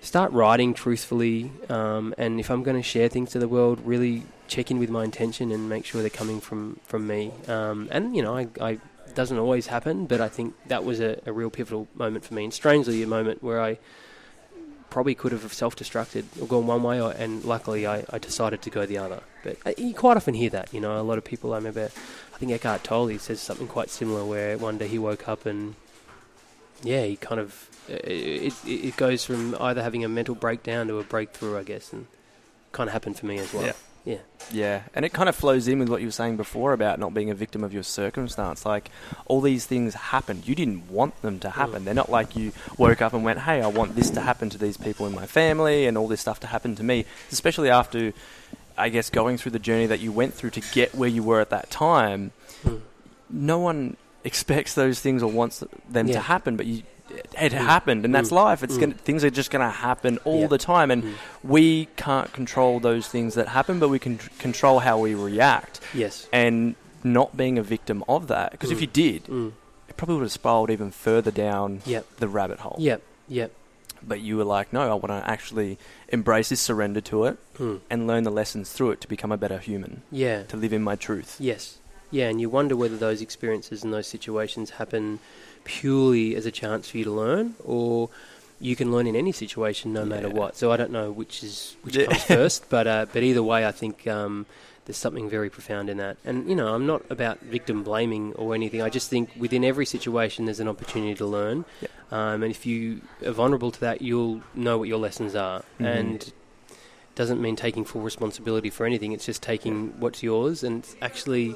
start 0.05 0.31
writing 0.33 0.75
truthfully. 0.75 1.51
Um, 1.69 2.15
and 2.19 2.39
if 2.39 2.51
I'm 2.51 2.63
going 2.63 2.77
to 2.77 2.83
share 2.83 3.09
things 3.09 3.31
to 3.31 3.39
the 3.39 3.49
world, 3.49 3.81
really 3.85 4.23
check 4.47 4.71
in 4.71 4.79
with 4.79 4.91
my 4.91 5.05
intention 5.05 5.51
and 5.51 5.69
make 5.69 5.85
sure 5.85 6.01
they're 6.03 6.11
coming 6.11 6.41
from 6.41 6.79
from 6.85 7.07
me. 7.07 7.33
Um, 7.49 7.89
and 7.91 8.15
you 8.15 8.23
know, 8.23 8.37
I, 8.37 8.49
I 8.61 8.79
doesn't 9.15 9.39
always 9.39 9.69
happen, 9.69 10.07
but 10.07 10.21
I 10.21 10.29
think 10.29 10.55
that 10.69 10.85
was 10.85 11.01
a, 11.01 11.21
a 11.27 11.33
real 11.33 11.51
pivotal 11.51 11.89
moment 11.95 12.25
for 12.25 12.35
me, 12.35 12.45
and 12.45 12.53
strangely, 12.53 13.03
a 13.03 13.07
moment 13.07 13.43
where 13.43 13.61
I 13.61 13.79
probably 14.91 15.15
could 15.15 15.33
have 15.33 15.53
self-destructed 15.53 16.25
or 16.41 16.47
gone 16.47 16.67
one 16.67 16.83
way, 16.83 17.01
or, 17.01 17.13
and 17.13 17.45
luckily 17.45 17.87
I, 17.87 18.05
I 18.11 18.19
decided 18.19 18.63
to 18.63 18.71
go 18.71 18.87
the 18.87 18.99
other. 18.99 19.21
But 19.43 19.57
uh, 19.67 19.73
you 19.77 19.95
quite 19.95 20.17
often 20.17 20.35
hear 20.35 20.51
that, 20.51 20.73
you 20.73 20.81
know. 20.81 21.01
A 21.01 21.03
lot 21.03 21.19
of 21.19 21.25
people, 21.25 21.53
I 21.53 21.57
remember, 21.57 21.91
I 22.35 22.39
think 22.39 22.53
Eckhart 22.53 22.85
Tolle 22.85 23.19
says 23.19 23.41
something 23.41 23.67
quite 23.67 23.91
similar, 23.91 24.25
where 24.25 24.59
one 24.59 24.79
day 24.79 24.89
he 24.89 24.99
woke 24.99 25.29
up 25.29 25.47
and 25.47 25.75
yeah, 26.83 27.05
he 27.05 27.17
kind 27.17 27.41
of 27.41 27.69
it, 27.89 28.55
it, 28.65 28.69
it 28.69 28.97
goes 28.97 29.25
from 29.25 29.57
either 29.61 29.83
having 29.83 30.05
a 30.05 30.09
mental 30.09 30.35
breakdown 30.35 30.89
to 30.89 30.99
a 30.99 31.05
breakthrough, 31.05 31.59
I 31.59 31.63
guess, 31.63 31.93
and 31.93 32.07
kind 32.73 32.89
of 32.89 32.93
happened 32.93 33.19
for 33.19 33.27
me 33.27 33.39
as 33.39 33.53
well. 33.53 33.67
Yeah. 33.67 33.73
Yeah. 34.05 34.19
Yeah, 34.53 34.83
and 34.95 35.07
it 35.07 35.15
kind 35.15 35.31
of 35.31 35.35
flows 35.35 35.67
in 35.67 35.79
with 35.79 35.89
what 35.89 36.03
you 36.03 36.09
were 36.09 36.13
saying 36.13 36.37
before 36.37 36.75
about 36.75 36.99
not 36.99 37.15
being 37.15 37.31
a 37.31 37.35
victim 37.35 37.65
of 37.65 37.73
your 37.73 37.83
circumstance. 37.83 38.67
Like, 38.67 38.91
all 39.25 39.41
these 39.41 39.65
things 39.65 39.95
happened. 39.95 40.47
You 40.47 40.55
didn't 40.55 40.91
want 40.91 41.23
them 41.23 41.39
to 41.41 41.49
happen. 41.49 41.87
They're 41.87 41.95
not 41.95 42.11
like 42.11 42.37
you 42.37 42.53
woke 42.77 43.01
up 43.01 43.15
and 43.15 43.25
went, 43.25 43.39
hey, 43.39 43.63
I 43.63 43.67
want 43.69 43.97
this 43.97 44.11
to 44.11 44.21
happen 44.21 44.51
to 44.51 44.59
these 44.59 44.77
people 44.77 45.07
in 45.07 45.15
my 45.15 45.25
family 45.25 45.87
and 45.87 45.97
all 45.97 46.07
this 46.07 46.21
stuff 46.21 46.41
to 46.41 46.47
happen 46.49 46.77
to 46.77 46.83
me. 46.83 47.07
Especially 47.33 47.71
after, 47.71 48.13
I 48.77 48.91
guess, 48.91 49.09
going 49.09 49.39
through 49.39 49.53
the 49.53 49.59
journey 49.59 49.87
that 49.87 50.01
you 50.01 50.13
went 50.13 50.35
through 50.35 50.51
to 50.51 50.61
get 50.73 50.95
where 50.95 51.09
you 51.09 51.23
were 51.23 51.41
at 51.41 51.49
that 51.49 51.71
time. 51.71 52.33
Mm. 52.63 52.83
No 53.31 53.59
one 53.59 53.97
expects 54.23 54.75
those 54.75 55.01
things 55.01 55.23
or 55.23 55.31
wants 55.31 55.65
them 55.89 56.09
Yeah. 56.09 56.15
to 56.17 56.21
happen, 56.21 56.57
but 56.59 56.67
you. 56.67 56.83
It 57.11 57.53
Mm. 57.53 57.67
happened, 57.67 58.05
and 58.05 58.15
that's 58.15 58.31
Mm. 58.31 58.37
life. 58.45 58.63
It's 58.63 58.77
Mm. 58.77 58.81
gonna, 58.81 58.95
things 58.95 59.25
are 59.25 59.31
just 59.31 59.51
going 59.51 59.65
to 59.65 59.71
happen 59.71 60.19
all 60.25 60.43
Yeah. 60.43 60.47
the 60.47 60.59
time, 60.59 60.91
and 60.91 61.15
we 61.43 61.87
can't 61.97 62.33
control 62.33 62.81
those 62.81 63.07
things 63.09 63.35
that 63.35 63.49
happen, 63.49 63.79
but 63.79 63.89
we 63.89 63.99
can 63.99 64.19
tr- 64.19 64.31
control 64.39 64.79
how 64.81 64.99
we 64.99 65.15
react. 65.15 65.81
Yes. 65.93 66.27
And 66.33 66.75
not 67.03 67.37
being 67.37 67.59
a 67.59 67.63
victim 67.63 68.03
of 68.09 68.29
that, 68.29 68.53
because 68.53 68.71
if 68.71 68.81
you 68.81 68.87
did, 68.87 69.29
it 69.89 69.97
probably 69.99 70.15
would 70.17 70.23
have 70.23 70.33
spiraled 70.33 70.71
even 70.71 70.91
further 70.91 71.31
down 71.31 71.83
Yep. 71.85 72.07
the 72.19 72.29
rabbit 72.29 72.61
hole. 72.61 72.77
Yep. 72.79 73.03
Yep. 73.29 73.51
but 74.07 74.21
you 74.21 74.37
were 74.37 74.45
like, 74.45 74.71
no, 74.71 74.83
I 74.83 74.93
want 74.93 75.07
to 75.07 75.23
actually 75.27 75.79
embrace 76.11 76.51
this, 76.51 76.61
surrender 76.61 77.01
to 77.01 77.25
it, 77.25 77.39
and 77.89 78.07
learn 78.07 78.25
the 78.25 78.31
lessons 78.31 78.71
through 78.71 78.91
it 78.91 79.01
to 79.01 79.09
become 79.09 79.33
a 79.33 79.39
better 79.39 79.57
human, 79.59 80.03
Yeah. 80.13 80.43
to 80.45 80.59
live 80.59 80.75
in 80.75 80.83
my 80.83 80.95
truth. 80.95 81.37
Yes. 81.39 81.79
Yeah, 82.11 82.29
and 82.29 82.39
you 82.39 82.51
wonder 82.51 82.77
whether 82.77 82.99
those 82.99 83.23
experiences 83.23 83.83
and 83.83 83.95
those 83.95 84.07
situations 84.07 84.71
happen 84.73 85.21
purely 85.65 86.37
as 86.37 86.47
a 86.47 86.51
chance 86.51 86.89
for 86.91 86.99
you 86.99 87.05
to 87.05 87.11
learn, 87.11 87.55
or 87.65 88.11
you 88.61 88.77
can 88.77 88.93
learn 88.93 89.07
in 89.07 89.17
any 89.17 89.33
situation, 89.33 89.93
no 89.93 90.05
matter 90.05 90.29
what. 90.29 90.57
So 90.57 90.71
I 90.73 90.77
don't 90.77 90.91
know 90.93 91.11
which 91.11 91.43
is 91.43 91.77
which 91.83 91.97
Yeah. 91.97 92.07
comes 92.07 92.23
first, 92.25 92.69
but 92.71 92.87
uh, 92.87 93.07
but 93.13 93.23
either 93.23 93.43
way, 93.43 93.67
I 93.67 93.73
think 93.73 94.07
um, 94.07 94.47
there's 94.87 94.97
something 94.97 95.29
very 95.29 95.51
profound 95.51 95.89
in 95.91 95.97
that. 95.99 96.17
And 96.25 96.49
you 96.49 96.55
know, 96.55 96.75
I'm 96.75 96.87
not 96.87 97.03
about 97.11 97.41
victim 97.41 97.83
blaming 97.83 98.33
or 98.35 98.55
anything. 98.55 98.81
I 98.83 98.89
just 98.91 99.11
think 99.11 99.31
within 99.37 99.65
every 99.65 99.87
situation, 99.87 100.45
there's 100.45 100.61
an 100.61 100.69
opportunity 100.69 101.15
to 101.17 101.27
learn. 101.27 101.65
Yeah. 101.81 101.89
Um, 102.11 102.43
and 102.45 102.51
if 102.51 102.65
you 102.65 103.01
are 103.27 103.33
vulnerable 103.33 103.71
to 103.73 103.81
that, 103.81 104.01
you'll 104.03 104.43
know 104.55 104.79
what 104.79 104.89
your 104.89 104.99
lessons 104.99 105.35
are. 105.35 105.63
Mhm. 105.81 105.87
And 105.87 106.33
doesn't 107.17 107.41
mean 107.41 107.55
taking 107.57 107.85
full 107.85 108.03
responsibility 108.03 108.71
for 108.71 108.85
anything. 108.87 109.13
It's 109.13 109.25
just 109.27 109.41
taking 109.43 109.95
what's 110.01 110.21
yours, 110.23 110.63
and 110.65 110.85
actually, 111.01 111.55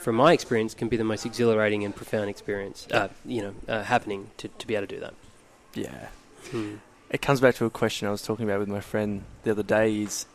from 0.00 0.16
my 0.16 0.32
experience, 0.32 0.74
can 0.74 0.88
be 0.88 0.96
the 0.96 1.04
most 1.04 1.24
exhilarating 1.26 1.84
and 1.84 1.94
profound 1.94 2.30
experience. 2.30 2.86
Uh, 2.90 3.08
you 3.24 3.42
know, 3.42 3.54
uh, 3.68 3.82
happening 3.84 4.30
to, 4.38 4.48
to 4.48 4.66
be 4.66 4.74
able 4.74 4.86
to 4.86 4.94
do 4.94 5.00
that. 5.00 5.14
Yeah. 5.74 6.08
Hmm. 6.50 6.76
It 7.10 7.20
comes 7.20 7.40
back 7.40 7.54
to 7.56 7.64
a 7.66 7.70
question 7.70 8.08
I 8.08 8.10
was 8.10 8.22
talking 8.22 8.44
about 8.48 8.60
with 8.60 8.68
my 8.68 8.80
friend 8.80 9.24
the 9.42 9.50
other 9.50 9.62
day 9.62 10.02
is 10.02 10.26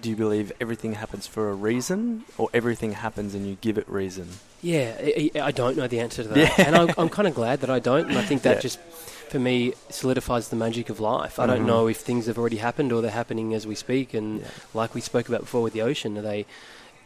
do 0.00 0.10
you 0.10 0.16
believe 0.16 0.50
everything 0.60 0.94
happens 0.94 1.26
for 1.26 1.50
a 1.50 1.54
reason 1.54 2.24
or 2.38 2.48
everything 2.52 2.92
happens 2.92 3.34
and 3.34 3.46
you 3.46 3.56
give 3.60 3.78
it 3.78 3.88
reason? 3.88 4.28
Yeah, 4.60 4.96
I, 4.98 5.30
I 5.36 5.40
I 5.42 5.50
don't 5.52 5.76
know 5.76 5.86
the 5.86 6.00
answer 6.00 6.22
to 6.22 6.28
that, 6.30 6.38
Yeah. 6.38 6.54
and 6.66 6.74
I'm, 6.74 6.90
I'm 6.98 7.08
kind 7.08 7.28
of 7.28 7.34
glad 7.34 7.60
that 7.60 7.70
I 7.70 7.78
don't. 7.78 8.08
And 8.08 8.18
I 8.18 8.22
think 8.24 8.42
that 8.42 8.56
Yeah. 8.56 8.60
just, 8.62 8.80
for 9.28 9.38
me, 9.38 9.74
solidifies 9.90 10.48
the 10.48 10.56
magic 10.56 10.90
of 10.90 10.98
life. 11.00 11.38
I 11.38 11.46
don't 11.46 11.62
Mhm. 11.62 11.66
know 11.66 11.86
if 11.86 11.98
things 11.98 12.26
have 12.26 12.38
already 12.38 12.56
happened 12.56 12.90
or 12.92 13.00
they're 13.02 13.10
happening 13.10 13.54
as 13.54 13.66
we 13.66 13.74
speak. 13.76 14.14
And 14.14 14.40
Yeah. 14.40 14.46
like 14.72 14.94
we 14.94 15.00
spoke 15.00 15.28
about 15.28 15.42
before 15.42 15.62
with 15.62 15.72
the 15.74 15.82
ocean, 15.82 16.18
are 16.18 16.22
they 16.22 16.46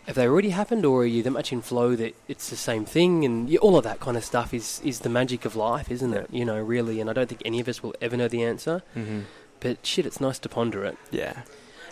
have 0.09 0.17
they 0.17 0.27
already 0.27 0.51
happened, 0.51 0.85
or 0.85 1.03
are 1.03 1.07
you 1.07 1.23
that 1.23 1.31
much 1.31 1.53
in 1.53 1.63
flow 1.63 1.95
that 1.95 2.15
it's 2.27 2.51
the 2.51 2.57
same 2.57 2.85
thing? 2.85 3.25
And 3.25 3.49
yeah, 3.49 3.61
all 3.61 3.77
of 3.77 3.85
that 3.85 4.01
kind 4.01 4.17
of 4.17 4.25
stuff 4.25 4.53
is 4.53 4.81
is 4.85 5.01
the 5.01 5.09
magic 5.09 5.45
of 5.45 5.55
life, 5.55 5.91
isn't 5.91 6.13
it? 6.15 6.27
You 6.33 6.45
know, 6.45 6.59
really. 6.61 7.01
And 7.01 7.09
I 7.09 7.13
don't 7.13 7.29
think 7.29 7.43
any 7.45 7.61
of 7.61 7.69
us 7.69 7.83
will 7.83 7.95
ever 8.01 8.17
know 8.17 8.27
the 8.29 8.43
answer. 8.43 8.83
Mm-hmm. 8.97 9.21
But 9.61 9.85
shit, 9.87 10.05
it's 10.07 10.21
nice 10.21 10.39
to 10.41 10.49
ponder 10.49 10.85
it. 10.85 10.97
Yeah. 11.13 11.43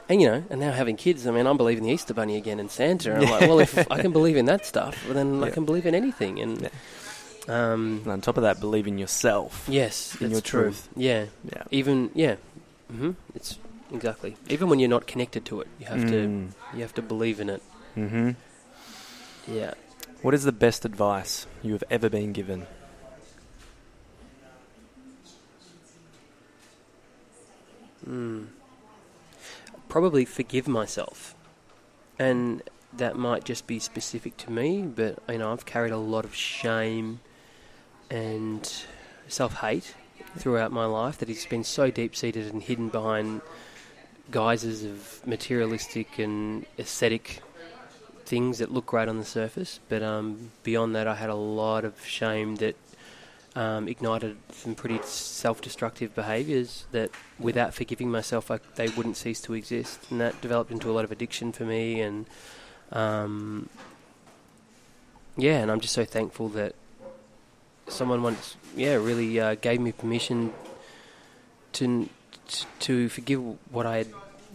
And 0.08 0.20
you 0.22 0.28
know, 0.28 0.44
and 0.50 0.58
now 0.60 0.72
having 0.72 0.96
kids, 0.96 1.26
I 1.26 1.30
mean, 1.32 1.46
I'm 1.46 1.56
believing 1.56 1.84
the 1.84 1.90
Easter 1.90 2.14
Bunny 2.14 2.36
again 2.36 2.58
and 2.60 2.70
Santa. 2.70 3.12
And 3.14 3.24
I'm 3.24 3.30
like, 3.30 3.40
well, 3.50 3.58
if 3.60 3.90
I 3.90 4.00
can 4.00 4.12
believe 4.12 4.36
in 4.36 4.46
that 4.46 4.64
stuff, 4.64 5.04
well, 5.04 5.14
then 5.14 5.42
I 5.44 5.50
can 5.50 5.64
believe 5.64 5.84
in 5.84 5.94
anything. 5.94 6.38
And 6.40 6.62
Yeah. 6.62 6.68
um, 7.48 8.00
And 8.04 8.12
on 8.12 8.20
top 8.20 8.36
of 8.36 8.42
that, 8.44 8.60
believe 8.60 8.86
in 8.86 8.98
yourself. 8.98 9.66
yes, 9.68 10.16
In 10.20 10.30
your 10.30 10.40
true. 10.40 10.62
truth. 10.70 10.88
Yeah, 10.96 11.26
Yeah. 11.52 11.64
even 11.70 12.10
yeah, 12.14 12.36
hmm 12.90 13.12
it's 13.34 13.58
exactly. 13.92 14.36
Even 14.48 14.68
when 14.68 14.78
you're 14.78 14.88
not 14.96 15.06
connected 15.06 15.44
to 15.46 15.60
it, 15.60 15.68
you 15.80 15.86
have 15.86 16.06
to 16.08 16.48
you 16.74 16.80
have 16.82 16.94
to 16.94 17.02
believe 17.02 17.40
in 17.40 17.50
it. 17.50 17.62
Mm-hmm. 17.96 18.30
Yeah. 19.48 19.74
What 20.22 20.34
is 20.34 20.44
the 20.44 20.52
best 20.52 20.84
advice 20.84 21.46
you 21.62 21.72
have 21.72 21.84
ever 21.90 22.10
been 22.10 22.32
given? 22.32 22.66
Mm. 28.06 28.48
Probably 29.88 30.24
forgive 30.24 30.68
myself, 30.68 31.34
and 32.18 32.62
that 32.92 33.16
might 33.16 33.44
just 33.44 33.66
be 33.66 33.78
specific 33.78 34.36
to 34.38 34.50
me. 34.50 34.82
But 34.82 35.18
you 35.28 35.38
know, 35.38 35.52
I've 35.52 35.66
carried 35.66 35.92
a 35.92 35.96
lot 35.96 36.24
of 36.24 36.34
shame 36.34 37.20
and 38.10 38.84
self-hate 39.28 39.94
throughout 40.36 40.70
my 40.70 40.84
life 40.84 41.18
that 41.18 41.28
has 41.28 41.46
been 41.46 41.64
so 41.64 41.90
deep-seated 41.90 42.52
and 42.52 42.62
hidden 42.62 42.88
behind 42.88 43.40
guises 44.30 44.84
of 44.84 45.26
materialistic 45.26 46.18
and 46.18 46.66
aesthetic 46.78 47.40
things 48.26 48.58
that 48.58 48.70
look 48.70 48.86
great 48.86 49.08
on 49.08 49.18
the 49.18 49.24
surface. 49.24 49.80
But 49.88 50.02
um, 50.02 50.50
beyond 50.62 50.94
that, 50.94 51.06
I 51.06 51.14
had 51.14 51.30
a 51.30 51.34
lot 51.34 51.84
of 51.84 52.04
shame 52.04 52.56
that 52.56 52.76
um, 53.54 53.88
ignited 53.88 54.36
some 54.52 54.74
pretty 54.74 55.00
self-destructive 55.02 56.14
behaviours 56.14 56.84
that, 56.92 57.10
without 57.38 57.72
forgiving 57.72 58.10
myself, 58.10 58.50
I, 58.50 58.58
they 58.74 58.88
wouldn't 58.88 59.16
cease 59.16 59.40
to 59.42 59.54
exist, 59.54 60.10
and 60.10 60.20
that 60.20 60.40
developed 60.42 60.70
into 60.70 60.90
a 60.90 60.92
lot 60.92 61.04
of 61.04 61.12
addiction 61.12 61.52
for 61.52 61.64
me. 61.64 62.00
And 62.02 62.26
um, 62.92 63.70
yeah, 65.38 65.58
and 65.62 65.70
I'm 65.70 65.80
just 65.80 65.94
so 65.94 66.04
thankful 66.04 66.50
that 66.50 66.74
someone 67.88 68.22
once, 68.22 68.56
yeah, 68.76 68.94
really 68.94 69.40
uh, 69.40 69.54
gave 69.54 69.80
me 69.80 69.92
permission 69.92 70.52
to 71.72 72.08
to 72.78 73.08
forgive 73.08 73.40
what 73.72 73.86
I 73.86 73.96
had 73.98 74.08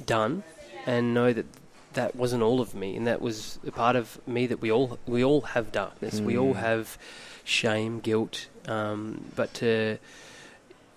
done, 0.05 0.43
and 0.85 1.13
know 1.13 1.33
that 1.33 1.45
that 1.93 2.15
wasn't 2.15 2.41
all 2.43 2.61
of 2.61 2.73
me, 2.73 2.95
and 2.95 3.05
that 3.07 3.21
was 3.21 3.59
a 3.65 3.71
part 3.71 3.95
of 3.95 4.19
me 4.27 4.47
that 4.47 4.61
we 4.61 4.71
all 4.71 4.97
we 5.07 5.23
all 5.23 5.41
have 5.41 5.71
darkness. 5.71 6.19
We 6.19 6.37
all 6.37 6.53
Mm. 6.53 6.59
have 6.59 6.97
shame, 7.43 7.99
guilt, 7.99 8.47
um, 8.67 9.25
but 9.35 9.53
to 9.55 9.97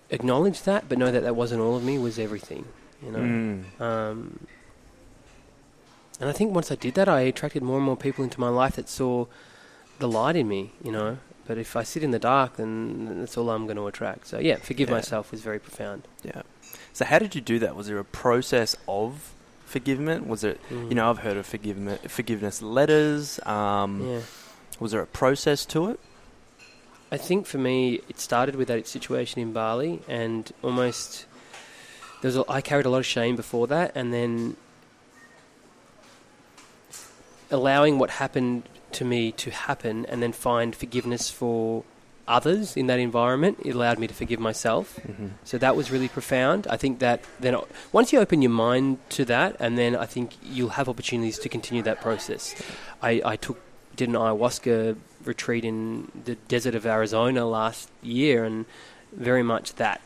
acknowledge 0.09 0.61
that, 0.63 0.87
but 0.87 0.97
know 0.97 1.11
that 1.11 1.23
that 1.23 1.35
wasn't 1.35 1.61
all 1.61 1.75
of 1.75 1.83
me, 1.83 1.97
was 1.97 2.17
everything. 2.19 2.65
You 3.03 3.11
know. 3.11 3.19
Mm. 3.19 3.81
Um, 3.81 4.47
and 6.19 6.29
I 6.29 6.31
think 6.33 6.53
once 6.55 6.71
I 6.71 6.75
did 6.75 6.93
that, 6.95 7.09
I 7.09 7.21
attracted 7.21 7.61
more 7.61 7.77
and 7.77 7.85
more 7.85 7.97
people 7.97 8.23
into 8.23 8.39
my 8.39 8.49
life 8.49 8.75
that 8.77 8.87
saw 8.87 9.25
the 9.99 10.07
light 10.07 10.35
in 10.35 10.47
me. 10.47 10.71
You 10.83 10.91
know. 10.91 11.17
But 11.47 11.57
if 11.59 11.75
I 11.75 11.83
sit 11.83 12.01
in 12.03 12.09
the 12.11 12.17
dark, 12.19 12.55
then 12.57 13.19
that's 13.19 13.37
all 13.37 13.49
I'm 13.51 13.65
going 13.65 13.77
to 13.77 13.85
attract. 13.85 14.27
So 14.27 14.39
yeah, 14.39 14.55
forgive 14.55 14.89
Yeah. 14.89 14.95
myself 14.95 15.29
was 15.31 15.41
very 15.41 15.59
profound. 15.59 16.07
Yeah. 16.23 16.41
So 16.91 17.05
how 17.05 17.19
did 17.19 17.35
you 17.35 17.41
do 17.41 17.59
that? 17.59 17.75
Was 17.75 17.85
there 17.87 17.99
a 17.99 18.03
process 18.05 18.75
of 18.87 19.33
forgiveness? 19.65 20.21
Was 20.25 20.43
it, 20.43 20.59
Mm. 20.69 20.89
you 20.89 20.95
know, 20.95 21.09
I've 21.09 21.19
heard 21.19 21.37
of 21.37 21.45
forgiveness, 21.45 21.99
forgiveness 22.07 22.61
letters. 22.61 23.39
Um, 23.45 24.07
yeah. 24.07 24.19
Was 24.79 24.91
there 24.91 25.01
a 25.01 25.07
process 25.07 25.65
to 25.67 25.89
it? 25.89 25.99
I 27.11 27.17
think 27.17 27.45
for 27.45 27.57
me, 27.57 28.01
it 28.09 28.19
started 28.19 28.55
with 28.55 28.67
that 28.67 28.87
situation 28.87 29.41
in 29.41 29.53
Bali, 29.53 30.01
and 30.07 30.51
almost 30.63 31.25
there 32.21 32.29
was 32.29 32.37
a, 32.37 32.43
I 32.49 32.61
carried 32.61 32.85
a 32.85 32.89
lot 32.89 32.97
of 32.99 33.05
shame 33.05 33.35
before 33.35 33.67
that, 33.67 33.91
and 33.95 34.11
then 34.13 34.57
allowing 37.51 37.99
what 37.99 38.09
happened 38.11 38.63
to 38.93 39.05
me 39.05 39.31
to 39.33 39.51
happen, 39.51 40.05
and 40.07 40.21
then 40.21 40.31
find 40.31 40.75
forgiveness 40.75 41.29
for 41.29 41.83
others 42.27 42.75
in 42.75 42.87
that 42.87 42.99
environment. 42.99 43.59
It 43.63 43.75
allowed 43.75 43.99
me 43.99 44.07
to 44.07 44.13
forgive 44.13 44.39
myself. 44.39 44.99
Mm-hmm. 45.07 45.27
So 45.43 45.57
that 45.57 45.75
was 45.75 45.91
really 45.91 46.07
profound. 46.07 46.67
I 46.67 46.77
think 46.77 46.99
that 46.99 47.23
then 47.39 47.55
once 47.91 48.11
you 48.11 48.19
open 48.19 48.41
your 48.41 48.51
mind 48.51 48.97
to 49.11 49.25
that, 49.25 49.55
and 49.59 49.77
then 49.77 49.95
I 49.95 50.05
think 50.05 50.33
you'll 50.43 50.69
have 50.69 50.89
opportunities 50.89 51.39
to 51.39 51.49
continue 51.49 51.83
that 51.83 52.01
process. 52.01 52.55
I, 53.01 53.21
I 53.23 53.35
took 53.35 53.59
did 53.95 54.09
an 54.09 54.15
ayahuasca 54.15 54.97
retreat 55.23 55.63
in 55.63 56.11
the 56.25 56.35
desert 56.35 56.75
of 56.75 56.85
Arizona 56.85 57.45
last 57.45 57.89
year, 58.01 58.43
and 58.43 58.65
very 59.13 59.43
much 59.43 59.75
that 59.75 60.01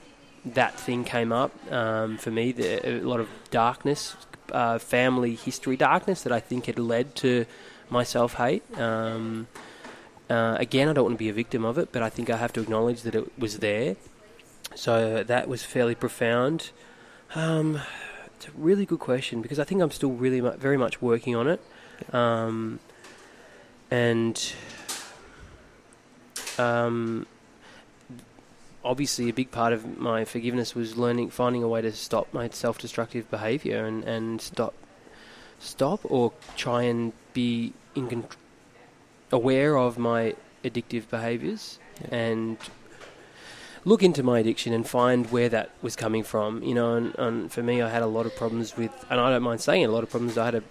that 0.45 0.80
thing 0.80 1.03
came 1.03 1.32
up 1.32 1.51
um, 1.72 2.17
for 2.17 2.32
me. 2.32 2.51
The, 2.51 2.88
a 2.88 3.01
lot 3.01 3.20
of 3.20 3.30
darkness, 3.51 4.15
uh, 4.51 4.80
family 4.80 5.36
history 5.36 5.78
darkness 5.78 6.24
that 6.24 6.32
I 6.32 6.39
think 6.39 6.67
had 6.67 6.80
led 6.80 7.15
to 7.17 7.45
my 7.89 8.03
self 8.03 8.36
hate. 8.36 8.63
Um, 8.78 9.47
uh, 10.30 10.55
again, 10.59 10.88
I 10.88 10.93
don't 10.93 11.05
want 11.05 11.15
to 11.15 11.19
be 11.19 11.30
a 11.30 11.34
victim 11.34 11.65
of 11.65 11.77
it, 11.77 11.91
but 11.91 12.03
I 12.03 12.09
think 12.09 12.30
I 12.30 12.38
have 12.38 12.53
to 12.53 12.61
acknowledge 12.61 13.01
that 13.01 13.15
it 13.15 13.38
was 13.39 13.59
there. 13.59 13.95
So 14.75 15.23
that 15.23 15.47
was 15.47 15.63
fairly 15.63 15.95
profound. 15.95 16.71
Um, 17.36 17.82
it's 18.36 18.47
a 18.47 18.51
really 18.55 18.86
good 18.86 18.99
question 18.99 19.41
because 19.41 19.59
I 19.59 19.63
think 19.63 19.82
I'm 19.82 19.91
still 19.91 20.11
really 20.11 20.41
mu- 20.41 20.51
very 20.51 20.77
much 20.77 21.01
working 21.01 21.36
on 21.36 21.47
it. 21.47 21.61
Um, 22.13 22.80
and 23.91 24.53
um, 26.57 27.25
obviously, 28.84 29.30
a 29.30 29.34
big 29.34 29.51
part 29.51 29.73
of 29.73 29.97
my 29.97 30.25
forgiveness 30.25 30.75
was 30.75 30.95
learning, 30.95 31.32
finding 31.32 31.63
a 31.63 31.67
way 31.67 31.82
to 31.82 31.91
stop 31.91 32.32
my 32.34 32.49
self-destructive 32.49 33.30
behaviour 33.32 33.86
and, 33.86 34.03
and 34.03 34.41
stop, 34.41 34.73
stop 35.59 36.01
or 36.03 36.34
try 36.55 36.84
and 36.84 37.13
be 37.34 37.73
in 37.95 38.07
con- 38.09 38.25
aware 39.32 39.77
of 39.77 39.97
my 39.97 40.36
addictive 40.63 41.09
behaviours 41.09 41.80
Yeah. 42.01 42.15
and 42.15 42.57
look 43.86 44.03
into 44.03 44.21
my 44.23 44.39
addiction 44.39 44.73
and 44.73 44.88
find 44.88 45.32
where 45.32 45.49
that 45.49 45.69
was 45.82 45.95
coming 45.95 46.23
from. 46.23 46.61
You 46.63 46.75
know, 46.75 46.95
and, 46.95 47.15
and 47.17 47.51
for 47.51 47.63
me, 47.63 47.82
I 47.82 47.89
had 47.89 48.01
a 48.03 48.07
lot 48.07 48.25
of 48.25 48.36
problems 48.36 48.75
with, 48.75 48.91
and 49.09 49.19
I 49.19 49.30
don't 49.30 49.43
mind 49.43 49.61
saying 49.61 49.84
it, 49.84 49.89
a 49.89 49.91
lot 49.91 50.03
of 50.03 50.09
problems. 50.09 50.38
I 50.38 50.45
had 50.45 50.55
a 50.55 50.63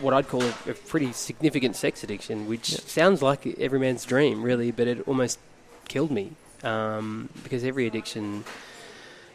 what 0.00 0.12
I'd 0.14 0.26
call 0.28 0.42
a, 0.42 0.54
a 0.68 0.74
pretty 0.74 1.12
significant 1.12 1.76
sex 1.76 2.02
addiction, 2.02 2.48
which 2.48 2.72
Yeah. 2.72 2.78
sounds 2.86 3.22
like 3.22 3.46
every 3.58 3.78
man's 3.78 4.04
dream, 4.04 4.42
really, 4.42 4.70
but 4.72 4.88
it 4.88 5.06
almost 5.06 5.38
killed 5.88 6.10
me 6.10 6.32
um, 6.64 7.28
because 7.44 7.62
every 7.62 7.86
addiction, 7.86 8.44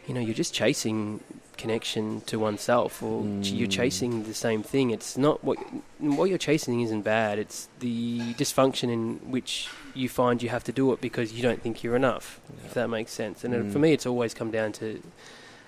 you 0.06 0.12
know, 0.12 0.20
you're 0.20 0.34
just 0.34 0.52
chasing 0.52 1.20
connection 1.56 2.22
to 2.22 2.38
oneself, 2.38 3.02
or 3.02 3.22
ch- 3.42 3.50
you're 3.52 3.68
Mm. 3.68 3.72
chasing 3.72 4.22
the 4.24 4.34
same 4.34 4.62
thing. 4.62 4.90
It's 4.90 5.16
not 5.16 5.42
what 5.44 5.58
what 6.00 6.28
you're 6.28 6.38
chasing 6.38 6.80
isn't 6.80 7.02
bad. 7.02 7.38
It's 7.38 7.68
the 7.80 8.34
dysfunction 8.34 8.90
in 8.90 9.20
which 9.30 9.68
you 9.94 10.08
find 10.08 10.42
you 10.42 10.48
have 10.48 10.64
to 10.64 10.72
do 10.72 10.92
it 10.92 11.00
because 11.00 11.32
you 11.32 11.42
don't 11.42 11.62
think 11.62 11.82
you're 11.82 11.96
enough. 11.96 12.40
If 12.66 12.74
that 12.74 12.88
makes 12.88 13.12
sense. 13.12 13.44
And 13.44 13.54
Mm. 13.54 13.72
for 13.72 13.78
me, 13.78 13.92
it's 13.92 14.06
always 14.06 14.34
come 14.34 14.50
down 14.50 14.72
to 14.72 15.00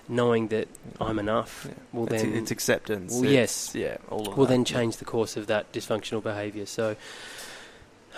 knowing 0.09 0.49
that 0.49 0.69
I'm 1.01 1.19
enough 1.19 1.67
Yeah. 1.67 1.75
will 1.93 2.07
it's, 2.13 2.23
then 2.23 2.35
it's 2.35 2.51
acceptance. 2.51 3.13
Well, 3.13 3.25
It's- 3.25 3.75
yes. 3.75 3.75
yeah, 3.75 3.97
all 4.11 4.29
of 4.29 4.37
will 4.37 4.47
then 4.47 4.65
change 4.65 4.97
the 4.99 5.05
course 5.05 5.37
of 5.37 5.47
that 5.47 5.73
dysfunctional 5.73 6.23
behaviour. 6.23 6.67
So, 6.67 6.97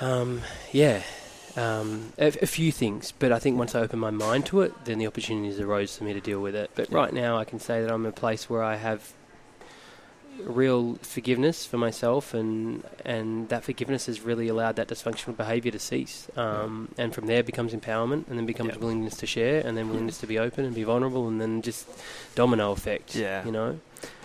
um, 0.01 0.43
yeah, 0.73 1.03
um, 1.57 2.13
a, 2.19 2.27
a 2.27 2.47
few 2.47 2.71
things. 2.73 3.13
But 3.19 3.33
I 3.33 3.39
think 3.39 3.59
once 3.59 3.75
I 3.75 3.81
opened 3.81 4.01
my 4.01 4.11
mind 4.11 4.47
to 4.47 4.61
it, 4.63 4.73
then 4.85 4.99
the 4.99 5.07
opportunities 5.07 5.59
arose 5.61 5.97
for 5.97 6.05
me 6.05 6.13
to 6.13 6.21
deal 6.21 6.41
with 6.41 6.55
it. 6.55 6.71
But 6.75 6.91
Yeah. 6.91 6.97
right 6.97 7.13
now, 7.13 7.39
I 7.39 7.45
can 7.45 7.59
say 7.59 7.81
that 7.83 7.91
I'm 7.91 8.05
in 8.05 8.11
a 8.11 8.13
place 8.13 8.49
where 8.51 8.63
I 8.63 8.77
have 8.77 9.13
real 10.45 10.97
forgiveness 10.97 11.65
for 11.65 11.79
myself, 11.79 12.35
and 12.35 12.85
and 13.07 13.49
that 13.49 13.65
forgiveness 13.65 14.05
has 14.05 14.21
really 14.21 14.49
allowed 14.49 14.77
that 14.77 14.87
dysfunctional 14.89 15.35
behaviour 15.35 15.73
to 15.73 15.79
cease. 15.79 16.29
Um, 16.37 16.89
And 16.99 17.15
from 17.15 17.27
there 17.27 17.43
becomes 17.43 17.73
empowerment, 17.73 18.29
and 18.29 18.39
then 18.39 18.45
becomes 18.45 18.75
Yeah. 18.75 18.81
willingness 18.81 19.17
to 19.17 19.27
share, 19.27 19.61
and 19.67 19.77
then 19.79 19.89
willingness 19.89 20.19
to 20.19 20.27
be 20.27 20.39
open 20.39 20.67
and 20.67 20.75
be 20.75 20.83
vulnerable, 20.83 21.27
and 21.27 21.41
then 21.41 21.63
just 21.63 21.87
domino 22.35 22.73
effect. 22.73 23.15
Yeah. 23.17 23.45
you 23.47 23.51
know. 23.53 23.79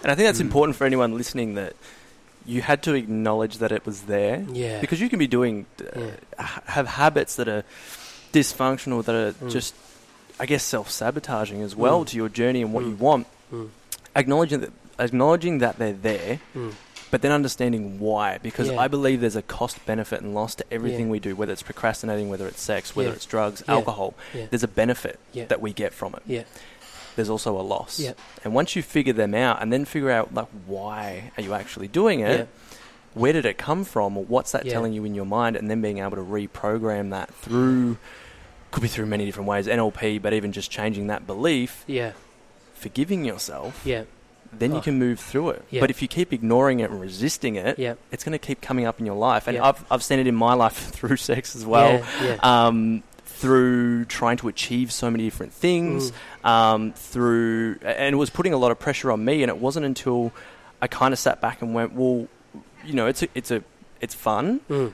And 0.04 0.12
I 0.12 0.16
think 0.16 0.28
that's 0.28 0.40
Mm. 0.40 0.50
important 0.52 0.76
for 0.76 0.84
anyone 0.86 1.16
listening 1.16 1.56
that 1.56 1.74
you 2.46 2.62
had 2.62 2.82
to 2.84 2.94
acknowledge 2.94 3.58
that 3.60 3.72
it 3.72 3.86
was 3.86 4.02
there 4.04 4.46
Yeah. 4.52 4.80
because 4.82 5.00
you 5.00 5.10
can 5.10 5.20
be 5.20 5.28
doing 5.28 5.66
uh, 5.80 6.00
Yeah. 6.00 6.12
ha- 6.40 6.62
have 6.66 6.88
habits 6.88 7.36
that 7.36 7.48
are 7.48 7.64
dysfunctional 8.34 9.04
that 9.06 9.16
are 9.16 9.34
Mm. 9.34 9.52
just 9.52 9.74
I 10.40 10.46
guess 10.48 10.64
self-sabotaging 10.64 11.62
as 11.62 11.76
well 11.76 12.04
Mm. 12.04 12.08
to 12.08 12.18
your 12.18 12.30
journey 12.30 12.62
and 12.64 12.74
what 12.74 12.84
you 12.84 12.92
Mm. 12.96 13.00
want 13.00 13.28
Mm. 13.54 13.70
acknowledging 14.16 14.62
that 14.62 14.72
acknowledging 15.00 15.60
that 15.60 15.78
they're 15.80 15.94
there 15.94 16.40
Mm. 16.56 16.74
but 17.12 17.22
then 17.22 17.32
understanding 17.32 18.00
why 18.00 18.40
because 18.42 18.70
Yeah. 18.70 18.80
I 18.80 18.88
believe 18.88 19.22
there's 19.22 19.36
a 19.36 19.42
cost 19.42 19.84
benefit 19.86 20.22
and 20.22 20.34
loss 20.34 20.56
to 20.56 20.66
everything 20.72 21.06
Yeah. 21.08 21.12
we 21.12 21.20
do 21.20 21.36
whether 21.36 21.52
it's 21.54 21.62
procrastinating 21.62 22.30
whether 22.30 22.48
it's 22.48 22.62
sex 22.62 22.96
whether 22.96 23.12
it's 23.12 23.26
drugs 23.26 23.64
alcohol 23.68 24.14
there's 24.50 24.64
a 24.64 24.68
benefit 24.68 25.20
that 25.34 25.62
we 25.62 25.74
get 25.74 25.94
from 25.94 26.14
it 26.16 26.24
Yeah. 26.26 26.44
There's 27.16 27.30
also 27.30 27.60
a 27.60 27.62
loss 27.62 28.00
Yeah. 28.00 28.14
and 28.44 28.54
once 28.54 28.76
you 28.76 28.82
figure 28.82 29.14
them 29.14 29.34
out 29.36 29.62
and 29.62 29.72
then 29.72 29.86
figure 29.86 30.12
out 30.12 30.34
like 30.34 30.48
why 30.66 31.32
are 31.38 31.44
you 31.44 31.54
actually 31.54 31.88
doing 31.88 32.20
it 32.22 32.40
Yeah. 32.40 32.46
where 33.14 33.34
did 33.34 33.46
it 33.46 33.58
come 33.58 33.84
from 33.84 34.18
or 34.18 34.24
what's 34.26 34.52
that 34.54 34.66
Yeah. 34.66 34.74
telling 34.74 34.94
you 34.94 35.04
in 35.06 35.14
your 35.16 35.26
mind 35.26 35.56
and 35.56 35.70
then 35.70 35.82
being 35.82 36.00
able 36.00 36.12
to 36.18 36.24
reprogram 36.24 37.10
that 37.12 37.34
through 37.34 37.98
could 38.72 38.82
be 38.82 38.88
through 38.88 39.06
many 39.08 39.26
different 39.26 39.50
ways 39.50 39.68
NLP 39.68 40.22
but 40.22 40.34
even 40.34 40.52
just 40.52 40.72
changing 40.72 41.08
that 41.08 41.28
belief 41.28 41.84
Yeah. 41.88 42.12
forgiving 42.74 43.26
yourself 43.26 43.82
Yeah. 43.86 44.04
then 44.54 44.72
you 44.72 44.78
Oh. 44.78 44.82
can 44.82 44.98
move 45.00 45.20
through 45.20 45.50
it 45.52 45.64
but 45.80 45.90
if 45.90 46.02
you 46.02 46.08
keep 46.08 46.32
ignoring 46.34 46.80
it 46.80 46.90
and 46.90 47.00
resisting 47.02 47.56
it 47.56 47.78
Yeah. 47.78 47.96
it's 48.12 48.24
going 48.24 48.34
to 48.34 48.40
keep 48.40 48.62
coming 48.62 48.86
up 48.86 49.00
in 49.00 49.06
your 49.06 49.16
life 49.16 49.48
and. 49.48 49.58
I've, 49.58 49.84
I've 49.92 50.04
seen 50.04 50.20
it 50.20 50.28
in 50.28 50.36
my 50.36 50.54
life 50.54 50.74
through 50.96 51.18
sex 51.18 51.56
as 51.56 51.66
well 51.66 52.02
Yeah. 52.22 52.38
yeah. 52.42 52.68
um, 52.68 53.04
through 53.42 54.06
trying 54.06 54.38
to 54.38 54.48
achieve 54.48 54.92
so 54.92 55.10
many 55.10 55.24
different 55.24 55.52
things 55.54 56.12
Mm. 56.44 56.48
um, 56.50 56.94
through 56.94 57.78
and 57.84 58.14
it 58.14 58.18
was 58.18 58.30
putting 58.30 58.54
a 58.54 58.58
lot 58.58 58.72
of 58.72 58.78
pressure 58.80 59.12
on 59.12 59.26
me 59.26 59.42
and 59.44 59.50
it 59.50 59.58
wasn't 59.58 59.86
until 59.86 60.32
I 60.82 60.88
kind 60.88 61.12
of 61.14 61.20
sat 61.20 61.42
back 61.42 61.62
and 61.62 61.74
went 61.74 61.94
well 61.94 62.28
you 62.86 62.94
know 62.94 63.08
it's 63.08 63.24
a, 63.24 63.28
it's 63.36 63.52
a 63.52 63.64
it's 64.00 64.14
fun 64.16 64.62
Mm. 64.70 64.94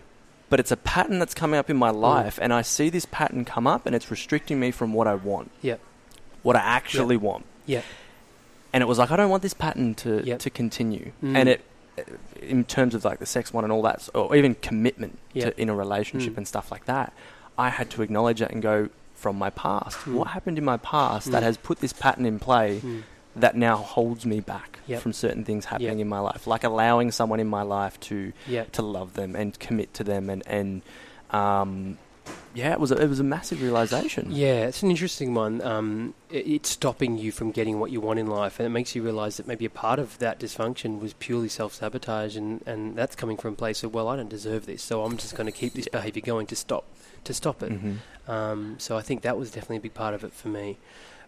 but 0.49 0.59
it's 0.61 0.71
a 0.71 0.77
pattern 0.77 1.19
that's 1.19 1.33
coming 1.33 1.57
up 1.59 1.69
in 1.69 1.77
my 1.77 1.89
life 1.89 2.39
and 2.41 2.53
I 2.53 2.61
see 2.61 2.89
this 2.89 3.05
pattern 3.05 3.43
come 3.45 3.67
up 3.67 3.85
and 3.85 3.93
it's 3.95 4.09
restricting 4.09 4.59
me 4.59 4.71
from 4.71 4.93
what 4.93 5.07
I 5.07 5.15
want 5.15 5.51
Yep. 5.61 5.79
what 6.43 6.55
I 6.55 6.59
actually 6.61 7.17
want 7.17 7.45
Yep. 7.65 7.83
and 8.73 8.81
it 8.81 8.85
was 8.87 8.97
like 8.97 9.11
I 9.11 9.15
don't 9.17 9.29
want 9.29 9.43
this 9.43 9.53
pattern 9.53 9.93
to 9.95 10.21
Yep. 10.25 10.39
to 10.39 10.49
continue 10.49 11.11
Mm. 11.23 11.35
and 11.35 11.49
it 11.49 11.61
in 12.41 12.63
terms 12.63 12.93
of 12.93 13.03
like 13.03 13.17
the 13.19 13.25
sex 13.25 13.51
one 13.51 13.63
and 13.63 13.73
all 13.73 13.81
that 13.81 14.07
or 14.13 14.35
even 14.35 14.53
commitment 14.55 15.17
Yep. 15.33 15.55
to 15.55 15.61
in 15.61 15.67
a 15.69 15.75
relationship 15.75 16.33
Mm. 16.33 16.37
and 16.37 16.47
stuff 16.47 16.71
like 16.71 16.85
that 16.85 17.11
I 17.57 17.69
had 17.69 17.89
to 17.91 18.01
acknowledge 18.01 18.41
it 18.41 18.51
and 18.51 18.61
go 18.61 18.89
from 19.15 19.35
my 19.37 19.49
past 19.49 19.97
Mm. 19.99 20.13
what 20.13 20.27
happened 20.29 20.57
in 20.59 20.63
my 20.65 20.77
past 20.77 21.31
that 21.31 21.41
Mm. 21.41 21.45
has 21.47 21.57
put 21.57 21.79
this 21.79 21.91
pattern 21.93 22.25
in 22.25 22.37
play 22.39 22.79
Mm. 22.83 23.01
that 23.35 23.55
now 23.55 23.77
holds 23.77 24.25
me 24.25 24.39
back 24.39 24.79
Yep. 24.87 25.01
from 25.01 25.13
certain 25.13 25.43
things 25.43 25.65
happening 25.65 25.97
Yep. 25.97 26.05
in 26.05 26.07
my 26.07 26.19
life 26.19 26.45
like 26.47 26.63
allowing 26.63 27.11
someone 27.11 27.39
in 27.39 27.47
my 27.47 27.63
life 27.63 27.99
to 28.01 28.31
Yeah. 28.47 28.65
to 28.73 28.81
love 28.83 29.13
them 29.13 29.35
and 29.35 29.57
commit 29.59 29.93
to 29.95 30.03
them 30.03 30.29
and 30.29 30.43
and 30.47 30.81
um, 31.31 31.97
yeah 32.53 32.71
it 32.71 32.79
was 32.79 32.91
a, 32.91 32.95
it 33.01 33.07
was 33.07 33.19
a 33.19 33.23
massive 33.23 33.61
realization 33.61 34.27
Yeah, 34.31 34.67
it's 34.67 34.83
an 34.83 34.89
interesting 34.91 35.33
one. 35.33 35.61
Um, 35.61 36.13
it, 36.29 36.45
it's 36.47 36.69
stopping 36.69 37.17
you 37.17 37.31
from 37.31 37.51
getting 37.51 37.79
what 37.79 37.89
you 37.91 37.99
want 38.01 38.19
in 38.19 38.27
life, 38.27 38.59
and 38.59 38.65
it 38.65 38.69
makes 38.69 38.95
you 38.95 39.01
realise 39.03 39.37
that 39.37 39.47
maybe 39.47 39.65
a 39.65 39.69
part 39.69 39.99
of 39.99 40.17
that 40.19 40.39
dysfunction 40.39 40.99
was 40.99 41.13
purely 41.13 41.49
self-sabotage, 41.49 42.35
and, 42.37 42.61
and 42.65 42.95
that's 42.95 43.15
coming 43.15 43.37
from 43.37 43.53
a 43.53 43.55
place 43.55 43.83
of 43.83 43.93
well, 43.93 44.07
I 44.07 44.15
don't 44.15 44.29
deserve 44.29 44.65
this, 44.65 44.81
so 44.83 45.03
I'm 45.03 45.17
just 45.17 45.35
going 45.35 45.45
to 45.47 45.51
keep 45.51 45.73
this 45.73 45.87
behaviour 45.87 46.21
going 46.21 46.47
to 46.47 46.55
stop 46.55 46.85
to 47.27 47.33
stop 47.33 47.61
it. 47.63 47.71
Mhm. 47.71 47.97
Um, 48.27 48.75
so 48.79 48.97
I 48.97 49.01
think 49.01 49.21
that 49.21 49.37
was 49.37 49.51
definitely 49.51 49.77
a 49.77 49.81
big 49.81 49.93
part 49.93 50.13
of 50.13 50.23
it 50.23 50.33
for 50.33 50.47
me. 50.49 50.77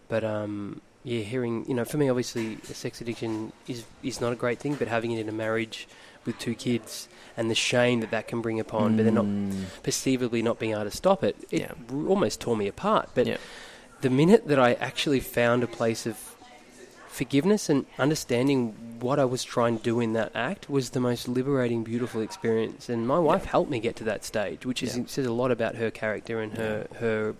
But 0.08 0.24
um, 0.24 0.80
yeah, 1.04 1.20
hearing 1.22 1.64
you 1.68 1.74
know, 1.74 1.84
for 1.84 1.96
me, 1.98 2.08
obviously, 2.10 2.58
a 2.68 2.74
sex 2.74 3.00
addiction 3.00 3.52
is 3.68 3.84
is 4.02 4.20
not 4.20 4.32
a 4.32 4.36
great 4.36 4.58
thing, 4.58 4.74
but 4.74 4.88
having 4.88 5.12
it 5.12 5.20
in 5.20 5.28
a 5.28 5.32
marriage 5.32 5.86
with 6.26 6.38
two 6.38 6.54
kids 6.54 7.08
and 7.36 7.50
the 7.50 7.54
shame 7.54 8.00
that 8.00 8.10
that 8.10 8.28
can 8.28 8.40
bring 8.42 8.60
upon, 8.60 8.96
but 8.96 9.04
then 9.04 9.14
not 9.14 9.24
Mm. 9.24 9.64
perceivably 9.82 10.42
not 10.42 10.58
being 10.58 10.72
able 10.72 10.84
to 10.84 10.90
stop 10.90 11.24
it, 11.24 11.34
it 11.50 11.60
Yeah. 11.60 11.72
r- 11.90 12.06
almost 12.08 12.40
tore 12.40 12.56
me 12.56 12.66
apart. 12.68 13.08
But 13.14 13.26
Yeah. 13.26 13.38
the 14.02 14.10
minute 14.10 14.46
that 14.48 14.58
I 14.58 14.74
actually 14.74 15.20
found 15.20 15.62
a 15.62 15.66
place 15.66 16.04
of 16.04 16.29
forgiveness 17.10 17.68
and 17.68 17.86
understanding 17.98 18.74
what 19.00 19.18
I 19.18 19.24
was 19.24 19.42
trying 19.44 19.78
to 19.78 19.82
do 19.82 20.00
in 20.00 20.12
that 20.14 20.32
act 20.34 20.70
was 20.70 20.90
the 20.90 21.00
most 21.00 21.26
liberating, 21.28 21.82
beautiful 21.84 22.20
experience. 22.20 22.88
And 22.88 23.06
my 23.06 23.18
wife 23.18 23.44
helped 23.44 23.70
me 23.70 23.80
get 23.80 23.96
to 23.96 24.04
that 24.04 24.24
stage, 24.24 24.64
which 24.64 24.82
is, 24.82 24.96
Yeah. 24.96 25.04
says 25.06 25.26
a 25.26 25.32
lot 25.32 25.50
about 25.50 25.74
her 25.76 25.90
character 25.90 26.40
and 26.40 26.56
her 26.56 26.86
her, 26.98 27.34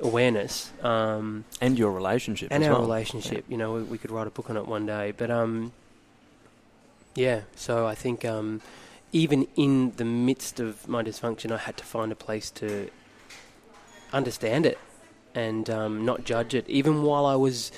awareness. 0.00 0.70
Um, 0.82 1.44
and 1.60 1.78
your 1.78 1.92
relationship 1.92 2.48
and 2.50 2.64
our 2.64 2.72
well. 2.72 2.80
relationship. 2.80 3.44
You 3.48 3.56
know, 3.56 3.74
we, 3.74 3.82
we 3.82 3.98
could 3.98 4.10
write 4.10 4.26
a 4.26 4.30
book 4.30 4.50
on 4.50 4.56
it 4.56 4.66
one 4.66 4.86
day. 4.86 5.12
But 5.16 5.30
um, 5.30 5.72
yeah. 7.14 7.42
So 7.54 7.86
I 7.86 7.94
think 7.94 8.24
um, 8.24 8.62
even 9.12 9.46
in 9.56 9.92
the 9.96 10.04
midst 10.04 10.58
of 10.60 10.88
my 10.88 11.02
dysfunction, 11.02 11.52
I 11.52 11.58
had 11.58 11.76
to 11.76 11.84
find 11.84 12.10
a 12.12 12.16
place 12.16 12.50
to 12.52 12.90
understand 14.12 14.66
it 14.66 14.78
and 15.34 15.70
um, 15.70 16.04
not 16.04 16.24
judge 16.24 16.54
it. 16.54 16.68
Even 16.68 17.02
while 17.02 17.26
I 17.26 17.36
was 17.36 17.70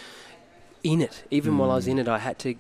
in 0.83 1.01
it, 1.01 1.25
even 1.31 1.59
while 1.59 1.71
I 1.71 1.77
was 1.77 1.87
Mm. 1.87 1.93
in 1.93 1.99
it, 2.01 2.09
I 2.09 2.19
had 2.19 2.39
to. 2.41 2.55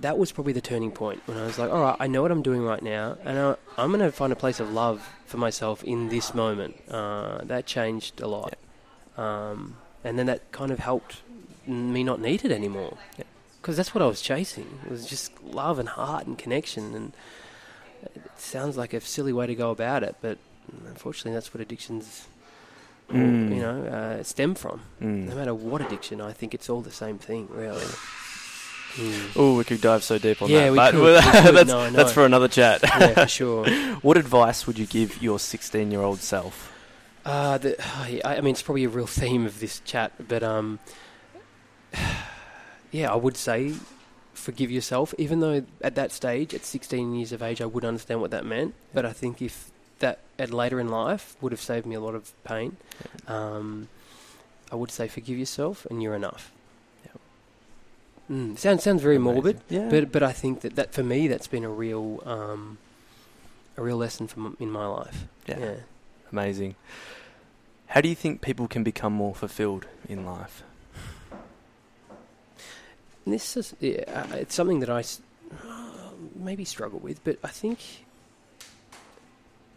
That 0.00 0.16
was 0.18 0.30
probably 0.30 0.52
the 0.52 0.60
turning 0.60 0.92
point 0.92 1.20
when 1.26 1.36
I 1.38 1.44
was 1.46 1.58
like, 1.58 1.70
all 1.70 1.80
right, 1.80 1.96
I 1.98 2.06
know 2.06 2.22
what 2.22 2.30
I'm 2.30 2.42
doing 2.42 2.62
right 2.62 2.82
now, 2.82 3.16
and 3.24 3.38
I, 3.38 3.56
I'm 3.76 3.88
going 3.88 4.00
to 4.00 4.12
find 4.12 4.32
a 4.32 4.36
place 4.36 4.60
of 4.60 4.70
love 4.72 5.08
for 5.26 5.38
myself 5.38 5.82
in 5.82 6.08
this 6.08 6.34
moment. 6.34 6.76
Uh, 6.88 7.38
that 7.44 7.66
changed 7.66 8.20
a 8.20 8.28
lot. 8.28 8.54
Um, 9.16 9.76
and 10.04 10.16
then 10.18 10.26
that 10.26 10.52
kind 10.52 10.70
of 10.70 10.78
helped 10.78 11.22
me 11.66 12.04
not 12.04 12.20
need 12.20 12.44
it 12.44 12.52
anymore. 12.52 12.96
Yeah. 13.18 13.24
Because 13.60 13.76
that's 13.76 13.92
what 13.94 14.02
I 14.02 14.06
was 14.06 14.22
chasing. 14.22 14.78
It 14.86 14.90
was 14.90 15.04
just 15.06 15.42
love 15.42 15.78
and 15.80 15.88
heart 15.88 16.26
and 16.26 16.38
connection. 16.38 16.94
And 16.94 17.12
it 18.14 18.22
sounds 18.36 18.76
like 18.76 18.94
a 18.94 19.00
silly 19.00 19.32
way 19.32 19.48
to 19.48 19.54
go 19.56 19.70
about 19.70 20.04
it, 20.04 20.14
but 20.20 20.38
unfortunately, 20.86 21.32
that's 21.32 21.52
what 21.52 21.60
addictions, 21.60 22.28
Mm. 23.10 23.54
you 23.54 23.62
know, 23.62 23.84
uh, 23.86 24.22
stem 24.22 24.54
from. 24.54 24.82
Mm. 25.00 25.28
No 25.28 25.34
matter 25.34 25.54
what 25.54 25.80
addiction, 25.80 26.20
I 26.20 26.32
think 26.32 26.52
it's 26.54 26.68
all 26.68 26.82
the 26.82 26.90
same 26.90 27.18
thing, 27.18 27.48
really. 27.50 27.84
Mm. 28.96 29.30
Oh, 29.36 29.56
we 29.56 29.64
could 29.64 29.80
dive 29.80 30.02
so 30.02 30.18
deep 30.18 30.42
on 30.42 30.50
Yeah, 30.50 30.70
that, 30.70 30.72
we 30.72 30.76
but 30.76 30.90
could, 30.92 31.00
we 31.24 31.42
could. 31.42 31.54
that's 31.56 31.68
No, 31.68 31.90
that's 31.90 32.12
for 32.12 32.24
another 32.26 32.48
chat. 32.48 32.80
yeah, 32.82 33.14
for 33.14 33.26
sure. 33.28 33.68
what 34.02 34.16
advice 34.16 34.66
would 34.66 34.78
you 34.78 34.86
give 34.86 35.22
your 35.22 35.38
16-year-old 35.38 36.20
self? 36.20 36.72
Uh, 37.24 37.58
the, 37.58 37.76
I 37.80 38.20
I 38.24 38.40
mean, 38.40 38.52
it's 38.52 38.62
probably 38.62 38.84
a 38.84 38.88
real 38.88 39.06
theme 39.06 39.44
of 39.46 39.60
this 39.60 39.80
chat, 39.80 40.12
but 40.28 40.42
um, 40.42 40.78
yeah, 42.90 43.12
I 43.12 43.16
would 43.16 43.36
say 43.36 43.74
forgive 44.34 44.70
yourself. 44.70 45.14
Even 45.18 45.40
though 45.40 45.64
at 45.82 45.94
that 45.94 46.12
stage, 46.12 46.54
at 46.54 46.64
16 46.64 47.14
years 47.14 47.32
of 47.32 47.42
age, 47.42 47.60
I 47.60 47.66
would 47.66 47.84
understand 47.84 48.20
what 48.20 48.30
that 48.30 48.44
meant. 48.46 48.74
But 48.94 49.04
I 49.04 49.12
think 49.12 49.42
if 49.42 49.70
at 50.38 50.50
later 50.50 50.78
in 50.80 50.88
life 50.88 51.36
would 51.40 51.52
have 51.52 51.60
saved 51.60 51.86
me 51.86 51.94
a 51.94 52.00
lot 52.00 52.14
of 52.14 52.32
pain, 52.44 52.76
um, 53.26 53.88
I 54.70 54.76
would 54.76 54.90
say 54.90 55.08
forgive 55.08 55.38
yourself, 55.38 55.86
and 55.90 56.02
you're 56.02 56.14
enough. 56.14 56.52
Mm, 58.30 58.58
sounds 58.58 58.82
sounds 58.82 59.00
very 59.02 59.16
morbid, 59.16 59.58
Yeah. 59.70 59.88
but 59.88 60.12
but 60.12 60.22
I 60.22 60.32
think 60.32 60.60
that, 60.60 60.76
that 60.76 60.92
for 60.92 61.02
me 61.02 61.28
that's 61.28 61.46
been 61.46 61.64
a 61.64 61.70
real 61.70 62.22
um, 62.26 62.76
a 63.78 63.82
real 63.82 63.96
lesson 63.96 64.26
from 64.26 64.54
in 64.60 64.70
my 64.70 64.84
life. 64.86 65.24
yeah. 65.46 65.58
yeah. 65.58 65.74
Amazing. 66.30 66.74
How 67.86 68.02
do 68.02 68.08
you 68.10 68.14
think 68.14 68.42
people 68.42 68.68
can 68.68 68.82
become 68.84 69.14
more 69.14 69.34
fulfilled 69.34 69.86
in 70.10 70.26
life? 70.26 70.62
And 73.24 73.32
this 73.34 73.56
is 73.56 73.74
yeah, 73.80 74.02
uh, 74.08 74.36
it's 74.36 74.54
something 74.54 74.80
that 74.80 74.90
I 74.90 74.98
s- 75.00 75.22
maybe 76.34 76.66
struggle 76.66 76.98
with, 76.98 77.24
but 77.24 77.38
I 77.42 77.48
think 77.48 77.78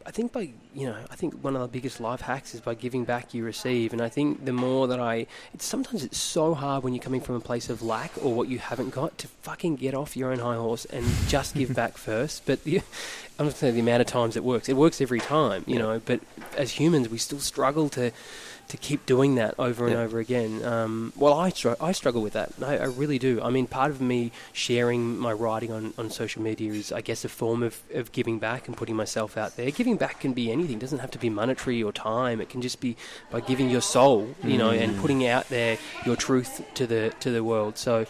I 0.06 0.12
think 0.12 0.32
by 0.32 0.50
you 0.74 0.88
know 0.88 0.98
I 1.10 1.16
think 1.16 1.44
one 1.44 1.56
of 1.56 1.62
the 1.62 1.68
biggest 1.68 2.00
life 2.00 2.22
hacks 2.22 2.54
is 2.54 2.62
by 2.62 2.74
giving 2.74 3.04
back 3.04 3.34
you 3.34 3.44
receive, 3.44 3.94
and 3.94 4.02
I 4.02 4.10
think 4.10 4.46
the 4.46 4.54
more 4.54 4.88
that 4.88 5.00
I 5.00 5.28
it's 5.54 5.66
sometimes 5.66 6.04
it's 6.04 6.18
so 6.18 6.54
hard 6.54 6.84
when 6.84 6.94
you're 6.94 7.04
coming 7.04 7.22
from 7.22 7.36
a 7.36 7.40
place 7.40 7.70
of 7.70 7.82
lack 7.82 8.12
or 8.24 8.34
what 8.34 8.48
you 8.48 8.60
haven't 8.60 8.90
got 8.90 9.18
to 9.20 9.28
fucking 9.28 9.76
get 9.76 9.94
off 9.94 10.16
your 10.18 10.32
own 10.32 10.40
high 10.40 10.56
horse 10.56 10.86
and 10.86 11.06
just 11.28 11.56
give 11.56 11.76
back 11.76 11.98
first. 11.98 12.46
But 12.46 12.64
the, 12.64 12.82
I'm 13.40 13.48
not 13.48 13.56
saying 13.56 13.74
the 13.74 13.80
amount 13.82 14.02
of 14.02 14.08
times 14.08 14.36
it 14.36 14.44
works. 14.44 14.70
It 14.70 14.76
works 14.76 15.02
every 15.02 15.20
time, 15.20 15.64
you 15.68 15.80
know. 15.80 16.02
But 16.04 16.22
as 16.58 16.72
humans, 16.72 17.10
we 17.10 17.18
still 17.18 17.40
struggle 17.40 17.90
to 17.90 18.12
to 18.72 18.78
keep 18.78 19.06
doing 19.06 19.36
that 19.36 19.54
over 19.60 19.86
and 19.86 19.94
Yeah. 19.96 20.02
over 20.02 20.20
again. 20.20 20.64
Um, 20.64 21.14
well, 21.16 21.34
I 21.34 21.50
str- 21.50 21.80
I 21.80 21.92
struggle 21.92 22.22
with 22.22 22.34
that. 22.34 22.52
I, 22.62 22.78
I 22.78 22.86
really 22.86 23.20
do. 23.20 23.42
I 23.42 23.50
mean, 23.50 23.68
part 23.68 23.92
of 23.92 24.00
me 24.02 24.32
sharing 24.54 25.18
my 25.18 25.34
writing 25.34 25.72
on, 25.72 25.94
on 25.98 26.10
social 26.10 26.42
media 26.42 26.72
is, 26.72 26.92
I 26.92 27.02
guess, 27.02 27.26
a 27.26 27.30
form 27.30 27.64
of, 27.64 27.82
of 27.94 28.12
giving 28.14 28.40
back 28.40 28.68
and 28.68 28.76
putting 28.78 28.96
myself 28.96 29.38
out 29.38 29.58
there. 29.58 29.70
Giving 29.72 29.98
back 29.98 30.22
can 30.22 30.34
be 30.34 30.52
anything. 30.52 30.78
It 30.78 30.80
doesn't 30.80 31.00
have 31.00 31.12
to 31.12 31.20
be 31.20 31.30
monetary 31.30 31.84
or 31.84 31.92
time. 31.92 32.40
It 32.42 32.50
can 32.50 32.62
just 32.62 32.80
be 32.80 32.96
by 33.30 33.42
giving 33.42 33.70
your 33.70 33.82
soul, 33.82 34.30
you 34.44 34.58
know, 34.58 34.70
and 34.72 34.96
Mm. 34.96 35.02
putting 35.02 35.28
out 35.28 35.50
there 35.50 35.78
your 36.06 36.16
truth 36.16 36.62
to 36.76 36.88
the 36.88 37.14
to 37.20 37.30
the 37.30 37.44
world. 37.44 37.78
So, 37.78 38.06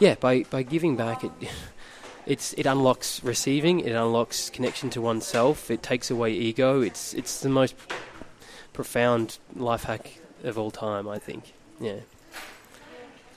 yeah, 0.00 0.16
by 0.16 0.42
by 0.50 0.62
giving 0.64 0.96
back, 0.96 1.22
it 1.24 1.30
it's 2.26 2.52
it 2.54 2.66
unlocks 2.66 3.22
receiving. 3.24 3.80
It 3.80 3.92
unlocks 3.92 4.50
connection 4.50 4.90
to 4.90 5.00
oneself. 5.00 5.70
It 5.70 5.82
takes 5.82 6.10
away 6.10 6.32
ego. 6.32 6.80
It's 6.82 7.14
it's 7.14 7.40
the 7.40 7.48
most 7.48 7.74
profound 8.80 9.38
life 9.56 9.84
hack 9.84 10.18
of 10.42 10.56
all 10.58 10.70
time, 10.70 11.06
I 11.06 11.18
think. 11.18 11.52
Yeah. 11.80 11.96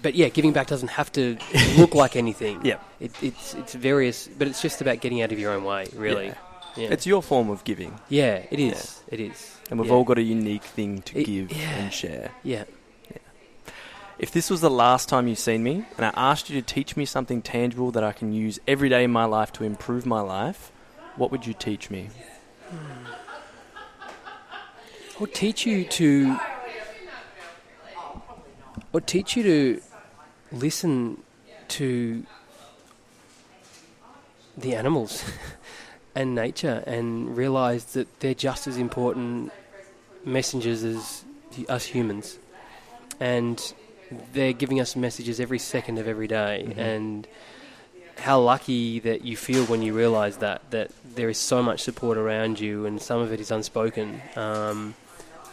But 0.01 0.15
yeah, 0.15 0.29
giving 0.29 0.53
back 0.53 0.67
doesn't 0.67 0.89
have 0.91 1.11
to 1.13 1.37
look 1.77 1.93
like 1.95 2.15
anything. 2.15 2.61
Yeah. 2.65 2.77
It, 3.01 3.11
it's 3.21 3.53
it's 3.55 3.73
various, 3.73 4.27
but 4.27 4.47
it's 4.47 4.61
just 4.61 4.79
about 4.81 5.01
getting 5.01 5.21
out 5.21 5.31
of 5.33 5.39
your 5.39 5.51
own 5.51 5.65
way, 5.65 5.87
really. 5.95 6.27
Yeah. 6.27 6.35
Yeah. 6.77 6.87
It's 6.91 7.05
your 7.05 7.21
form 7.21 7.49
of 7.49 7.63
giving, 7.65 7.99
yeah, 8.09 8.45
it 8.49 8.59
is. 8.59 9.01
It 9.07 9.19
is. 9.19 9.57
and 9.69 9.79
we've 9.79 9.89
Yeah. 9.89 9.95
all 9.95 10.03
got 10.03 10.17
a 10.17 10.21
unique 10.23 10.63
thing 10.63 11.01
to 11.03 11.19
It- 11.19 11.25
give 11.25 11.51
yeah. 11.51 11.69
and 11.75 11.93
share. 11.93 12.31
Yeah. 12.43 12.63
Yeah. 13.11 13.17
If 14.17 14.31
this 14.31 14.49
was 14.49 14.61
the 14.61 14.71
last 14.71 15.07
time 15.09 15.27
you've 15.27 15.39
seen 15.39 15.61
me, 15.63 15.85
and 15.97 16.05
I 16.05 16.11
asked 16.15 16.49
you 16.49 16.59
to 16.61 16.65
teach 16.75 16.95
me 16.97 17.05
something 17.05 17.41
tangible 17.43 17.91
that 17.91 18.03
I 18.03 18.11
can 18.13 18.31
use 18.33 18.59
every 18.67 18.89
day 18.89 19.03
in 19.03 19.11
my 19.11 19.25
life 19.25 19.51
to 19.53 19.63
improve 19.65 20.05
my 20.05 20.21
life, 20.21 20.71
what 21.17 21.29
would 21.31 21.45
you 21.45 21.53
teach 21.53 21.89
me? 21.91 22.09
Hmm. 22.69 23.22
Or 25.23 25.27
teach 25.27 25.65
you 25.65 25.85
to. 25.85 26.37
Or 28.91 28.99
teach 28.99 29.37
you 29.37 29.43
to 29.43 29.81
listen 30.51 31.23
to 31.69 32.25
the 34.57 34.75
animals 34.75 35.23
and 36.15 36.35
nature 36.35 36.83
and 36.85 37.37
realize 37.37 37.85
that 37.93 38.19
they're 38.19 38.33
just 38.33 38.67
as 38.67 38.75
important 38.75 39.53
messengers 40.25 40.83
as 40.83 41.23
us 41.69 41.85
humans. 41.85 42.37
And 43.17 43.73
they're 44.33 44.51
giving 44.51 44.81
us 44.81 44.97
messages 44.97 45.39
every 45.39 45.59
second 45.59 45.99
of 45.99 46.05
every 46.09 46.27
day. 46.27 46.65
Mhm. 46.67 46.77
And 46.77 47.27
how 48.17 48.41
lucky 48.41 48.99
that 48.99 49.23
you 49.23 49.37
feel 49.37 49.63
when 49.67 49.81
you 49.81 49.93
realize 49.93 50.39
that, 50.39 50.69
that 50.71 50.91
there 51.15 51.29
is 51.29 51.37
so 51.37 51.63
much 51.63 51.79
support 51.79 52.17
around 52.17 52.59
you 52.59 52.85
and 52.85 53.01
some 53.01 53.21
of 53.21 53.31
it 53.31 53.39
is 53.39 53.51
unspoken. 53.51 54.21
Um, 54.35 54.95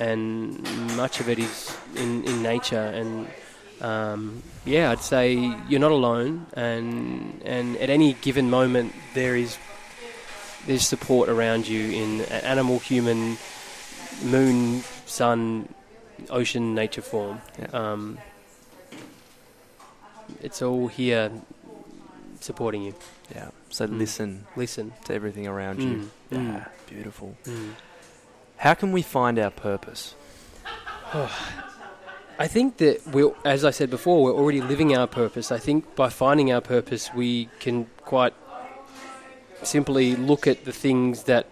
and 0.01 0.61
much 0.96 1.20
of 1.20 1.28
it 1.28 1.38
is 1.38 1.76
in, 1.96 2.24
in 2.24 2.42
nature 2.42 2.80
and 2.94 3.28
um, 3.80 4.42
yeah, 4.66 4.90
I'd 4.90 5.01
say 5.01 5.32
you're 5.68 5.80
not 5.80 5.92
alone, 5.92 6.46
and 6.55 7.40
and 7.44 7.76
at 7.78 7.88
any 7.88 8.12
given 8.20 8.51
moment 8.51 8.92
there 9.14 9.36
is 9.36 9.57
there's 10.66 10.86
support 10.86 11.28
around 11.30 11.66
you 11.66 11.90
in 11.90 12.20
animal, 12.44 12.78
human, 12.78 13.38
moon, 14.22 14.82
sun, 15.07 15.68
ocean, 16.28 16.74
nature 16.74 17.01
form. 17.01 17.40
Yeah. 17.59 17.68
Um, 17.72 18.18
it's 20.42 20.61
all 20.62 20.88
here 20.88 21.30
supporting 22.40 22.82
you. 22.82 22.94
Yeah. 23.34 23.48
So 23.70 23.86
Mm. 23.86 23.98
listen 23.98 24.46
Listen. 24.57 24.92
to 25.07 25.14
everything 25.14 25.46
around 25.46 25.80
you. 25.82 26.11
Mm, 26.32 26.36
mm, 26.38 26.61
Ah, 26.62 26.68
beautiful. 26.86 27.34
How 28.61 28.74
can 28.74 28.92
we 28.92 29.00
find 29.00 29.38
our 29.38 29.50
purpose? 29.50 30.14
I 32.38 32.46
think 32.46 32.76
that 32.76 33.06
we, 33.06 33.30
as 33.42 33.64
I 33.64 33.70
said 33.70 33.88
before, 33.88 34.22
we're 34.22 34.34
already 34.34 34.61
living 34.61 34.94
our 34.94 35.06
purpose. 35.06 35.50
I 35.50 35.56
think 35.56 35.96
by 35.96 36.11
finding 36.11 36.52
our 36.52 36.61
purpose, 36.61 37.08
we 37.14 37.48
can 37.58 37.86
quite 38.04 38.34
simply 39.62 40.14
look 40.14 40.46
at 40.46 40.66
the 40.66 40.72
things 40.72 41.22
that 41.22 41.46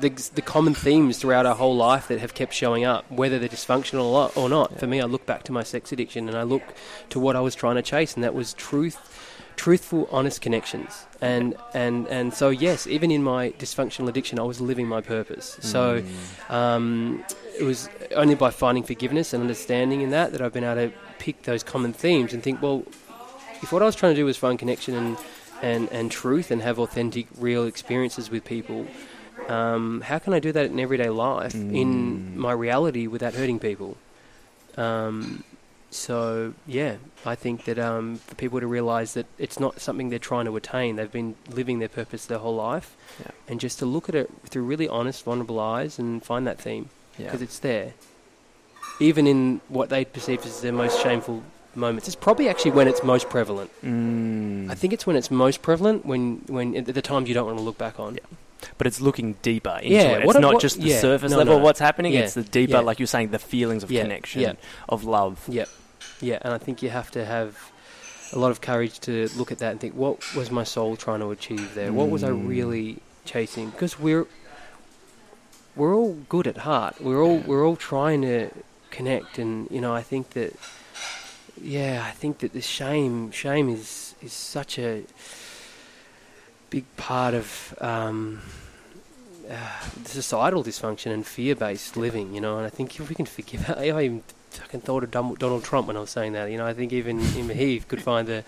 the, 0.00 0.08
the 0.34 0.42
common 0.42 0.74
themes 0.74 1.18
throughout 1.18 1.46
our 1.46 1.54
whole 1.54 1.76
life 1.76 2.08
that 2.08 2.18
have 2.18 2.34
kept 2.34 2.52
showing 2.52 2.84
up, 2.84 3.08
whether 3.12 3.38
they're 3.38 3.48
dysfunctional 3.48 4.06
or 4.06 4.22
not. 4.24 4.36
Or 4.36 4.48
not. 4.48 4.80
For 4.80 4.88
me, 4.88 5.00
I 5.00 5.04
look 5.04 5.26
back 5.26 5.44
to 5.44 5.52
my 5.52 5.62
sex 5.62 5.92
addiction 5.92 6.28
and 6.28 6.36
I 6.36 6.42
look 6.42 6.64
to 7.10 7.20
what 7.20 7.36
I 7.36 7.40
was 7.42 7.54
trying 7.54 7.76
to 7.76 7.82
chase, 7.82 8.14
and 8.14 8.24
that 8.24 8.34
was 8.34 8.54
truth, 8.54 8.98
truthful, 9.56 10.08
honest 10.10 10.40
connections. 10.40 11.06
And 11.20 11.54
and 11.74 12.06
and 12.08 12.34
so 12.34 12.48
yes, 12.50 12.86
even 12.86 13.10
in 13.10 13.22
my 13.22 13.50
dysfunctional 13.52 14.08
addiction, 14.08 14.38
I 14.38 14.42
was 14.42 14.60
living 14.60 14.86
my 14.88 15.00
purpose. 15.00 15.56
So. 15.60 16.02
Mm. 16.02 16.50
Um, 16.50 17.24
it 17.56 17.62
was 17.62 17.88
only 18.16 18.34
by 18.34 18.50
finding 18.50 18.82
forgiveness 18.82 19.32
and 19.32 19.40
understanding 19.40 20.00
in 20.00 20.10
that 20.10 20.32
that 20.32 20.40
I've 20.42 20.52
been 20.52 20.64
able 20.64 20.90
to 20.90 20.92
pick 21.20 21.44
those 21.44 21.62
common 21.62 21.92
themes 21.92 22.32
and 22.34 22.42
think, 22.42 22.60
well, 22.60 22.82
if 23.62 23.70
what 23.72 23.80
I 23.80 23.84
was 23.84 23.94
trying 23.94 24.12
to 24.12 24.20
do 24.20 24.24
was 24.24 24.36
find 24.36 24.58
connection 24.58 24.96
and, 24.96 25.16
and, 25.62 25.88
and 25.92 26.10
truth 26.10 26.50
and 26.50 26.60
have 26.62 26.80
authentic, 26.80 27.28
real 27.38 27.64
experiences 27.64 28.28
with 28.28 28.44
people, 28.44 28.88
um, 29.46 30.00
how 30.00 30.18
can 30.18 30.34
I 30.34 30.40
do 30.40 30.50
that 30.50 30.66
in 30.66 30.80
everyday 30.80 31.10
life, 31.10 31.54
in 31.54 32.32
Mm. 32.32 32.34
my 32.34 32.50
reality, 32.50 33.06
without 33.06 33.34
hurting 33.34 33.60
people? 33.60 33.96
Um, 34.76 35.44
so, 35.94 36.54
yeah, 36.66 36.96
I 37.24 37.34
think 37.34 37.64
that 37.64 37.78
um, 37.78 38.16
for 38.16 38.34
people 38.34 38.60
to 38.60 38.66
realise 38.66 39.14
that 39.14 39.26
it's 39.38 39.60
not 39.60 39.80
something 39.80 40.08
they're 40.10 40.18
trying 40.18 40.44
to 40.46 40.56
attain, 40.56 40.96
they've 40.96 41.10
been 41.10 41.36
living 41.48 41.78
their 41.78 41.88
purpose 41.88 42.26
their 42.26 42.38
whole 42.38 42.56
life, 42.56 42.96
Yeah. 43.20 43.30
and 43.48 43.60
just 43.60 43.78
to 43.78 43.86
look 43.86 44.08
at 44.08 44.14
it 44.14 44.30
through 44.46 44.64
really 44.64 44.88
honest, 44.88 45.24
vulnerable 45.24 45.60
eyes 45.60 45.98
and 45.98 46.22
find 46.24 46.46
that 46.46 46.58
theme 46.60 46.90
yeah. 47.18 47.26
because 47.26 47.42
it's 47.42 47.58
there. 47.60 47.92
Even 49.00 49.26
in 49.26 49.60
what 49.68 49.88
they 49.88 50.04
perceive 50.04 50.44
as 50.46 50.60
their 50.60 50.72
most 50.72 51.00
shameful 51.02 51.42
moments, 51.74 52.06
it's 52.06 52.14
probably 52.16 52.48
actually 52.48 52.70
when 52.72 52.86
it's 52.88 53.02
most 53.02 53.28
prevalent. 53.28 53.70
Mm. 53.84 54.70
I 54.70 54.74
think 54.74 54.92
it's 54.92 55.06
when 55.06 55.16
it's 55.16 55.30
most 55.30 55.62
prevalent 55.62 56.06
when, 56.06 56.42
when 56.46 56.76
at 56.76 56.86
the 56.86 57.02
times 57.02 57.28
you 57.28 57.34
don't 57.34 57.46
want 57.46 57.58
to 57.58 57.64
look 57.64 57.78
back 57.78 57.98
on. 57.98 58.18
but 58.78 58.86
it's 58.86 59.00
looking 59.00 59.34
deeper 59.42 59.78
into 59.82 59.94
Yeah, 59.94 60.02
it. 60.18 60.24
It's 60.24 60.34
not 60.38 60.54
what- 60.54 60.62
just 60.62 60.80
the 60.80 60.88
yeah, 60.88 61.00
surface 61.00 61.32
no, 61.32 61.38
level 61.38 61.54
no. 61.54 61.58
of 61.58 61.62
what's 61.64 61.80
happening. 61.80 62.12
Yeah, 62.12 62.20
It's 62.20 62.34
the 62.34 62.42
deeper, 62.44 62.74
yeah. 62.74 62.80
like 62.80 62.98
you're 63.00 63.06
saying, 63.06 63.30
the 63.30 63.38
feelings 63.38 63.82
of 63.82 63.90
Yeah, 63.90 64.02
connection, 64.02 64.40
yeah. 64.42 64.52
of 64.88 65.04
love. 65.04 65.42
Yeah, 65.48 65.64
yeah, 66.20 66.38
and 66.42 66.52
I 66.52 66.58
think 66.58 66.82
you 66.82 66.90
have 66.90 67.10
to 67.12 67.24
have 67.24 67.70
a 68.32 68.38
lot 68.38 68.50
of 68.50 68.60
courage 68.60 69.00
to 69.00 69.28
look 69.36 69.52
at 69.52 69.58
that 69.58 69.70
and 69.72 69.80
think, 69.80 69.94
what 69.94 70.18
was 70.34 70.50
my 70.50 70.64
soul 70.64 70.96
trying 70.96 71.20
to 71.20 71.30
achieve 71.30 71.74
there? 71.74 71.92
What 71.92 72.08
was 72.10 72.24
I 72.24 72.30
Mm. 72.30 72.48
really 72.48 72.98
chasing? 73.24 73.70
Because 73.70 73.98
we're 73.98 74.26
we're 75.76 75.94
all 75.94 76.14
good 76.28 76.46
at 76.46 76.58
heart. 76.58 77.00
We're 77.00 77.22
all 77.22 77.38
we're 77.38 77.66
all 77.66 77.76
trying 77.76 78.22
to 78.22 78.50
connect, 78.90 79.38
and 79.38 79.68
you 79.70 79.80
know, 79.80 79.94
I 79.94 80.02
think 80.02 80.30
that 80.30 80.54
yeah, 81.60 82.04
I 82.06 82.12
think 82.12 82.38
that 82.38 82.52
the 82.52 82.60
shame 82.62 83.30
shame 83.30 83.68
is 83.68 84.14
is 84.22 84.32
such 84.32 84.78
a 84.78 85.04
big 86.70 86.84
part 86.96 87.34
of. 87.34 87.74
Um, 87.80 88.42
uh, 89.50 89.80
societal 90.06 90.64
dysfunction 90.64 91.12
and 91.12 91.26
fear-based 91.26 91.98
living, 91.98 92.34
you 92.34 92.40
know, 92.40 92.56
and 92.56 92.66
I 92.66 92.70
think 92.70 92.98
if 92.98 93.10
we 93.10 93.14
can 93.14 93.26
forgive, 93.26 93.68
I 93.76 93.88
even 93.88 94.22
fucking 94.58 94.80
thought 94.80 95.04
of 95.04 95.10
Donald 95.10 95.64
Trump 95.64 95.86
when 95.86 95.96
I 95.96 96.00
was 96.00 96.10
saying 96.10 96.32
that. 96.32 96.50
You 96.50 96.58
know, 96.58 96.66
I 96.66 96.74
think 96.74 96.92
even 96.92 97.20
he 97.20 97.80
could 97.80 98.02
find 98.02 98.26
the 98.26 98.44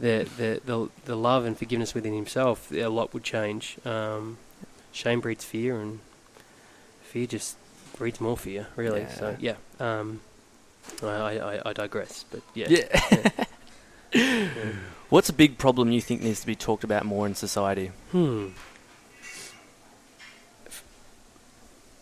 the, 0.00 0.28
the 0.36 0.60
the 0.64 0.88
the 1.04 1.16
love 1.16 1.44
and 1.44 1.56
forgiveness 1.56 1.94
within 1.94 2.14
himself. 2.14 2.70
A 2.72 2.86
lot 2.88 3.14
would 3.14 3.24
change. 3.24 3.76
Um, 3.84 4.38
shame 4.92 5.20
breeds 5.20 5.44
fear, 5.44 5.80
and 5.80 6.00
fear 7.02 7.26
just 7.26 7.56
breeds 7.96 8.20
more 8.20 8.36
fear. 8.36 8.68
Really. 8.76 9.06
So 9.16 9.36
yeah. 9.38 9.56
Um, 9.80 10.20
I, 11.02 11.38
I 11.38 11.70
I 11.70 11.72
digress, 11.72 12.24
but 12.30 12.42
yeah. 12.54 12.68
Yeah. 12.68 13.44
What's 15.08 15.28
a 15.28 15.34
big 15.34 15.58
problem 15.58 15.92
you 15.92 16.00
think 16.00 16.22
needs 16.22 16.40
to 16.40 16.46
be 16.46 16.56
talked 16.56 16.84
about 16.84 17.04
more 17.04 17.26
in 17.26 17.34
society? 17.34 17.92
Hmm. 18.12 18.48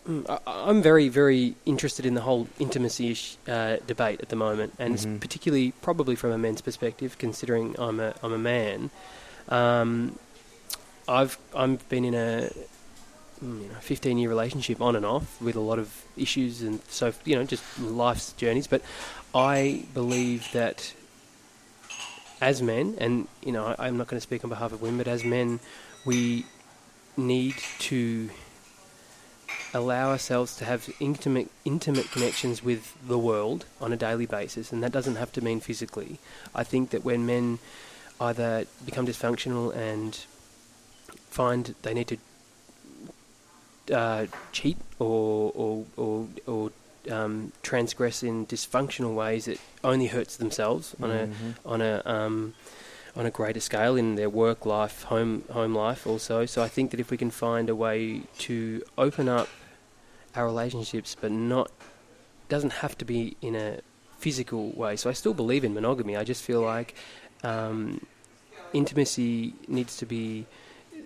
I'm 0.47 0.81
very, 0.81 1.07
very 1.09 1.55
interested 1.65 2.05
in 2.05 2.13
the 2.13 2.21
whole 2.21 2.47
intimacy 2.59 3.11
ish, 3.11 3.37
uh, 3.47 3.77
debate 3.87 4.19
at 4.21 4.29
the 4.29 4.35
moment, 4.35 4.73
and 4.79 4.93
it's 4.93 5.05
Mhm. 5.05 5.19
particularly 5.19 5.73
probably 5.81 6.15
from 6.15 6.31
a 6.31 6.37
men's 6.37 6.61
perspective, 6.61 7.17
considering 7.17 7.75
I'm 7.79 7.99
a 7.99 8.13
I'm 8.23 8.33
a 8.33 8.37
man. 8.53 8.89
Um, 9.49 10.17
I've 11.07 11.37
I've 11.55 11.87
been 11.89 12.05
in 12.05 12.13
a 12.13 12.49
mm, 13.43 13.61
you 13.63 13.67
know, 13.69 13.79
15 13.81 14.17
year 14.19 14.29
relationship 14.29 14.79
on 14.81 14.95
and 14.95 15.05
off 15.05 15.41
with 15.41 15.55
a 15.55 15.59
lot 15.71 15.79
of 15.79 15.87
issues 16.15 16.61
and 16.61 16.79
so 16.89 17.11
you 17.25 17.35
know 17.35 17.43
just 17.43 17.63
life's 17.79 18.33
journeys, 18.33 18.67
but 18.67 18.81
I 19.33 19.85
believe 19.93 20.47
that 20.53 20.93
as 22.39 22.61
men, 22.61 22.95
and 22.99 23.27
you 23.43 23.51
know 23.51 23.65
I, 23.77 23.87
I'm 23.87 23.97
not 23.97 24.07
going 24.07 24.17
to 24.17 24.21
speak 24.29 24.43
on 24.43 24.49
behalf 24.49 24.71
of 24.73 24.81
women, 24.81 24.97
but 24.97 25.07
as 25.07 25.23
men, 25.23 25.59
we 26.05 26.45
need 27.17 27.55
to 27.79 28.29
allow 29.73 30.09
ourselves 30.09 30.55
to 30.57 30.65
have 30.65 30.89
intimate 30.99 31.49
intimate 31.65 32.11
connections 32.11 32.61
with 32.63 32.95
the 33.07 33.17
world 33.17 33.65
on 33.79 33.93
a 33.93 33.97
daily 33.97 34.25
basis, 34.25 34.71
and 34.71 34.83
that 34.83 34.91
doesn't 34.91 35.15
have 35.15 35.31
to 35.33 35.41
mean 35.41 35.59
physically. 35.59 36.19
I 36.53 36.63
think 36.63 36.89
that 36.89 37.03
when 37.05 37.25
men 37.25 37.59
either 38.19 38.65
become 38.85 39.05
dysfunctional 39.07 39.75
and 39.75 40.15
find 41.29 41.73
they 41.83 41.93
need 41.93 42.07
to 42.07 42.17
uh, 43.93 44.25
cheat 44.51 44.77
or 44.99 45.51
or 45.55 45.85
or, 45.97 46.27
or 46.47 46.71
um, 47.09 47.51
transgress 47.63 48.23
in 48.23 48.45
dysfunctional 48.45 49.15
ways, 49.15 49.47
it 49.47 49.59
only 49.83 50.07
hurts 50.07 50.37
themselves 50.37 50.95
on 51.01 51.11
a 51.11 51.27
Mhm. 51.27 51.55
on 51.65 51.81
a 51.81 52.01
um, 52.05 52.53
on 53.15 53.25
a 53.25 53.31
greater 53.31 53.59
scale 53.59 53.95
in 53.97 54.15
their 54.15 54.29
work 54.29 54.65
life, 54.65 55.03
home 55.03 55.43
home 55.51 55.73
life 55.75 56.05
also. 56.07 56.45
So 56.45 56.61
I 56.61 56.67
think 56.69 56.91
that 56.91 56.99
if 56.99 57.09
we 57.11 57.17
can 57.17 57.31
find 57.31 57.69
a 57.69 57.75
way 57.75 58.21
to 58.39 58.83
open 58.97 59.27
up 59.27 59.49
our 60.35 60.45
relationships, 60.45 61.15
but 61.19 61.31
not 61.31 61.71
doesn't 62.49 62.73
have 62.73 62.97
to 62.97 63.05
be 63.05 63.35
in 63.41 63.55
a 63.55 63.79
physical 64.17 64.69
way. 64.71 64.95
So 64.95 65.09
I 65.09 65.13
still 65.13 65.33
believe 65.33 65.63
in 65.63 65.73
monogamy. 65.73 66.15
I 66.17 66.23
just 66.23 66.43
feel 66.43 66.61
like 66.61 66.95
um, 67.43 68.05
intimacy 68.73 69.53
needs 69.67 69.97
to 69.97 70.05
be 70.05 70.45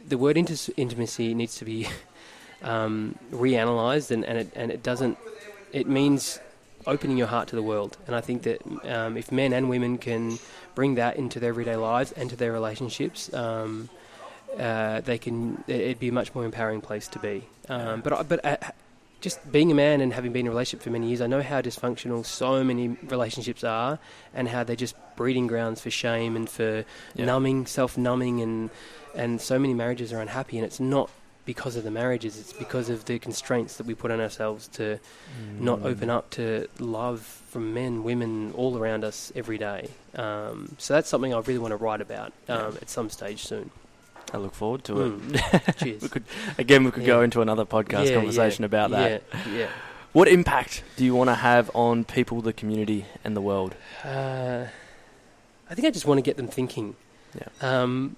the 0.07 0.17
word 0.17 0.37
intimacy 0.37 1.33
needs 1.33 1.55
to 1.57 1.65
be 1.65 1.87
um, 2.63 3.15
reanalyzed, 3.31 4.11
and, 4.11 4.23
and 4.25 4.37
it 4.39 4.51
and 4.55 4.71
it 4.71 4.83
doesn't. 4.83 5.17
It 5.71 5.87
means 5.87 6.39
opening 6.87 7.17
your 7.17 7.27
heart 7.27 7.47
to 7.49 7.55
the 7.55 7.63
world, 7.63 7.97
and 8.07 8.15
I 8.15 8.21
think 8.21 8.43
that 8.43 8.61
um, 8.87 9.17
if 9.17 9.31
men 9.31 9.53
and 9.53 9.69
women 9.69 9.97
can 9.97 10.37
bring 10.75 10.95
that 10.95 11.15
into 11.17 11.39
their 11.39 11.49
everyday 11.49 11.75
lives 11.75 12.11
and 12.11 12.29
to 12.29 12.35
their 12.35 12.51
relationships, 12.51 13.33
um, 13.33 13.89
uh, 14.59 15.01
they 15.01 15.17
can. 15.17 15.63
it- 15.67 15.81
It'd 15.81 15.99
be 15.99 16.09
a 16.09 16.11
much 16.13 16.33
more 16.35 16.45
empowering 16.45 16.81
place 16.81 17.07
to 17.09 17.19
be. 17.19 17.43
Um, 17.69 18.01
but 18.01 18.27
but 18.29 18.45
uh, 18.45 18.57
just 19.25 19.51
being 19.51 19.71
a 19.71 19.73
man 19.73 20.01
and 20.01 20.13
having 20.13 20.31
been 20.31 20.41
in 20.45 20.47
a 20.47 20.51
relationship 20.51 20.83
for 20.83 20.91
many 20.91 21.07
years, 21.07 21.19
I 21.19 21.25
know 21.25 21.41
how 21.41 21.59
dysfunctional 21.59 22.23
so 22.23 22.63
many 22.63 22.89
relationships 23.15 23.63
are, 23.63 23.97
and 24.35 24.47
how 24.47 24.63
they're 24.63 24.75
just 24.87 24.95
breeding 25.15 25.47
grounds 25.47 25.81
for 25.81 25.89
shame 25.89 26.35
and 26.35 26.47
for 26.47 26.85
Yeah. 27.15 27.25
numbing, 27.25 27.65
self-numbing, 27.65 28.39
and 28.41 28.69
and 29.15 29.41
so 29.41 29.57
many 29.57 29.73
marriages 29.73 30.13
are 30.13 30.19
unhappy, 30.21 30.57
and 30.59 30.65
it's 30.69 30.79
not 30.79 31.09
because 31.45 31.75
of 31.75 31.83
the 31.83 31.89
marriages; 32.01 32.37
it's 32.37 32.53
because 32.53 32.87
of 32.89 33.05
the 33.05 33.17
constraints 33.17 33.77
that 33.77 33.87
we 33.87 33.95
put 33.95 34.11
on 34.11 34.19
ourselves 34.21 34.67
to 34.79 34.99
not 35.59 35.79
Mm. 35.81 35.85
open 35.91 36.09
up 36.11 36.29
to 36.31 36.67
love 36.79 37.21
from 37.51 37.73
men, 37.73 38.03
women, 38.03 38.51
all 38.55 38.77
around 38.77 39.03
us 39.03 39.31
every 39.35 39.57
day. 39.57 39.89
Um, 40.15 40.75
so 40.77 40.93
that's 40.93 41.09
something 41.09 41.33
I 41.33 41.39
really 41.39 41.57
want 41.65 41.71
to 41.71 41.77
write 41.77 42.01
about 42.01 42.31
um, 42.47 42.77
at 42.83 42.89
some 42.91 43.09
stage 43.09 43.41
soon. 43.51 43.71
I 44.33 44.37
look 44.37 44.53
forward 44.53 44.83
to 44.85 44.93
Mm. 44.93 45.35
it. 45.67 45.77
Cheers. 45.77 46.01
we 46.01 46.09
could 46.09 46.23
again 46.57 46.83
we 46.83 46.91
could 46.91 47.05
go 47.05 47.21
into 47.21 47.41
another 47.41 47.65
podcast 47.65 48.09
Yeah, 48.09 48.15
conversation 48.15 48.63
yeah, 48.63 48.67
about 48.67 48.91
that. 48.91 49.23
Yeah, 49.47 49.53
yeah. 49.57 49.67
What 50.13 50.27
impact 50.27 50.83
do 50.95 51.03
you 51.03 51.13
want 51.13 51.29
to 51.29 51.35
have 51.35 51.69
on 51.75 52.05
people, 52.05 52.41
the 52.41 52.53
community, 52.53 53.05
and 53.23 53.35
the 53.35 53.41
world? 53.41 53.75
Uh, 54.03 54.65
I 55.69 55.75
think 55.75 55.85
I 55.87 55.91
just 55.91 56.05
want 56.05 56.19
to 56.19 56.21
get 56.21 56.37
them 56.37 56.47
thinking. 56.47 56.95
Yeah. 57.37 57.49
Um, 57.81 58.15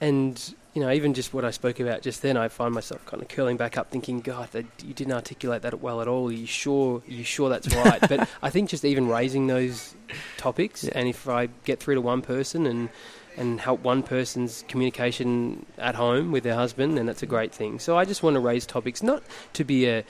and 0.00 0.54
you 0.74 0.82
know, 0.82 0.90
even 0.90 1.14
just 1.14 1.32
what 1.32 1.42
I 1.42 1.52
spoke 1.52 1.80
about 1.80 2.02
just 2.02 2.20
then, 2.20 2.36
I 2.36 2.48
find 2.48 2.74
myself 2.74 3.04
kind 3.06 3.22
of 3.22 3.28
curling 3.30 3.56
back 3.56 3.78
up, 3.78 3.90
thinking, 3.90 4.20
"God, 4.20 4.50
that, 4.52 4.66
you 4.84 4.92
didn't 4.92 5.14
articulate 5.14 5.62
that 5.62 5.80
well 5.80 6.02
at 6.02 6.08
all. 6.08 6.28
Are 6.28 6.32
you 6.32 6.44
sure? 6.46 7.02
Are 7.08 7.10
you 7.10 7.24
sure 7.24 7.48
that's 7.48 7.74
right?" 7.74 8.00
but 8.06 8.28
I 8.42 8.50
think 8.50 8.68
just 8.68 8.84
even 8.84 9.08
raising 9.08 9.46
those 9.46 9.94
topics, 10.36 10.84
Yeah. 10.84 10.92
and 10.96 11.08
if 11.08 11.26
I 11.28 11.48
get 11.64 11.80
through 11.80 11.94
to 11.94 12.02
one 12.02 12.20
person 12.20 12.66
and 12.66 12.90
and 13.36 13.60
help 13.60 13.80
one 13.84 14.02
person's 14.02 14.64
communication 14.68 15.66
at 15.78 15.94
home 15.94 16.32
with 16.32 16.42
their 16.44 16.54
husband, 16.54 16.96
then 16.96 17.06
that's 17.06 17.22
a 17.22 17.26
great 17.26 17.52
thing. 17.52 17.78
So 17.78 17.96
I 17.98 18.04
just 18.04 18.22
want 18.22 18.34
to 18.34 18.40
raise 18.40 18.66
topics, 18.66 19.02
not 19.02 19.22
to 19.54 19.64
be 19.64 19.86
a 19.86 20.04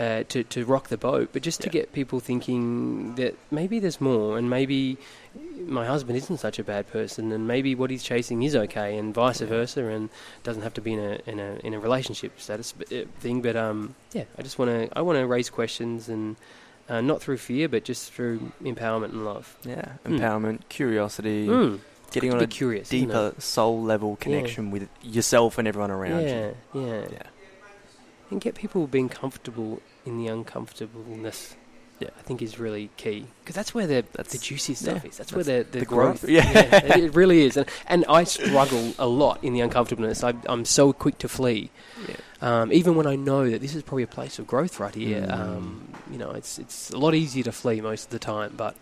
uh, 0.00 0.24
to 0.30 0.42
to 0.42 0.64
rock 0.64 0.88
the 0.88 0.96
boat, 0.96 1.28
but 1.32 1.42
just 1.42 1.60
to 1.60 1.68
Yeah. 1.68 1.72
get 1.72 1.92
people 1.92 2.18
thinking 2.18 3.14
that 3.16 3.34
maybe 3.50 3.78
there's 3.78 4.00
more, 4.00 4.36
and 4.38 4.48
maybe 4.50 4.96
my 5.66 5.84
husband 5.86 6.16
isn't 6.16 6.38
such 6.38 6.58
a 6.58 6.64
bad 6.64 6.90
person, 6.90 7.30
and 7.30 7.46
maybe 7.46 7.74
what 7.74 7.90
he's 7.90 8.02
chasing 8.02 8.42
is 8.42 8.56
okay, 8.56 8.96
and 8.98 9.14
vice 9.14 9.40
Yeah. 9.40 9.48
versa, 9.48 9.84
and 9.86 10.08
doesn't 10.42 10.62
have 10.62 10.74
to 10.74 10.80
be 10.80 10.94
in 10.94 10.98
a 10.98 11.18
in 11.26 11.38
a 11.38 11.50
in 11.62 11.74
a 11.74 11.78
relationship 11.78 12.40
status 12.40 12.74
uh, 12.90 13.04
thing. 13.20 13.42
But 13.42 13.54
um, 13.54 13.94
yeah, 14.12 14.24
I 14.38 14.42
just 14.42 14.58
want 14.58 14.70
to 14.70 14.98
I 14.98 15.02
want 15.02 15.18
to 15.18 15.26
raise 15.26 15.50
questions 15.50 16.08
and. 16.08 16.36
Uh, 16.88 17.00
not 17.00 17.22
through 17.22 17.38
fear, 17.38 17.68
but 17.68 17.84
just 17.84 18.12
through 18.12 18.50
empowerment 18.60 19.10
and 19.14 19.24
love. 19.24 19.56
Yeah, 19.64 19.92
Mm. 20.04 20.18
empowerment, 20.18 20.58
curiosity, 20.68 21.46
Mm. 21.46 21.78
Getting 22.12 22.32
on 22.32 22.40
a 22.40 22.46
curious, 22.46 22.88
deeper 22.88 23.34
soul 23.38 23.82
level 23.82 24.16
connection 24.16 24.70
with 24.70 24.88
yourself 25.02 25.58
and 25.58 25.66
everyone 25.68 25.90
around 25.90 26.22
yeah, 26.22 26.50
you. 26.74 26.86
yeah, 26.86 27.06
Yeah. 27.10 27.22
and 28.30 28.40
get 28.40 28.54
people 28.54 28.86
being 28.86 29.08
comfortable 29.08 29.80
in 30.06 30.18
the 30.18 30.28
uncomfortableness. 30.28 31.56
Yeah. 32.00 32.08
I 32.18 32.22
think 32.22 32.42
is 32.42 32.58
really 32.58 32.90
key 32.96 33.26
because 33.44 33.54
that's 33.54 33.72
where 33.74 33.86
the 33.86 34.04
That's- 34.12 34.32
the 34.32 34.38
juicy 34.38 34.74
stuff 34.74 35.04
yeah, 35.04 35.10
is. 35.10 35.18
That's, 35.18 35.30
that's 35.30 35.32
where 35.34 35.44
the, 35.44 35.70
the, 35.70 35.80
the 35.80 35.84
growth. 35.84 36.22
growth. 36.22 36.28
Yeah. 36.30 36.48
it, 36.48 36.96
it 36.96 37.14
really 37.14 37.42
is, 37.44 37.56
and 37.56 37.68
and 37.86 38.04
I 38.08 38.24
struggle 38.24 38.92
a 38.98 39.06
lot 39.06 39.38
in 39.44 39.52
the 39.52 39.60
uncomfortableness. 39.60 40.24
I, 40.24 40.34
I'm 40.46 40.64
so 40.64 40.92
quick 40.92 41.18
to 41.18 41.28
flee, 41.28 41.70
Yeah. 42.08 42.16
um, 42.62 42.72
even 42.72 42.96
when 42.96 43.06
I 43.06 43.14
know 43.14 43.48
that 43.48 43.60
this 43.60 43.76
is 43.76 43.84
probably 43.84 44.02
a 44.02 44.08
place 44.08 44.40
of 44.40 44.48
growth 44.48 44.80
right 44.80 44.92
here. 44.92 45.20
Mm. 45.20 45.32
Um, 45.32 45.94
you 46.10 46.18
know, 46.18 46.32
it's 46.32 46.58
it's 46.58 46.90
a 46.90 46.98
lot 46.98 47.14
easier 47.14 47.44
to 47.44 47.52
flee 47.52 47.80
most 47.80 48.06
of 48.06 48.10
the 48.10 48.18
time, 48.18 48.54
but 48.56 48.74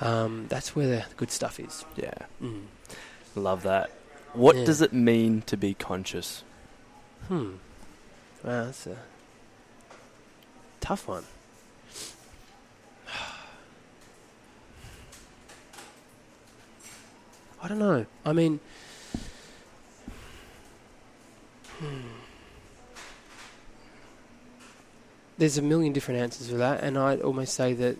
um, 0.00 0.46
that's 0.48 0.74
where 0.76 0.86
the 0.88 1.04
good 1.16 1.30
stuff 1.30 1.58
is. 1.60 1.84
Yeah, 1.96 2.14
Mm. 2.42 2.62
love 3.34 3.62
that. 3.62 3.90
What 4.32 4.56
Yeah. 4.56 4.64
does 4.64 4.80
it 4.82 4.92
mean 4.92 5.42
to 5.42 5.56
be 5.56 5.74
conscious? 5.74 6.42
Hmm. 7.28 7.52
Wow, 8.42 8.64
that's 8.66 8.86
a 8.86 8.96
tough 10.80 11.06
one. 11.08 11.24
I 17.62 17.68
don't 17.68 17.78
know. 17.78 18.04
I 18.26 18.32
mean, 18.32 18.60
hmm. 21.78 21.86
there's 25.38 25.56
a 25.56 25.62
million 25.62 25.92
different 25.92 26.20
answers 26.20 26.48
for 26.50 26.56
that, 26.56 26.82
and 26.84 26.98
I'd 26.98 27.22
almost 27.22 27.54
say 27.54 27.72
that 27.74 27.96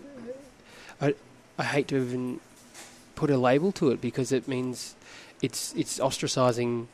I 1.01 1.15
I 1.57 1.63
hate 1.63 1.87
to 1.89 1.97
even 1.97 2.39
put 3.15 3.29
a 3.29 3.37
label 3.37 3.71
to 3.73 3.91
it 3.91 4.01
because 4.01 4.31
it 4.31 4.47
means 4.47 4.95
it's 5.41 5.73
it's 5.75 5.99
ostracizing 5.99 6.87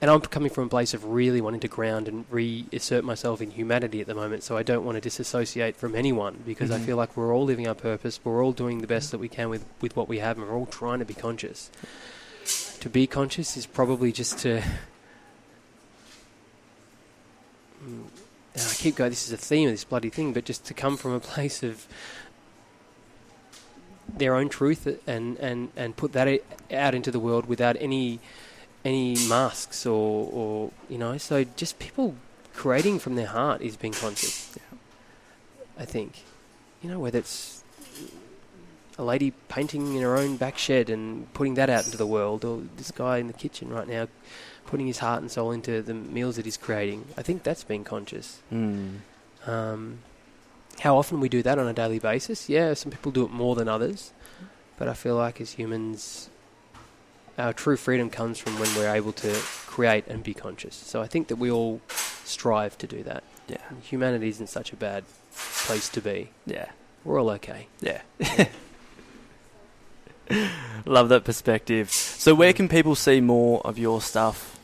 and 0.00 0.10
I'm 0.10 0.20
coming 0.20 0.50
from 0.50 0.64
a 0.64 0.68
place 0.68 0.92
of 0.92 1.04
really 1.04 1.40
wanting 1.40 1.60
to 1.60 1.68
ground 1.68 2.08
and 2.08 2.24
reassert 2.28 3.04
myself 3.04 3.40
in 3.40 3.52
humanity 3.52 4.00
at 4.00 4.06
the 4.06 4.14
moment, 4.14 4.42
so 4.42 4.56
I 4.56 4.62
don't 4.62 4.84
want 4.84 4.96
to 4.96 5.00
disassociate 5.00 5.76
from 5.76 5.94
anyone 5.94 6.42
because 6.44 6.70
I 6.70 6.78
Mhm. 6.78 6.84
feel 6.86 6.96
like 6.96 7.16
we're 7.16 7.32
all 7.34 7.44
living 7.44 7.66
our 7.66 7.74
purpose, 7.76 8.20
we're 8.22 8.44
all 8.44 8.52
doing 8.52 8.80
the 8.80 8.86
best 8.86 9.12
that 9.12 9.18
we 9.18 9.28
can 9.28 9.48
with, 9.48 9.64
with 9.80 9.96
what 9.96 10.08
we 10.08 10.18
have, 10.18 10.36
and 10.36 10.46
we're 10.46 10.54
all 10.54 10.66
trying 10.66 10.98
to 10.98 11.04
be 11.06 11.14
conscious. 11.14 11.70
To 12.80 12.88
be 12.90 13.06
conscious 13.06 13.56
is 13.56 13.64
probably 13.66 14.12
just 14.12 14.38
to. 14.40 14.62
Mm, 17.86 18.04
I 18.56 18.74
keep 18.74 18.96
going, 18.96 19.10
this 19.10 19.26
is 19.26 19.32
a 19.32 19.36
theme 19.36 19.68
of 19.68 19.74
this 19.74 19.84
bloody 19.84 20.10
thing, 20.10 20.32
but 20.32 20.44
just 20.44 20.64
to 20.66 20.74
come 20.74 20.96
from 20.96 21.12
a 21.12 21.20
place 21.34 21.62
of 21.62 21.86
their 24.16 24.34
own 24.34 24.48
truth 24.48 24.86
and, 25.06 25.36
and, 25.38 25.70
and 25.76 25.96
put 25.96 26.12
that 26.12 26.40
out 26.72 26.94
into 26.94 27.10
the 27.10 27.18
world 27.18 27.46
without 27.46 27.76
any 27.80 28.20
any 28.84 29.16
masks 29.28 29.86
or, 29.86 30.28
or 30.30 30.70
you 30.90 30.98
know 30.98 31.16
so 31.16 31.42
just 31.56 31.78
people 31.78 32.14
creating 32.52 32.98
from 32.98 33.16
their 33.16 33.26
heart 33.26 33.62
is 33.62 33.76
being 33.76 33.94
conscious. 33.94 34.56
I 35.78 35.84
think 35.84 36.22
you 36.82 36.90
know 36.90 36.98
whether 36.98 37.18
it's 37.18 37.62
a 38.96 39.02
lady 39.02 39.32
painting 39.48 39.96
in 39.96 40.02
her 40.02 40.16
own 40.16 40.36
back 40.36 40.56
shed 40.56 40.88
and 40.88 41.32
putting 41.34 41.54
that 41.54 41.68
out 41.68 41.84
into 41.84 41.96
the 41.96 42.06
world 42.06 42.44
or 42.44 42.62
this 42.76 42.92
guy 42.92 43.18
in 43.18 43.26
the 43.26 43.32
kitchen 43.32 43.70
right 43.70 43.88
now 43.88 44.06
putting 44.66 44.86
his 44.86 44.98
heart 44.98 45.20
and 45.20 45.30
soul 45.30 45.50
into 45.50 45.82
the 45.82 45.94
meals 45.94 46.36
that 46.36 46.44
he's 46.44 46.56
creating 46.56 47.04
I 47.16 47.22
think 47.22 47.42
that's 47.42 47.64
being 47.64 47.84
conscious. 47.84 48.40
Mm. 48.52 48.98
um, 49.46 49.98
how 50.80 50.96
often 50.96 51.20
we 51.20 51.28
do 51.28 51.42
that 51.42 51.58
on 51.58 51.66
a 51.66 51.72
daily 51.72 51.98
basis? 51.98 52.48
Yeah, 52.48 52.74
some 52.74 52.90
people 52.92 53.12
do 53.12 53.24
it 53.24 53.30
more 53.30 53.54
than 53.54 53.68
others, 53.68 54.12
but 54.76 54.88
I 54.88 54.94
feel 54.94 55.16
like 55.16 55.40
as 55.40 55.52
humans, 55.52 56.28
our 57.38 57.52
true 57.52 57.76
freedom 57.76 58.10
comes 58.10 58.38
from 58.38 58.58
when 58.58 58.74
we're 58.76 58.92
able 58.94 59.12
to 59.12 59.32
create 59.66 60.06
and 60.06 60.22
be 60.22 60.34
conscious. 60.34 60.74
So 60.74 61.00
I 61.02 61.06
think 61.06 61.28
that 61.28 61.36
we 61.36 61.50
all 61.50 61.80
strive 62.24 62.76
to 62.78 62.86
do 62.86 63.02
that. 63.04 63.22
Yeah, 63.48 63.58
humanity 63.82 64.28
isn't 64.28 64.48
such 64.48 64.72
a 64.72 64.76
bad 64.76 65.04
place 65.66 65.88
to 65.90 66.00
be. 66.00 66.30
yeah, 66.46 66.70
We're 67.04 67.20
all 67.20 67.30
okay. 67.30 67.66
yeah. 67.80 68.00
Love 70.86 71.10
that 71.10 71.24
perspective. 71.24 71.90
So, 71.90 72.34
where 72.34 72.52
can 72.54 72.68
people 72.68 72.94
see 72.94 73.20
more 73.20 73.60
of 73.64 73.78
your 73.78 74.00
stuff? 74.00 74.58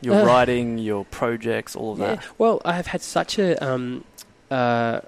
Your 0.00 0.16
Uh, 0.22 0.24
writing, 0.26 0.78
your 0.78 1.04
projects, 1.04 1.74
all 1.76 1.92
of 1.94 1.98
Yeah. 1.98 2.16
that. 2.16 2.24
Well, 2.38 2.60
I 2.64 2.72
have 2.74 2.88
had 2.88 3.02
such 3.02 3.38
a, 3.38 3.56
um, 3.64 4.04
uh, 4.50 5.00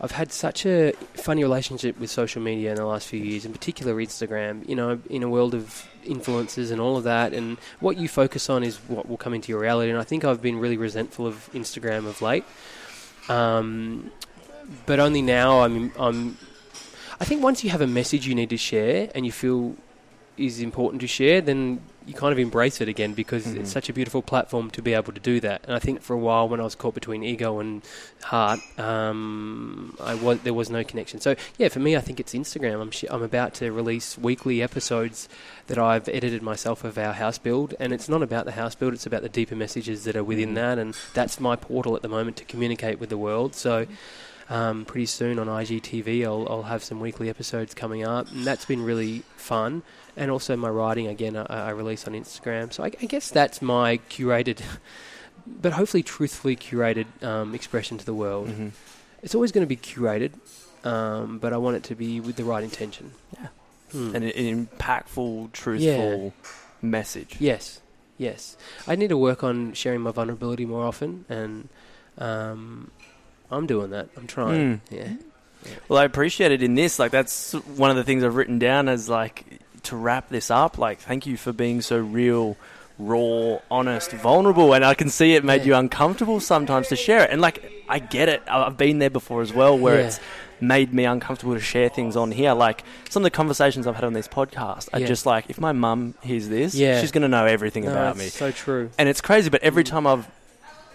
I've 0.00 0.10
had 0.10 0.30
such 0.30 0.66
a 0.66 0.92
funny 1.14 1.42
relationship 1.42 1.98
with 1.98 2.10
social 2.10 2.42
media 2.42 2.70
in 2.70 2.76
the 2.76 2.84
last 2.84 3.08
few 3.08 3.20
years, 3.20 3.46
in 3.46 3.52
particular 3.52 3.94
Instagram. 3.94 4.68
You 4.68 4.76
know, 4.76 5.00
in 5.08 5.22
a 5.22 5.28
world 5.28 5.54
of 5.54 5.88
influences 6.04 6.70
and 6.70 6.80
all 6.80 6.96
of 6.96 7.04
that, 7.04 7.32
and 7.32 7.56
what 7.80 7.96
you 7.96 8.06
focus 8.06 8.50
on 8.50 8.62
is 8.62 8.76
what 8.88 9.08
will 9.08 9.16
come 9.16 9.32
into 9.32 9.50
your 9.50 9.60
reality. 9.60 9.90
And 9.90 9.98
I 9.98 10.04
think 10.04 10.24
I've 10.24 10.42
been 10.42 10.58
really 10.58 10.76
resentful 10.76 11.26
of 11.26 11.48
Instagram 11.54 12.06
of 12.06 12.20
late. 12.20 12.44
Um, 13.28 14.10
but 14.84 15.00
only 15.00 15.22
now 15.22 15.60
I'm, 15.60 15.92
I'm. 15.98 16.36
I 17.18 17.24
think 17.24 17.42
once 17.42 17.64
you 17.64 17.70
have 17.70 17.80
a 17.80 17.86
message 17.86 18.26
you 18.26 18.34
need 18.34 18.50
to 18.50 18.58
share 18.58 19.10
and 19.14 19.24
you 19.24 19.32
feel 19.32 19.76
is 20.36 20.60
important 20.60 21.00
to 21.00 21.06
share, 21.06 21.40
then 21.40 21.80
you 22.06 22.14
kind 22.14 22.32
of 22.32 22.38
embrace 22.38 22.80
it 22.80 22.88
again 22.88 23.14
because 23.14 23.44
Mhm. 23.46 23.56
it's 23.58 23.72
such 23.72 23.88
a 23.88 23.92
beautiful 23.92 24.22
platform 24.22 24.70
to 24.70 24.80
be 24.80 24.94
able 24.94 25.12
to 25.12 25.20
do 25.20 25.40
that. 25.40 25.62
And 25.64 25.74
I 25.74 25.80
think 25.80 26.02
for 26.02 26.14
a 26.14 26.18
while 26.18 26.48
when 26.48 26.60
I 26.60 26.62
was 26.64 26.74
caught 26.76 26.94
between 26.94 27.24
ego 27.24 27.58
and 27.58 27.82
heart, 28.22 28.60
um, 28.78 29.96
I 30.00 30.14
was 30.14 30.38
there 30.40 30.54
was 30.54 30.70
no 30.70 30.84
connection. 30.84 31.20
So 31.20 31.34
yeah, 31.58 31.68
for 31.68 31.80
me, 31.80 31.96
I 31.96 32.00
think 32.00 32.20
it's 32.20 32.32
Instagram. 32.34 32.80
I'm 32.80 32.90
sh- 32.90 33.04
I'm 33.10 33.22
about 33.22 33.54
to 33.54 33.72
release 33.72 34.16
weekly 34.18 34.62
episodes 34.62 35.28
that 35.66 35.78
I've 35.78 36.08
edited 36.08 36.42
myself 36.42 36.84
of 36.84 36.96
our 36.98 37.12
house 37.14 37.38
build, 37.38 37.74
and 37.80 37.92
it's 37.92 38.08
not 38.08 38.22
about 38.22 38.44
the 38.44 38.52
house 38.52 38.74
build. 38.74 38.94
It's 38.94 39.06
about 39.06 39.22
the 39.22 39.28
deeper 39.28 39.56
messages 39.56 40.04
that 40.04 40.16
are 40.16 40.24
within 40.24 40.50
Mhm. 40.52 40.54
that, 40.56 40.78
and 40.78 40.94
that's 41.14 41.40
my 41.40 41.56
portal 41.56 41.96
at 41.96 42.02
the 42.02 42.08
moment 42.08 42.36
to 42.38 42.44
communicate 42.44 43.00
with 43.00 43.08
the 43.10 43.18
world. 43.18 43.54
So. 43.54 43.86
Um, 44.48 44.84
pretty 44.84 45.06
soon 45.06 45.40
on 45.40 45.48
IGTV, 45.48 46.24
I'll, 46.24 46.46
I'll 46.48 46.62
have 46.62 46.84
some 46.84 47.00
weekly 47.00 47.28
episodes 47.28 47.74
coming 47.74 48.04
up, 48.04 48.30
and 48.30 48.44
that's 48.44 48.64
been 48.64 48.84
really 48.84 49.24
fun. 49.36 49.82
And 50.16 50.30
also 50.30 50.56
my 50.56 50.68
writing 50.70 51.06
again, 51.08 51.36
I, 51.36 51.44
I 51.44 51.70
release 51.70 52.06
on 52.06 52.14
Instagram. 52.14 52.72
So 52.72 52.82
I, 52.84 52.86
I 52.86 53.06
guess 53.06 53.30
that's 53.30 53.60
my 53.60 53.98
curated, 54.08 54.60
but 55.46 55.72
hopefully 55.72 56.02
truthfully 56.02 56.56
curated 56.56 57.06
um, 57.22 57.54
expression 57.54 57.98
to 57.98 58.04
the 58.06 58.14
world. 58.14 58.48
Mhm. 58.48 58.70
It's 59.22 59.34
always 59.34 59.52
going 59.52 59.62
to 59.62 59.68
be 59.68 59.76
curated, 59.76 60.32
um, 60.84 61.38
but 61.38 61.52
I 61.52 61.56
want 61.56 61.76
it 61.76 61.82
to 61.84 61.94
be 61.94 62.20
with 62.20 62.36
the 62.36 62.44
right 62.44 62.62
intention. 62.62 63.12
Yeah. 63.38 63.48
Hmm. 63.92 64.14
And 64.16 64.24
an 64.24 64.66
impactful, 64.66 65.52
truthful 65.52 66.32
message. 66.82 67.36
Yes, 67.38 67.80
yes. 68.18 68.56
I 68.86 68.96
need 68.96 69.08
to 69.08 69.16
work 69.18 69.44
on 69.44 69.72
sharing 69.74 70.00
my 70.00 70.10
vulnerability 70.12 70.64
more 70.66 70.84
often, 70.84 71.24
and 71.28 71.68
um, 72.18 72.90
I'm 73.50 73.66
doing 73.66 73.90
that. 73.90 74.08
I'm 74.16 74.26
trying. 74.26 74.80
Mm. 74.80 74.80
Yeah. 74.90 75.12
Well, 75.88 75.98
I 75.98 76.04
appreciate 76.04 76.52
it 76.52 76.62
in 76.62 76.74
this. 76.74 76.98
Like, 76.98 77.10
that's 77.10 77.52
one 77.54 77.90
of 77.90 77.96
the 77.96 78.04
things 78.04 78.22
I've 78.22 78.36
written 78.36 78.58
down 78.58 78.88
as 78.88 79.08
like 79.08 79.44
to 79.86 79.96
wrap 79.96 80.28
this 80.28 80.50
up. 80.50 80.78
Like, 80.78 80.98
thank 81.00 81.26
you 81.26 81.36
for 81.36 81.52
being 81.52 81.80
so 81.80 81.98
real, 81.98 82.56
raw, 82.98 83.58
honest, 83.70 84.10
vulnerable. 84.12 84.72
And 84.74 84.84
I 84.84 84.94
can 84.94 85.08
see 85.10 85.34
it 85.34 85.44
made 85.44 85.62
Yeah. 85.62 85.66
you 85.66 85.74
uncomfortable 85.76 86.40
sometimes 86.40 86.88
to 86.88 86.96
share 86.96 87.22
it. 87.24 87.30
And 87.30 87.40
like, 87.40 87.72
I 87.88 87.98
get 87.98 88.28
it. 88.28 88.42
I've 88.48 88.76
been 88.76 88.98
there 88.98 89.10
before 89.10 89.42
as 89.42 89.52
well, 89.52 89.76
where 89.78 90.00
Yeah. 90.00 90.06
it's 90.06 90.20
made 90.58 90.94
me 90.94 91.04
uncomfortable 91.04 91.52
to 91.54 91.60
share 91.60 91.88
things 91.90 92.16
on 92.16 92.30
here. 92.32 92.54
Like 92.54 92.82
some 93.10 93.20
of 93.22 93.24
the 93.24 93.30
conversations 93.30 93.86
I've 93.86 93.94
had 93.94 94.04
on 94.04 94.14
this 94.14 94.26
podcast 94.28 94.88
are 94.94 95.00
Yeah. 95.00 95.06
just 95.06 95.26
like, 95.26 95.44
if 95.48 95.60
my 95.60 95.72
mum 95.72 96.14
hears 96.22 96.48
this, 96.48 96.74
Yeah. 96.74 97.00
she's 97.00 97.12
going 97.12 97.22
to 97.22 97.28
know 97.28 97.44
everything 97.44 97.84
No, 97.84 97.90
about 97.92 98.16
me. 98.16 98.28
So 98.28 98.50
true. 98.50 98.88
And 98.98 99.08
it's 99.08 99.20
crazy, 99.20 99.50
but 99.50 99.62
every 99.62 99.84
time 99.84 100.06
I've 100.06 100.26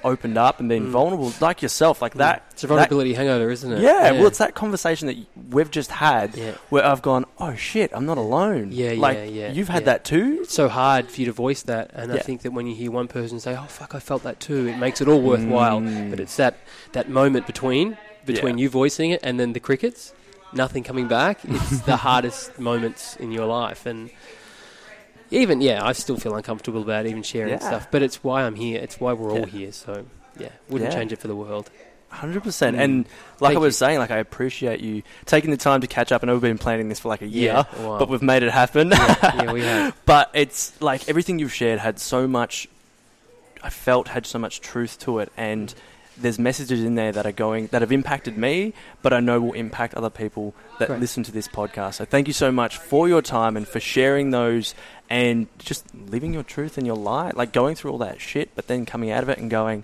opened 0.04 0.38
up 0.38 0.60
and 0.60 0.68
been 0.70 0.88
Mm. 0.88 0.92
vulnerable, 0.92 1.34
like 1.40 1.62
yourself, 1.62 2.02
like 2.02 2.16
that. 2.16 2.44
It's 2.52 2.64
a 2.64 2.68
that- 2.68 2.74
vulnerability 2.74 3.14
hangover, 3.14 3.50
isn't 3.52 3.72
it? 3.72 3.82
yeah, 3.82 4.12
well, 4.12 4.28
it's 4.28 4.38
that 4.40 4.56
conversation 4.56 5.08
that 5.08 5.18
we've 5.50 5.70
just 5.72 5.92
had 5.92 6.36
yeah. 6.36 6.52
where 6.70 6.86
I've 6.86 7.02
gone, 7.02 7.26
oh 7.40 7.56
shit, 7.56 7.92
I'm 7.94 8.06
not 8.06 8.18
alone. 8.18 8.70
Yeah, 8.72 8.94
like, 8.98 9.18
yeah, 9.18 9.24
yeah, 9.26 9.52
You've 9.52 9.70
had 9.70 9.84
yeah. 9.84 9.86
that 9.94 10.06
too. 10.06 10.40
It's 10.42 10.54
so 10.54 10.70
hard 10.70 11.10
for 11.10 11.20
you 11.22 11.26
to 11.28 11.32
voice 11.34 11.62
that, 11.64 11.92
and 11.94 12.12
I 12.12 12.18
think 12.18 12.42
that 12.42 12.52
when 12.52 12.68
you 12.68 12.76
hear 12.76 12.92
one 12.92 13.08
person 13.08 13.40
say, 13.40 13.56
"Oh 13.56 13.66
fuck, 13.68 13.94
I 13.96 14.00
felt 14.00 14.24
that 14.24 14.40
too," 14.40 14.68
it 14.68 14.78
makes 14.78 15.02
it 15.02 15.08
all 15.08 15.22
worthwhile. 15.22 15.80
Mm. 15.82 16.10
But 16.10 16.20
it's 16.20 16.36
that 16.38 16.58
that 16.94 17.10
moment 17.10 17.46
between 17.48 17.98
between 18.26 18.58
Yeah. 18.58 18.64
you 18.64 18.70
voicing 18.70 19.12
it 19.12 19.20
and 19.24 19.40
then 19.40 19.54
the 19.54 19.60
crickets, 19.60 20.14
nothing 20.54 20.84
coming 20.84 21.08
back. 21.08 21.40
It's 21.44 21.82
the 21.92 21.98
hardest 21.98 22.60
moments 22.60 23.16
in 23.18 23.32
your 23.32 23.46
life, 23.46 23.86
and 23.86 24.10
even 25.32 25.62
yeah, 25.62 25.84
I 25.86 25.94
still 25.94 26.18
feel 26.18 26.36
uncomfortable 26.36 26.82
about 26.82 27.06
even 27.06 27.24
sharing 27.24 27.54
Yeah. 27.54 27.60
stuff. 27.60 27.88
But 27.92 28.02
it's 28.02 28.24
why 28.24 28.44
I'm 28.44 28.56
here. 28.56 28.80
It's 28.82 29.00
why 29.00 29.14
we're 29.14 29.32
all 29.32 29.40
Yeah. 29.40 29.46
here. 29.46 29.72
So 29.72 30.06
yeah, 30.38 30.50
wouldn't 30.70 30.92
Yeah. 30.92 30.98
change 30.98 31.12
it 31.14 31.20
for 31.20 31.28
the 31.28 31.36
world. 31.36 31.70
Hundred 32.10 32.44
percent, 32.44 32.76
Mm. 32.76 32.82
and 32.82 33.06
like 33.40 33.52
Thank 33.52 33.56
I 33.56 33.60
was 33.62 33.76
you. 33.76 33.86
saying, 33.86 34.00
like 34.00 34.12
I 34.12 34.18
appreciate 34.18 34.82
you 34.82 35.02
taking 35.26 35.50
the 35.50 35.56
time 35.58 35.80
to 35.80 35.88
catch 35.88 36.12
up. 36.12 36.24
I 36.24 36.28
know 36.28 36.34
we've 36.34 36.42
been 36.42 36.58
planning 36.58 36.90
this 36.90 37.00
for 37.00 37.08
like 37.08 37.22
a 37.22 37.28
year, 37.28 37.66
wow. 37.80 38.00
but 38.00 38.10
we've 38.10 38.22
made 38.22 38.44
it 38.44 38.52
happen. 38.52 38.90
yeah, 38.92 39.52
we 39.54 39.62
have. 39.62 39.96
but 40.06 40.30
it's 40.34 40.74
like 40.82 41.08
everything 41.08 41.40
you've 41.40 41.54
shared 41.54 41.80
had 41.80 42.00
so 42.00 42.28
much. 42.28 42.68
I 43.64 43.70
felt 43.70 44.10
had 44.10 44.26
so 44.26 44.40
much 44.40 44.60
truth 44.60 45.00
to 45.02 45.20
it, 45.20 45.32
and 45.38 45.74
there's 46.18 46.38
messages 46.38 46.84
in 46.84 46.96
there 46.96 47.14
that 47.14 47.26
are 47.26 47.32
going 47.32 47.68
that 47.68 47.82
have 47.82 47.94
impacted 47.94 48.38
me, 48.38 48.74
but 49.02 49.14
I 49.14 49.22
know 49.22 49.40
will 49.40 49.54
impact 49.54 49.94
other 49.94 50.10
people 50.10 50.54
that 50.80 50.88
Great. 50.90 51.00
listen 51.00 51.24
to 51.24 51.32
this 51.32 51.48
podcast. 51.48 51.94
So 51.96 52.06
thank 52.06 52.28
you 52.28 52.34
so 52.34 52.52
much 52.52 52.78
for 52.78 53.08
your 53.08 53.22
time 53.22 53.56
and 53.56 53.66
for 53.68 53.80
sharing 53.80 54.32
those 54.32 54.76
and 55.12 55.48
just 55.60 55.94
living 55.94 56.34
your 56.34 56.42
truth 56.42 56.78
and 56.78 56.88
your 56.88 56.96
light, 56.96 57.36
like 57.36 57.52
going 57.52 57.76
through 57.76 57.92
all 57.92 57.98
that 57.98 58.22
shit, 58.22 58.50
but 58.56 58.68
then 58.68 58.86
coming 58.86 59.12
out 59.12 59.24
of 59.24 59.28
it 59.30 59.38
and 59.38 59.52
going, 59.52 59.84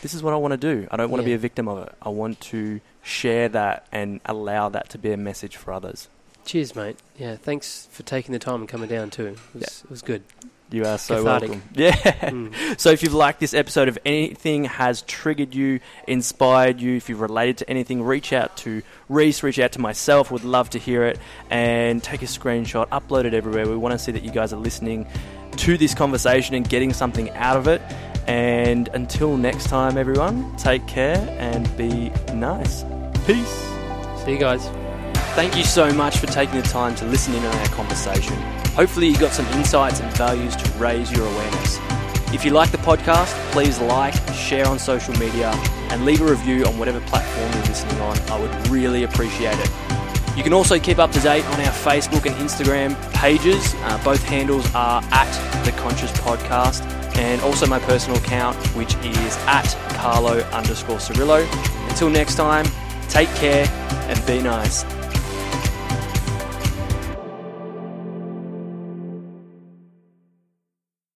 "This 0.00 0.14
is 0.14 0.22
what 0.22 0.32
I 0.32 0.36
want 0.36 0.52
to 0.52 0.56
do. 0.56 0.86
I 0.92 0.96
don't 0.96 1.10
want 1.10 1.20
to 1.20 1.24
be 1.26 1.32
a 1.32 1.38
victim 1.38 1.66
of 1.66 1.88
it. 1.88 1.92
I 2.00 2.08
want 2.08 2.40
to 2.52 2.80
share 3.02 3.48
that 3.48 3.86
and 3.90 4.20
allow 4.24 4.68
that 4.68 4.88
to 4.90 4.98
be 4.98 5.10
a 5.10 5.16
message 5.16 5.56
for 5.56 5.72
others." 5.72 6.08
Cheers, 6.44 6.76
mate. 6.76 6.96
Yeah, 7.18 7.34
thanks 7.34 7.88
for 7.90 8.04
taking 8.04 8.32
the 8.32 8.38
time 8.38 8.60
and 8.60 8.68
coming 8.68 8.88
down 8.88 9.10
too. 9.10 9.36
It 9.54 9.58
was, 9.58 9.82
it 9.84 9.90
was 9.90 10.02
good. 10.02 10.22
You 10.72 10.84
are 10.84 10.98
so 10.98 11.16
Cathartic. 11.16 11.50
welcome. 11.50 11.68
Yeah. 11.74 11.92
Mm. 11.92 12.78
So 12.80 12.90
if 12.90 13.02
you've 13.02 13.14
liked 13.14 13.40
this 13.40 13.54
episode, 13.54 13.88
if 13.88 13.98
anything 14.06 14.64
has 14.64 15.02
triggered 15.02 15.54
you, 15.54 15.80
inspired 16.06 16.80
you, 16.80 16.96
if 16.96 17.08
you've 17.08 17.20
related 17.20 17.58
to 17.58 17.70
anything, 17.70 18.02
reach 18.02 18.32
out 18.32 18.56
to 18.58 18.82
Rhys, 19.08 19.42
reach 19.42 19.58
out 19.58 19.72
to 19.72 19.80
myself. 19.80 20.30
Would 20.30 20.44
love 20.44 20.70
to 20.70 20.78
hear 20.78 21.02
it 21.04 21.18
and 21.50 22.02
take 22.02 22.22
a 22.22 22.26
screenshot, 22.26 22.86
upload 22.90 23.24
it 23.24 23.34
everywhere. 23.34 23.66
We 23.68 23.76
want 23.76 23.92
to 23.92 23.98
see 23.98 24.12
that 24.12 24.22
you 24.22 24.30
guys 24.30 24.52
are 24.52 24.56
listening 24.60 25.06
to 25.56 25.76
this 25.76 25.94
conversation 25.94 26.54
and 26.54 26.68
getting 26.68 26.92
something 26.92 27.30
out 27.30 27.56
of 27.56 27.66
it. 27.66 27.82
And 28.28 28.88
until 28.94 29.36
next 29.36 29.68
time, 29.68 29.98
everyone, 29.98 30.54
take 30.56 30.86
care 30.86 31.16
and 31.40 31.64
be 31.76 32.10
nice. 32.32 32.84
Peace. 33.26 33.66
See 34.24 34.32
you 34.32 34.38
guys. 34.38 34.68
Thank 35.34 35.56
you 35.56 35.64
so 35.64 35.92
much 35.92 36.18
for 36.18 36.26
taking 36.26 36.56
the 36.60 36.66
time 36.68 36.94
to 36.96 37.04
listen 37.06 37.34
in 37.34 37.44
on 37.44 37.54
our 37.56 37.66
conversation. 37.68 38.36
Hopefully, 38.74 39.08
you 39.08 39.18
got 39.18 39.32
some 39.32 39.46
insights 39.58 40.00
and 40.00 40.10
values 40.16 40.56
to 40.56 40.70
raise 40.78 41.10
your 41.12 41.26
awareness. 41.26 41.78
If 42.32 42.44
you 42.44 42.52
like 42.52 42.70
the 42.70 42.78
podcast, 42.78 43.32
please 43.50 43.78
like, 43.80 44.14
share 44.32 44.66
on 44.66 44.78
social 44.78 45.14
media, 45.18 45.50
and 45.90 46.04
leave 46.04 46.20
a 46.20 46.24
review 46.24 46.64
on 46.64 46.78
whatever 46.78 47.00
platform 47.00 47.52
you're 47.52 47.64
listening 47.64 48.00
on. 48.00 48.16
I 48.30 48.40
would 48.40 48.68
really 48.68 49.02
appreciate 49.02 49.58
it. 49.58 49.70
You 50.36 50.44
can 50.44 50.52
also 50.52 50.78
keep 50.78 50.98
up 50.98 51.10
to 51.10 51.20
date 51.20 51.44
on 51.44 51.60
our 51.60 51.72
Facebook 51.72 52.24
and 52.26 52.36
Instagram 52.36 52.94
pages. 53.12 53.74
Uh, 53.78 54.00
both 54.04 54.22
handles 54.22 54.64
are 54.74 55.02
at 55.10 55.64
The 55.64 55.72
Conscious 55.72 56.12
Podcast, 56.12 56.82
and 57.16 57.42
also 57.42 57.66
my 57.66 57.80
personal 57.80 58.18
account, 58.18 58.56
which 58.68 58.94
is 59.04 59.36
at 59.46 59.66
Carlo 59.96 60.38
underscore 60.52 60.98
Cirillo. 60.98 61.46
Until 61.90 62.08
next 62.08 62.36
time, 62.36 62.64
take 63.08 63.28
care 63.34 63.66
and 64.08 64.24
be 64.26 64.40
nice. 64.40 64.84